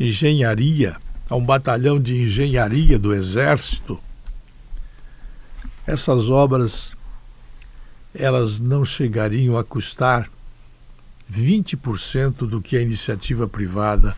engenharia, 0.00 0.96
a 1.28 1.36
um 1.36 1.44
batalhão 1.44 2.00
de 2.00 2.22
engenharia 2.22 2.98
do 2.98 3.14
Exército, 3.14 4.00
essas 5.86 6.30
obras 6.30 6.93
elas 8.14 8.60
não 8.60 8.84
chegariam 8.84 9.58
a 9.58 9.64
custar 9.64 10.30
20% 11.30 12.46
do 12.46 12.60
que 12.60 12.76
a 12.76 12.80
iniciativa 12.80 13.48
privada 13.48 14.16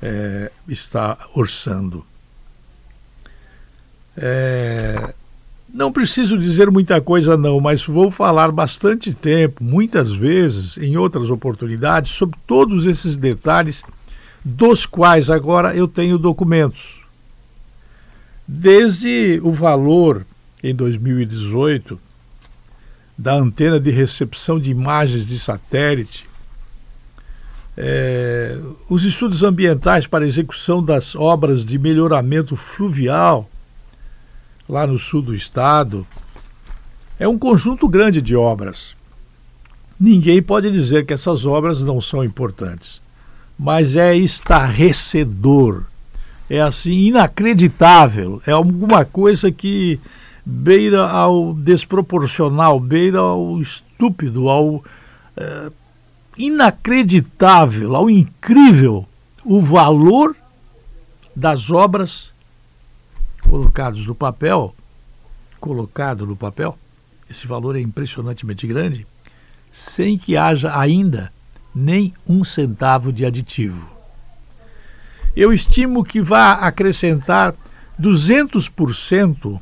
é, 0.00 0.52
está 0.68 1.18
orçando. 1.34 2.04
É, 4.16 5.12
não 5.72 5.90
preciso 5.90 6.38
dizer 6.38 6.70
muita 6.70 7.00
coisa, 7.00 7.36
não, 7.36 7.58
mas 7.58 7.84
vou 7.84 8.10
falar 8.10 8.52
bastante 8.52 9.12
tempo, 9.12 9.64
muitas 9.64 10.14
vezes, 10.14 10.76
em 10.76 10.96
outras 10.96 11.30
oportunidades, 11.30 12.12
sobre 12.12 12.38
todos 12.46 12.86
esses 12.86 13.16
detalhes, 13.16 13.82
dos 14.44 14.86
quais 14.86 15.28
agora 15.28 15.74
eu 15.74 15.88
tenho 15.88 16.18
documentos. 16.18 17.02
Desde 18.46 19.40
o 19.42 19.50
valor, 19.50 20.24
em 20.62 20.74
2018, 20.74 21.98
da 23.16 23.34
antena 23.34 23.78
de 23.78 23.90
recepção 23.90 24.58
de 24.58 24.70
imagens 24.70 25.26
de 25.26 25.38
satélite, 25.38 26.26
é, 27.76 28.58
os 28.88 29.02
estudos 29.04 29.42
ambientais 29.42 30.06
para 30.06 30.26
execução 30.26 30.82
das 30.82 31.14
obras 31.14 31.64
de 31.64 31.78
melhoramento 31.78 32.54
fluvial 32.54 33.48
lá 34.68 34.86
no 34.86 34.98
sul 34.98 35.22
do 35.22 35.34
estado. 35.34 36.06
É 37.18 37.26
um 37.28 37.38
conjunto 37.38 37.88
grande 37.88 38.20
de 38.20 38.34
obras. 38.34 38.94
Ninguém 39.98 40.42
pode 40.42 40.70
dizer 40.70 41.06
que 41.06 41.14
essas 41.14 41.46
obras 41.46 41.80
não 41.80 42.00
são 42.00 42.24
importantes, 42.24 43.00
mas 43.58 43.94
é 43.94 44.14
estarrecedor, 44.14 45.84
é 46.50 46.60
assim 46.60 47.06
inacreditável, 47.06 48.42
é 48.46 48.50
alguma 48.50 49.04
coisa 49.04 49.52
que 49.52 50.00
beira 50.44 51.08
ao 51.08 51.54
desproporcional, 51.54 52.78
beira 52.78 53.18
ao 53.18 53.60
estúpido, 53.60 54.48
ao 54.48 54.84
é, 55.36 55.72
inacreditável, 56.36 57.96
ao 57.96 58.10
incrível 58.10 59.06
o 59.44 59.60
valor 59.60 60.36
das 61.34 61.70
obras 61.70 62.30
colocados 63.42 64.06
no 64.06 64.14
papel, 64.14 64.74
colocado 65.60 66.26
no 66.26 66.36
papel, 66.36 66.78
esse 67.28 67.46
valor 67.46 67.76
é 67.76 67.80
impressionantemente 67.80 68.66
grande, 68.66 69.06
sem 69.72 70.18
que 70.18 70.36
haja 70.36 70.78
ainda 70.78 71.32
nem 71.74 72.14
um 72.26 72.44
centavo 72.44 73.12
de 73.12 73.24
aditivo. 73.24 73.92
Eu 75.34 75.52
estimo 75.52 76.04
que 76.04 76.20
vá 76.20 76.52
acrescentar 76.52 77.54
200% 78.00 79.60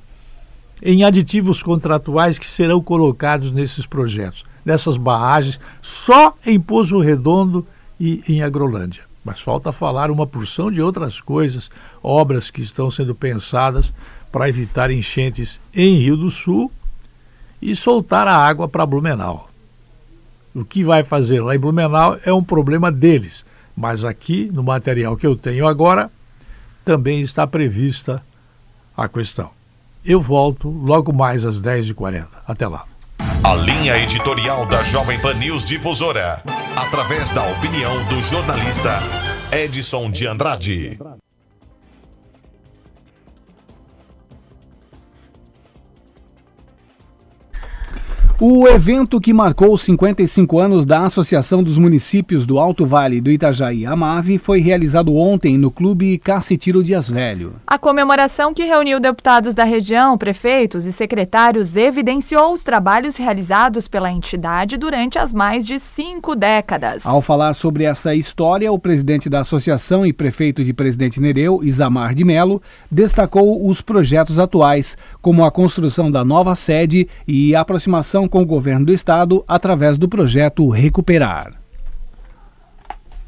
em 0.83 1.05
aditivos 1.05 1.63
contratuais 1.63 2.39
que 2.39 2.47
serão 2.47 2.83
colocados 2.83 3.53
nesses 3.53 3.87
projetos, 3.87 4.45
nessas 4.65 4.97
barragens, 4.97 5.61
só 5.81 6.37
em 6.45 6.61
Poço 6.61 6.99
Redondo 6.99 7.65
e 8.01 8.23
em 8.29 8.43
Agrolândia. 8.43 9.05
Mas 9.25 9.41
falta 9.41 9.71
falar 9.71 10.11
uma 10.11 10.27
porção 10.27 10.71
de 10.73 10.83
outras 10.83 11.21
coisas, 11.21 11.71
obras 12.03 12.51
que 12.51 12.61
estão 12.61 12.91
sendo 12.91 13.15
pensadas 13.15 13.93
para 14.33 14.49
evitar 14.49 14.91
enchentes 14.91 15.61
em 15.73 15.97
Rio 15.99 16.17
do 16.17 16.31
Sul 16.31 16.73
e 17.61 17.77
soltar 17.77 18.27
a 18.27 18.37
água 18.37 18.67
para 18.67 18.85
Blumenau. 18.85 19.49
O 20.53 20.65
que 20.65 20.83
vai 20.83 21.05
fazer 21.05 21.41
lá 21.41 21.55
em 21.55 21.59
Blumenau 21.59 22.19
é 22.25 22.33
um 22.33 22.43
problema 22.43 22.91
deles, 22.91 23.45
mas 23.77 24.05
aqui, 24.05 24.51
no 24.53 24.65
material 24.65 25.17
que 25.17 25.27
eu 25.27 25.37
tenho 25.37 25.67
agora, 25.67 26.11
também 26.85 27.23
está 27.23 27.47
prevista 27.47 28.21
a 28.97 29.09
questão. 29.09 29.62
Eu 30.05 30.21
volto 30.21 30.69
logo 30.69 31.13
mais 31.13 31.45
às 31.45 31.61
10h40. 31.61 32.27
Até 32.47 32.67
lá. 32.67 32.85
A 33.45 33.55
linha 33.55 33.97
editorial 33.99 34.67
da 34.67 34.83
Jovem 34.83 35.21
Pan 35.21 35.35
News 35.35 35.65
Difusora, 35.65 36.43
através 36.77 37.31
da 37.31 37.45
opinião 37.53 38.05
do 38.07 38.21
jornalista 38.21 38.99
Edson 39.53 40.11
de 40.11 40.27
Andrade. 40.27 40.99
O 48.45 48.67
evento 48.67 49.21
que 49.21 49.33
marcou 49.33 49.73
os 49.73 49.83
55 49.83 50.59
anos 50.59 50.85
da 50.85 51.05
Associação 51.05 51.63
dos 51.63 51.79
Municípios 51.79 52.45
do 52.45 52.59
Alto 52.59 52.85
Vale 52.85 53.21
do 53.21 53.31
Itajaí, 53.31 53.87
AMAVE, 53.87 54.37
foi 54.37 54.59
realizado 54.59 55.15
ontem 55.15 55.57
no 55.57 55.71
Clube 55.71 56.19
Cacetiro 56.19 56.83
Dias 56.83 57.09
Velho. 57.09 57.55
A 57.65 57.79
comemoração 57.79 58.53
que 58.53 58.65
reuniu 58.65 58.99
deputados 58.99 59.55
da 59.55 59.63
região, 59.63 60.19
prefeitos 60.19 60.87
e 60.87 60.93
secretários 60.93 61.77
evidenciou 61.77 62.53
os 62.53 62.65
trabalhos 62.65 63.17
realizados 63.17 63.87
pela 63.87 64.11
entidade 64.11 64.77
durante 64.77 65.21
as 65.21 65.33
mais 65.33 65.65
de 65.65 65.79
cinco 65.79 66.35
décadas. 66.35 67.07
Ao 67.07 67.23
falar 67.23 67.55
sobre 67.55 67.85
essa 67.85 68.13
história, 68.13 68.73
o 68.73 68.79
presidente 68.79 69.31
da 69.31 69.43
associação 69.43 70.05
e 70.05 70.13
prefeito 70.13 70.65
de 70.65 70.73
Presidente 70.73 71.21
Nereu, 71.21 71.61
Isamar 71.63 72.13
de 72.13 72.25
Melo, 72.25 72.61
destacou 72.91 73.65
os 73.65 73.81
projetos 73.81 74.41
atuais, 74.41 74.99
como 75.21 75.45
a 75.45 75.53
construção 75.53 76.11
da 76.11 76.25
nova 76.25 76.57
sede 76.57 77.07
e 77.25 77.55
a 77.55 77.61
aproximação 77.61 78.32
com 78.33 78.41
o 78.41 78.47
governo 78.47 78.87
do 78.87 78.93
estado 78.95 79.45
através 79.47 79.99
do 79.99 80.09
projeto 80.09 80.71
Recuperar. 80.71 81.53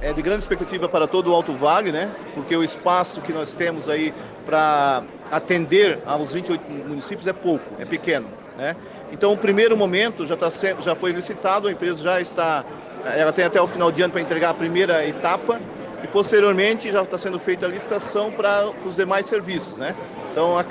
É 0.01 0.15
de 0.15 0.23
grande 0.23 0.41
expectativa 0.41 0.89
para 0.89 1.07
todo 1.07 1.31
o 1.31 1.35
Alto 1.35 1.53
Vale, 1.53 1.93
né? 1.93 2.11
Porque 2.35 2.57
o 2.57 2.65
espaço 2.65 3.21
que 3.21 3.31
nós 3.31 3.55
temos 3.55 3.91
aí 3.91 4.15
para 4.47 5.03
atender 5.31 5.99
aos 6.07 6.33
28 6.33 6.65
municípios 6.89 7.27
é 7.27 7.35
pouco, 7.35 7.65
é 7.79 7.85
pequeno, 7.85 8.27
né? 8.57 8.75
Então, 9.13 9.31
o 9.35 9.37
primeiro 9.37 9.77
momento 9.77 10.27
já, 10.27 10.39
tá 10.39 10.49
já 10.81 10.95
foi 10.95 11.13
licitado, 11.13 11.69
a 11.69 11.73
empresa 11.73 12.03
já 12.03 12.19
está, 12.19 12.65
ela 13.05 13.33
tem 13.33 13.45
até 13.45 13.61
o 13.61 13.67
final 13.67 13.93
de 13.93 14.01
ano 14.01 14.13
para 14.13 14.23
entregar 14.23 14.51
a 14.51 14.55
primeira 14.55 15.07
etapa 15.07 15.61
e 16.03 16.07
posteriormente 16.07 16.91
já 16.91 17.03
está 17.03 17.19
sendo 17.19 17.39
feita 17.39 17.67
a 17.67 17.69
licitação 17.69 18.31
para 18.31 18.71
os 18.87 18.97
demais 18.97 19.27
serviços, 19.27 19.77
né? 19.77 19.95
Então, 20.33 20.59
a, 20.59 20.65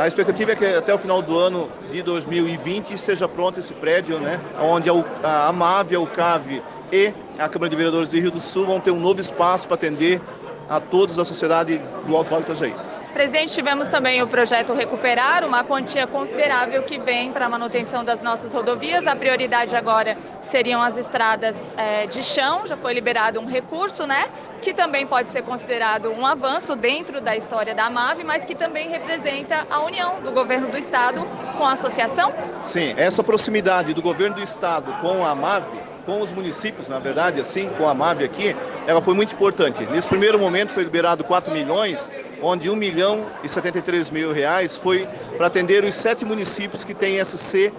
a, 0.00 0.08
expectativa 0.08 0.52
é 0.52 0.56
que 0.56 0.64
até 0.64 0.94
o 0.94 0.98
final 0.98 1.20
do 1.20 1.38
ano 1.38 1.70
de 1.92 2.02
2020 2.02 2.92
esteja 2.94 3.28
pronto 3.28 3.58
esse 3.58 3.74
prédio, 3.74 4.18
né? 4.18 4.40
Onde 4.58 4.88
a, 4.88 5.48
AMAV, 5.48 5.94
a 5.94 6.00
UCAV 6.00 6.62
e 6.90 7.12
a 7.38 7.48
Câmara 7.48 7.68
de 7.68 7.76
Vereadores 7.76 8.10
de 8.10 8.18
Rio 8.18 8.30
do 8.30 8.40
Sul 8.40 8.64
vão 8.64 8.80
ter 8.80 8.90
um 8.90 8.98
novo 8.98 9.20
espaço 9.20 9.66
para 9.68 9.74
atender 9.74 10.20
a 10.68 10.80
todos 10.80 11.18
a 11.18 11.24
sociedade 11.24 11.80
do 12.06 12.16
Alto 12.16 12.30
Vale 12.30 12.44
do 12.44 12.52
Itajaí. 12.52 12.89
Presidente, 13.12 13.52
tivemos 13.52 13.88
também 13.88 14.22
o 14.22 14.28
projeto 14.28 14.72
Recuperar, 14.72 15.44
uma 15.44 15.64
quantia 15.64 16.06
considerável 16.06 16.82
que 16.84 16.98
vem 16.98 17.32
para 17.32 17.46
a 17.46 17.48
manutenção 17.48 18.04
das 18.04 18.22
nossas 18.22 18.54
rodovias. 18.54 19.06
A 19.06 19.16
prioridade 19.16 19.74
agora 19.74 20.16
seriam 20.40 20.80
as 20.80 20.96
estradas 20.96 21.74
é, 21.76 22.06
de 22.06 22.22
chão, 22.22 22.64
já 22.66 22.76
foi 22.76 22.94
liberado 22.94 23.40
um 23.40 23.46
recurso, 23.46 24.06
né? 24.06 24.28
Que 24.62 24.72
também 24.72 25.06
pode 25.06 25.28
ser 25.28 25.42
considerado 25.42 26.10
um 26.10 26.24
avanço 26.24 26.76
dentro 26.76 27.20
da 27.20 27.36
história 27.36 27.74
da 27.74 27.86
AMAV, 27.86 28.22
mas 28.24 28.44
que 28.44 28.54
também 28.54 28.88
representa 28.88 29.66
a 29.68 29.80
união 29.80 30.20
do 30.22 30.30
governo 30.30 30.68
do 30.68 30.78
estado 30.78 31.26
com 31.58 31.64
a 31.64 31.72
associação? 31.72 32.32
Sim, 32.62 32.94
essa 32.96 33.24
proximidade 33.24 33.92
do 33.92 34.00
governo 34.00 34.36
do 34.36 34.42
estado 34.42 34.92
com 35.00 35.24
a 35.24 35.30
AMAV 35.30 35.89
com 36.04 36.20
os 36.20 36.32
municípios, 36.32 36.88
na 36.88 36.98
verdade, 36.98 37.40
assim, 37.40 37.68
com 37.76 37.88
a 37.88 37.94
MAV 37.94 38.24
aqui, 38.24 38.56
ela 38.86 39.00
foi 39.00 39.14
muito 39.14 39.34
importante. 39.34 39.86
Nesse 39.86 40.08
primeiro 40.08 40.38
momento 40.38 40.70
foi 40.70 40.82
liberado 40.82 41.24
4 41.24 41.52
milhões, 41.52 42.12
onde 42.42 42.70
1 42.70 42.76
milhão 42.76 43.26
e 43.44 43.48
73 43.48 44.10
mil 44.10 44.32
reais 44.32 44.76
foi 44.76 45.06
para 45.36 45.46
atender 45.46 45.84
os 45.84 45.94
sete 45.94 46.24
municípios 46.24 46.84
que 46.84 46.94
têm 46.94 47.22
SC 47.24 47.72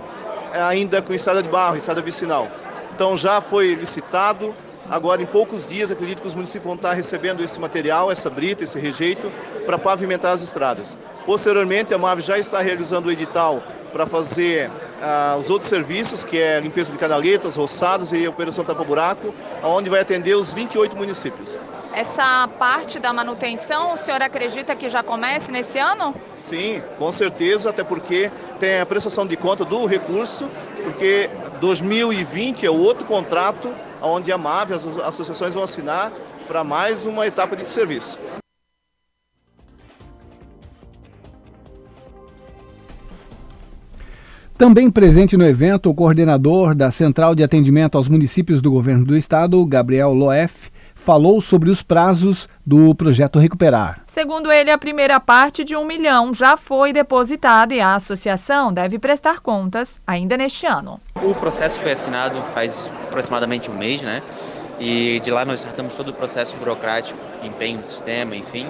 ainda 0.53 1.01
com 1.01 1.13
estrada 1.13 1.41
de 1.41 1.49
barro, 1.49 1.77
estrada 1.77 2.01
vicinal. 2.01 2.47
Então 2.93 3.15
já 3.15 3.41
foi 3.41 3.73
licitado, 3.73 4.53
Agora, 4.91 5.21
em 5.21 5.25
poucos 5.25 5.69
dias, 5.69 5.89
acredito 5.89 6.21
que 6.21 6.27
os 6.27 6.35
municípios 6.35 6.65
vão 6.65 6.75
estar 6.75 6.91
recebendo 6.91 7.41
esse 7.41 7.57
material, 7.57 8.11
essa 8.11 8.29
brita, 8.29 8.65
esse 8.65 8.77
rejeito, 8.77 9.31
para 9.65 9.77
pavimentar 9.77 10.33
as 10.33 10.41
estradas. 10.41 10.97
Posteriormente, 11.25 11.93
a 11.93 11.97
MAV 11.97 12.19
já 12.19 12.37
está 12.37 12.59
realizando 12.59 13.07
o 13.07 13.11
edital 13.11 13.63
para 13.93 14.05
fazer 14.05 14.69
ah, 15.01 15.37
os 15.39 15.49
outros 15.49 15.69
serviços, 15.69 16.25
que 16.25 16.37
é 16.37 16.59
limpeza 16.59 16.91
de 16.91 16.97
canaletas, 16.97 17.55
roçados 17.55 18.11
e 18.11 18.27
operação 18.27 18.65
tapa-buraco, 18.65 19.33
onde 19.63 19.89
vai 19.89 20.01
atender 20.01 20.35
os 20.35 20.51
28 20.51 20.93
municípios. 20.97 21.57
Essa 21.93 22.49
parte 22.59 22.99
da 22.99 23.13
manutenção, 23.13 23.93
o 23.93 23.97
senhor 23.97 24.21
acredita 24.21 24.75
que 24.75 24.89
já 24.89 25.01
comece 25.01 25.53
nesse 25.53 25.79
ano? 25.79 26.13
Sim, 26.35 26.83
com 26.97 27.09
certeza, 27.13 27.69
até 27.69 27.81
porque 27.81 28.29
tem 28.59 28.81
a 28.81 28.85
prestação 28.85 29.25
de 29.25 29.37
conta 29.37 29.63
do 29.63 29.85
recurso, 29.85 30.49
porque 30.83 31.29
2020 31.61 32.65
é 32.65 32.69
o 32.69 32.77
outro 32.77 33.05
contrato 33.05 33.73
onde 34.01 34.31
a 34.31 34.37
MAV, 34.37 34.73
as 34.73 34.85
associações 34.85 35.53
vão 35.53 35.63
assinar 35.63 36.11
para 36.47 36.63
mais 36.63 37.05
uma 37.05 37.25
etapa 37.27 37.55
de 37.55 37.69
serviço. 37.69 38.19
Também 44.61 44.91
presente 44.91 45.35
no 45.35 45.43
evento, 45.43 45.89
o 45.89 45.95
coordenador 45.95 46.75
da 46.75 46.91
Central 46.91 47.33
de 47.33 47.41
Atendimento 47.41 47.97
aos 47.97 48.07
Municípios 48.07 48.61
do 48.61 48.69
Governo 48.69 49.03
do 49.03 49.17
Estado, 49.17 49.65
Gabriel 49.65 50.13
Loef, 50.13 50.69
falou 50.93 51.41
sobre 51.41 51.71
os 51.71 51.81
prazos 51.81 52.47
do 52.63 52.93
projeto 52.93 53.39
Recuperar. 53.39 54.03
Segundo 54.05 54.51
ele, 54.51 54.69
a 54.69 54.77
primeira 54.77 55.19
parte 55.19 55.63
de 55.63 55.75
um 55.75 55.83
milhão 55.83 56.31
já 56.31 56.55
foi 56.55 56.93
depositada 56.93 57.73
e 57.73 57.79
a 57.79 57.95
associação 57.95 58.71
deve 58.71 58.99
prestar 58.99 59.39
contas 59.39 59.99
ainda 60.05 60.37
neste 60.37 60.67
ano. 60.67 60.99
O 61.23 61.35
processo 61.35 61.79
foi 61.79 61.91
assinado 61.91 62.41
faz 62.53 62.91
aproximadamente 63.07 63.69
um 63.69 63.75
mês, 63.75 64.01
né? 64.01 64.23
E 64.79 65.19
de 65.19 65.29
lá 65.29 65.45
nós 65.45 65.61
tratamos 65.61 65.93
todo 65.93 66.09
o 66.09 66.13
processo 66.13 66.55
burocrático, 66.57 67.19
empenho 67.43 67.77
do 67.77 67.85
sistema, 67.85 68.35
enfim. 68.35 68.65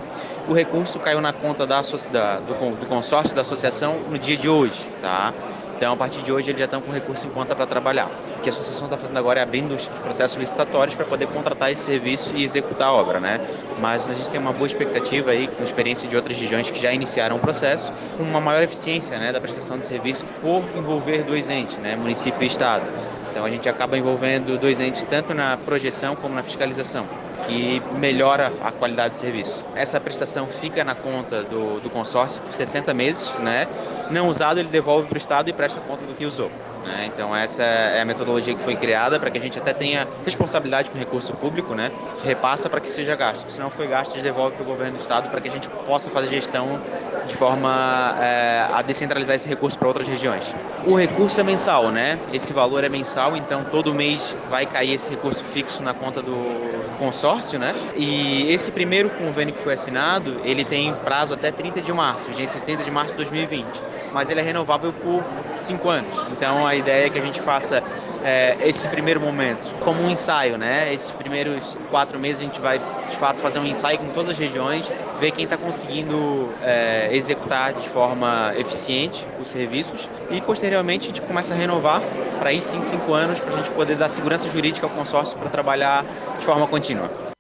O 0.50 0.54
recurso 0.54 1.00
caiu 1.00 1.22
na 1.22 1.32
conta 1.32 1.66
da, 1.66 1.80
da 2.12 2.40
do, 2.40 2.76
do 2.76 2.86
consórcio 2.88 3.34
da 3.34 3.40
associação 3.40 4.00
no 4.10 4.20
dia 4.20 4.36
de 4.36 4.50
hoje, 4.50 4.90
tá? 5.02 5.34
Então, 5.82 5.94
a 5.94 5.98
partir 5.98 6.22
de 6.22 6.32
hoje, 6.32 6.52
eles 6.52 6.60
já 6.60 6.66
estão 6.66 6.80
com 6.80 6.92
recurso 6.92 7.26
em 7.26 7.32
conta 7.32 7.56
para 7.56 7.66
trabalhar. 7.66 8.08
O 8.38 8.42
que 8.42 8.50
a 8.50 8.52
associação 8.52 8.86
está 8.86 8.96
fazendo 8.96 9.18
agora 9.18 9.40
é 9.40 9.44
abrindo 9.44 9.74
os 9.74 9.88
processos 9.88 10.38
licitatórios 10.38 10.94
para 10.94 11.06
poder 11.06 11.26
contratar 11.26 11.72
esse 11.72 11.82
serviço 11.82 12.36
e 12.36 12.44
executar 12.44 12.90
a 12.90 12.94
obra, 12.94 13.20
né? 13.20 13.42
Mas 13.80 14.08
a 14.08 14.14
gente 14.14 14.30
tem 14.30 14.40
uma 14.40 14.54
boa 14.54 14.68
expectativa 14.68 15.32
aí, 15.32 15.48
com 15.48 15.64
experiência 15.64 16.08
de 16.08 16.16
outras 16.16 16.38
regiões 16.38 16.70
que 16.70 16.80
já 16.80 16.94
iniciaram 16.94 17.38
o 17.38 17.40
processo, 17.40 17.92
com 18.16 18.22
uma 18.22 18.40
maior 18.40 18.62
eficiência 18.62 19.18
né, 19.18 19.32
da 19.32 19.42
prestação 19.42 19.80
de 19.80 19.88
serviço 19.88 20.24
por 20.40 20.64
envolver 20.78 21.24
dois 21.24 21.50
entes, 21.50 21.80
né, 21.80 21.96
município 21.96 22.44
e 22.44 22.46
Estado. 22.46 22.84
Então 23.32 23.46
a 23.46 23.50
gente 23.50 23.68
acaba 23.68 23.98
envolvendo 23.98 24.60
dois 24.60 24.80
entes 24.82 25.04
tanto 25.04 25.34
na 25.34 25.58
projeção 25.58 26.16
como 26.16 26.36
na 26.36 26.44
fiscalização. 26.44 27.08
que 27.48 27.82
melhora 27.98 28.54
a 28.64 28.72
qualidade 28.72 29.16
do 29.16 29.18
serviço. 29.18 29.66
Essa 29.76 30.00
prestação 30.00 30.46
fica 30.48 30.84
na 30.84 30.94
conta 30.94 31.42
do, 31.42 31.80
do 31.80 31.90
consórcio 31.90 32.42
por 32.44 32.54
60 32.54 32.94
meses, 32.94 33.34
né? 33.40 33.68
Não 34.12 34.30
usado, 34.30 34.60
ele 34.60 34.70
devolve 34.70 35.08
para 35.08 35.16
o 35.16 35.18
Estado 35.18 35.50
e 35.50 35.54
presta 35.54 35.80
conta 35.82 36.06
do 36.06 36.14
que 36.14 36.24
usou. 36.24 36.52
Né? 36.84 37.10
Então 37.14 37.36
essa 37.36 37.64
é 37.64 38.02
a 38.02 38.06
metodologia 38.06 38.56
que 38.56 38.62
foi 38.62 38.76
criada 38.76 39.20
para 39.20 39.30
que 39.30 39.38
a 39.38 39.42
gente 39.42 39.60
até 39.60 39.74
tenha 39.74 40.08
responsabilidade 40.26 40.90
com 40.90 40.98
o 40.98 41.00
recurso 41.00 41.34
público, 41.34 41.76
né? 41.76 41.92
repassa 42.24 42.70
para 42.70 42.80
que 42.80 42.90
seja 42.90 43.16
gasto. 43.16 43.50
Se 43.52 43.60
não 43.60 43.70
foi 43.70 43.88
gasto, 43.88 44.20
devolve 44.22 44.56
para 44.56 44.64
o 44.64 44.66
governo 44.66 44.94
do 44.98 45.00
estado 45.00 45.30
para 45.30 45.42
que 45.42 45.48
a 45.48 45.52
gente 45.52 45.68
possa 45.70 46.10
fazer 46.10 46.30
gestão 46.30 46.80
de 47.28 47.36
forma 47.36 48.16
é, 48.20 48.68
a 48.72 48.82
descentralizar 48.82 49.36
esse 49.36 49.48
recurso 49.48 49.78
para 49.78 49.88
outras 49.88 50.08
regiões. 50.08 50.56
O 50.86 50.96
recurso 50.96 51.40
é 51.40 51.44
mensal, 51.44 51.90
né? 51.90 52.20
Esse 52.34 52.54
valor 52.54 52.84
é 52.84 52.90
mensal, 52.90 53.38
então 53.38 53.64
todo 53.64 53.94
mês 53.94 54.36
vai 54.50 54.66
cair 54.66 54.94
esse 54.94 55.10
recurso 55.12 55.44
fixo 55.44 55.84
na 55.84 55.94
conta 55.94 56.22
do 56.22 56.92
consórcio, 56.98 57.58
né? 57.58 57.74
E 57.96 58.52
esse 58.52 58.72
primeiro 58.72 59.10
convênio 59.12 59.54
que 59.54 59.62
foi 59.64 59.74
assinado, 59.74 60.42
ele 60.44 60.64
tem 60.64 60.94
prazo 61.04 61.34
até 61.34 61.52
30 61.52 61.82
de 61.82 61.94
março, 61.94 62.30
vigência 62.30 62.60
30 62.60 62.84
de 62.84 62.92
março 62.92 63.12
de 63.12 63.18
2020, 63.18 63.66
mas 64.14 64.30
ele 64.30 64.40
é 64.40 64.44
renovável 64.44 64.94
por 64.94 65.24
cinco 65.58 65.90
anos. 65.90 66.16
Então 66.32 66.68
a 66.72 66.76
ideia 66.76 67.08
é 67.08 67.10
que 67.10 67.20
a 67.20 67.22
gente 67.22 67.42
faça 67.42 67.84
é, 68.24 68.58
esse 68.64 68.88
primeiro 68.88 69.20
momento 69.20 69.60
como 69.84 70.02
um 70.02 70.10
ensaio, 70.10 70.58
né? 70.58 70.94
Esses 70.94 71.12
primeiros 71.12 71.78
quatro 71.90 72.18
meses 72.18 72.42
a 72.42 72.46
gente 72.46 72.60
vai 72.60 72.80
de 73.10 73.18
fato 73.18 73.42
fazer 73.42 73.60
um 73.60 73.66
ensaio 73.66 74.00
com 74.00 74.08
todas 74.10 74.30
as 74.30 74.38
regiões, 74.38 74.92
ver 75.20 75.32
quem 75.32 75.44
está 75.44 75.58
conseguindo 75.58 76.50
é, 76.64 77.10
executar 77.12 77.74
de 77.74 77.88
forma 77.90 78.54
eficiente 78.58 79.28
os 79.40 79.48
serviços 79.48 80.10
e 80.30 80.40
posteriormente 80.42 81.06
a 81.06 81.08
gente 81.10 81.22
começa 81.22 81.54
a 81.54 81.58
renovar 81.58 82.02
para 82.40 82.50
aí 82.50 82.62
sim 82.62 82.82
cinco 82.82 83.14
anos 83.14 83.40
para 83.40 83.54
a 83.54 83.58
gente 83.58 83.70
poder 83.72 83.96
dar 83.96 84.08
segurança 84.08 84.48
jurídica 84.50 84.86
ao 84.86 84.92
consórcio 84.92 85.38
para 85.38 85.50
trabalhar 85.50 86.06
de 86.40 86.46
forma 86.46 86.68
contínua. 86.68 87.31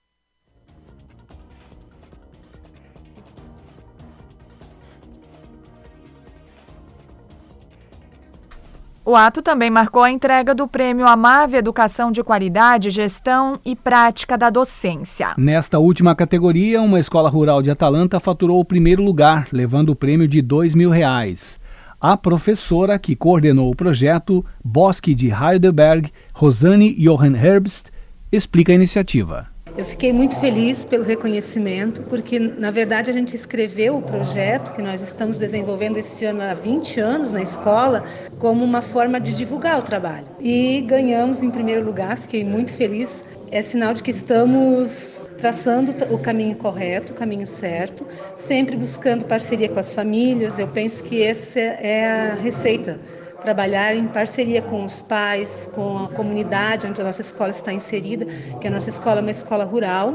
O 9.11 9.15
ato 9.17 9.41
também 9.41 9.69
marcou 9.69 10.01
a 10.01 10.09
entrega 10.09 10.55
do 10.55 10.69
prêmio 10.69 11.05
Amave 11.05 11.57
Educação 11.57 12.13
de 12.13 12.23
Qualidade, 12.23 12.89
Gestão 12.89 13.59
e 13.65 13.75
Prática 13.75 14.37
da 14.37 14.49
Docência. 14.49 15.33
Nesta 15.37 15.77
última 15.79 16.15
categoria, 16.15 16.81
uma 16.81 16.97
escola 16.97 17.29
rural 17.29 17.61
de 17.61 17.69
Atalanta 17.69 18.21
faturou 18.21 18.61
o 18.61 18.63
primeiro 18.63 19.03
lugar, 19.03 19.49
levando 19.51 19.89
o 19.89 19.95
prêmio 19.97 20.29
de 20.29 20.41
dois 20.41 20.73
mil 20.73 20.89
reais. 20.89 21.59
A 21.99 22.15
professora 22.15 22.97
que 22.97 23.13
coordenou 23.13 23.69
o 23.69 23.75
projeto, 23.75 24.45
Bosque 24.63 25.13
de 25.13 25.29
Heidelberg, 25.29 26.09
Rosane 26.33 26.95
Johan 26.95 27.35
Herbst, 27.35 27.91
explica 28.31 28.71
a 28.71 28.75
iniciativa. 28.75 29.50
Eu 29.77 29.85
fiquei 29.85 30.11
muito 30.11 30.37
feliz 30.37 30.83
pelo 30.83 31.03
reconhecimento, 31.05 32.03
porque 32.03 32.37
na 32.37 32.71
verdade 32.71 33.09
a 33.09 33.13
gente 33.13 33.35
escreveu 33.37 33.97
o 33.97 34.01
projeto 34.01 34.73
que 34.73 34.81
nós 34.81 35.01
estamos 35.01 35.37
desenvolvendo 35.37 35.95
esse 35.95 36.25
ano 36.25 36.41
há 36.41 36.53
20 36.53 36.99
anos 36.99 37.31
na 37.31 37.41
escola, 37.41 38.03
como 38.37 38.65
uma 38.65 38.81
forma 38.81 39.17
de 39.17 39.33
divulgar 39.33 39.79
o 39.79 39.81
trabalho. 39.81 40.27
E 40.41 40.81
ganhamos 40.81 41.41
em 41.41 41.49
primeiro 41.49 41.85
lugar, 41.85 42.17
fiquei 42.17 42.43
muito 42.43 42.73
feliz. 42.73 43.25
É 43.49 43.61
sinal 43.61 43.93
de 43.93 44.03
que 44.03 44.11
estamos 44.11 45.23
traçando 45.37 45.95
o 46.13 46.19
caminho 46.19 46.55
correto, 46.57 47.13
o 47.13 47.15
caminho 47.15 47.47
certo, 47.47 48.05
sempre 48.35 48.75
buscando 48.75 49.23
parceria 49.23 49.69
com 49.69 49.79
as 49.79 49.93
famílias. 49.93 50.59
Eu 50.59 50.67
penso 50.67 51.01
que 51.01 51.23
essa 51.23 51.59
é 51.59 52.31
a 52.31 52.35
receita 52.35 52.99
trabalhar 53.41 53.95
em 53.95 54.07
parceria 54.07 54.61
com 54.61 54.85
os 54.85 55.01
pais, 55.01 55.69
com 55.73 56.05
a 56.05 56.07
comunidade 56.09 56.85
onde 56.87 57.01
a 57.01 57.03
nossa 57.03 57.21
escola 57.21 57.49
está 57.49 57.73
inserida, 57.73 58.25
que 58.59 58.67
a 58.67 58.71
nossa 58.71 58.89
escola 58.89 59.19
é 59.19 59.21
uma 59.21 59.31
escola 59.31 59.65
rural, 59.65 60.13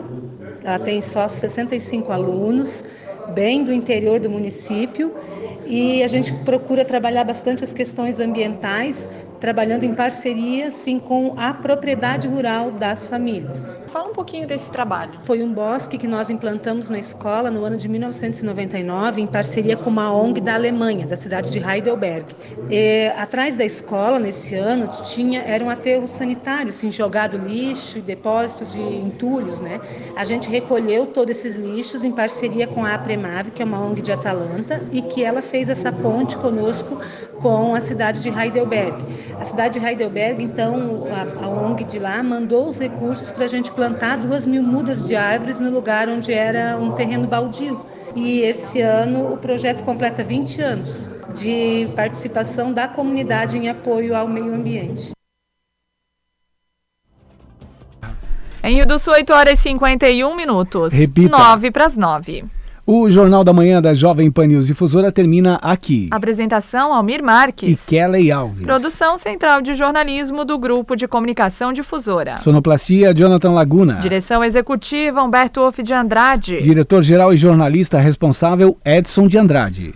ela 0.65 0.79
tem 0.79 1.01
só 1.01 1.29
65 1.29 2.13
alunos, 2.13 2.85
bem 3.35 3.65
do 3.65 3.73
interior 3.73 4.21
do 4.21 4.31
município, 4.31 5.13
e 5.67 6.03
a 6.03 6.07
gente 6.07 6.33
procura 6.33 6.85
trabalhar 6.85 7.25
bastante 7.25 7.65
as 7.65 7.75
questões 7.75 8.21
ambientais, 8.21 9.11
trabalhando 9.41 9.85
em 9.85 9.95
parceria 9.95 10.71
sim 10.71 10.99
com 10.99 11.35
a 11.37 11.53
propriedade 11.53 12.29
rural 12.29 12.71
das 12.71 13.09
famílias. 13.09 13.77
Fala 13.97 14.11
um 14.11 14.13
pouquinho 14.13 14.47
desse 14.47 14.71
trabalho. 14.71 15.19
Foi 15.23 15.43
um 15.43 15.51
bosque 15.51 15.97
que 15.97 16.07
nós 16.07 16.29
implantamos 16.29 16.91
na 16.91 16.99
escola 16.99 17.51
no 17.51 17.65
ano 17.65 17.79
de 17.79 17.89
1999 17.89 19.23
em 19.23 19.27
parceria 19.27 19.75
com 19.75 19.89
uma 19.89 20.13
ONG 20.13 20.39
da 20.39 20.53
Alemanha, 20.53 21.07
da 21.07 21.17
cidade 21.17 21.51
de 21.51 21.59
Heidelberg. 21.59 22.27
E, 22.69 23.11
atrás 23.17 23.57
da 23.57 23.65
escola 23.65 24.19
nesse 24.19 24.55
ano 24.55 24.87
tinha 25.15 25.41
era 25.41 25.65
um 25.65 25.71
aterro 25.71 26.07
sanitário, 26.07 26.69
assim, 26.69 26.91
jogado 26.91 27.39
lixo 27.39 27.97
e 27.97 28.03
depósito 28.03 28.67
de 28.67 28.79
entulhos, 28.79 29.63
né? 29.63 29.81
A 30.15 30.27
gente 30.27 30.51
recolheu 30.51 31.07
todos 31.07 31.35
esses 31.35 31.57
lixos 31.57 32.05
em 32.05 32.13
parceria 32.13 32.67
com 32.67 32.85
a 32.85 32.93
Apremave, 32.93 33.51
que 33.51 33.63
é 33.63 33.65
uma 33.65 33.81
ONG 33.81 34.03
de 34.03 34.13
Atalanta, 34.13 34.85
e 34.93 35.01
que 35.01 35.25
ela 35.25 35.41
fez 35.41 35.71
essa 35.71 35.91
ponte 35.91 36.37
conosco 36.37 37.01
com 37.41 37.75
a 37.75 37.81
cidade 37.81 38.21
de 38.21 38.29
Heidelberg. 38.29 38.95
A 39.41 39.45
cidade 39.45 39.81
de 39.81 39.87
Heidelberg, 39.87 40.43
então, 40.43 41.07
a, 41.11 41.47
a 41.47 41.49
ONG 41.49 41.85
de 41.85 41.99
lá 41.99 42.23
mandou 42.23 42.69
os 42.69 42.79
recursos 42.79 43.31
para 43.31 43.45
a 43.45 43.49
gente 43.49 43.73
plantar 43.73 43.86
duas 44.17 44.47
mil 44.47 44.63
mudas 44.63 45.05
de 45.07 45.15
árvores 45.17 45.61
no 45.61 45.71
lugar 45.71 46.09
onde 46.09 46.33
era 46.33 46.77
um 46.77 46.93
terreno 46.93 47.27
baldio. 47.27 47.85
E 48.15 48.41
esse 48.41 48.81
ano 48.81 49.35
o 49.35 49.37
projeto 49.37 49.85
completa 49.85 50.25
20 50.25 50.61
anos 50.63 51.11
de 51.35 51.89
participação 51.95 52.73
da 52.73 52.89
comunidade 52.89 53.59
em 53.59 53.69
apoio 53.69 54.17
ao 54.17 54.27
meio 54.27 54.55
ambiente. 54.55 55.13
Em 58.63 58.75
Rio 58.75 58.87
do 58.87 58.99
Sul, 58.99 59.13
8 59.13 59.33
horas 59.33 59.59
e 59.61 59.63
51 59.63 60.35
minutos. 60.35 60.93
Repita. 60.93 61.37
9 61.37 61.71
para 61.71 61.87
as 61.87 61.97
9. 61.97 62.45
O 62.89 63.11
Jornal 63.11 63.43
da 63.43 63.53
Manhã 63.53 63.83
da 63.83 63.93
Jovem 63.95 64.31
Pan 64.31 64.47
News 64.47 64.69
Difusora 64.69 65.11
termina 65.11 65.57
aqui. 65.57 66.07
Apresentação 66.13 66.95
Almir 66.95 67.21
Marques. 67.21 67.83
E 67.83 67.91
Kelly 67.91 68.31
Alves. 68.31 68.65
Produção 68.65 69.19
Central 69.19 69.61
de 69.61 69.75
Jornalismo 69.75 70.45
do 70.45 70.57
Grupo 70.57 70.95
de 70.95 71.09
Comunicação 71.09 71.73
Difusora. 71.73 72.39
Sonoplastia 72.39 73.13
Jonathan 73.13 73.51
Laguna. 73.51 73.95
Direção 73.95 74.45
Executiva 74.45 75.21
Humberto 75.21 75.63
Wolff 75.63 75.83
de 75.83 75.93
Andrade. 75.93 76.63
Diretor-geral 76.63 77.35
e 77.35 77.37
jornalista 77.37 77.99
responsável 77.99 78.79
Edson 78.85 79.27
de 79.27 79.37
Andrade. 79.37 79.93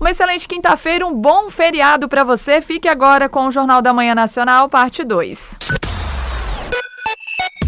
Uma 0.00 0.10
excelente 0.10 0.48
quinta-feira, 0.48 1.06
um 1.06 1.14
bom 1.14 1.48
feriado 1.48 2.08
para 2.08 2.24
você. 2.24 2.60
Fique 2.60 2.88
agora 2.88 3.28
com 3.28 3.46
o 3.46 3.52
Jornal 3.52 3.80
da 3.80 3.92
Manhã 3.92 4.16
Nacional, 4.16 4.68
parte 4.68 5.04
2. 5.04 5.58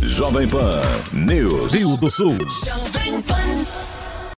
Jovem 0.02 0.48
Pan 0.48 0.82
News. 1.12 1.72
Rio 1.72 1.96
do 1.96 2.10
Sul. 2.10 2.36
Jovem 2.64 3.22
Pan. 3.22 3.93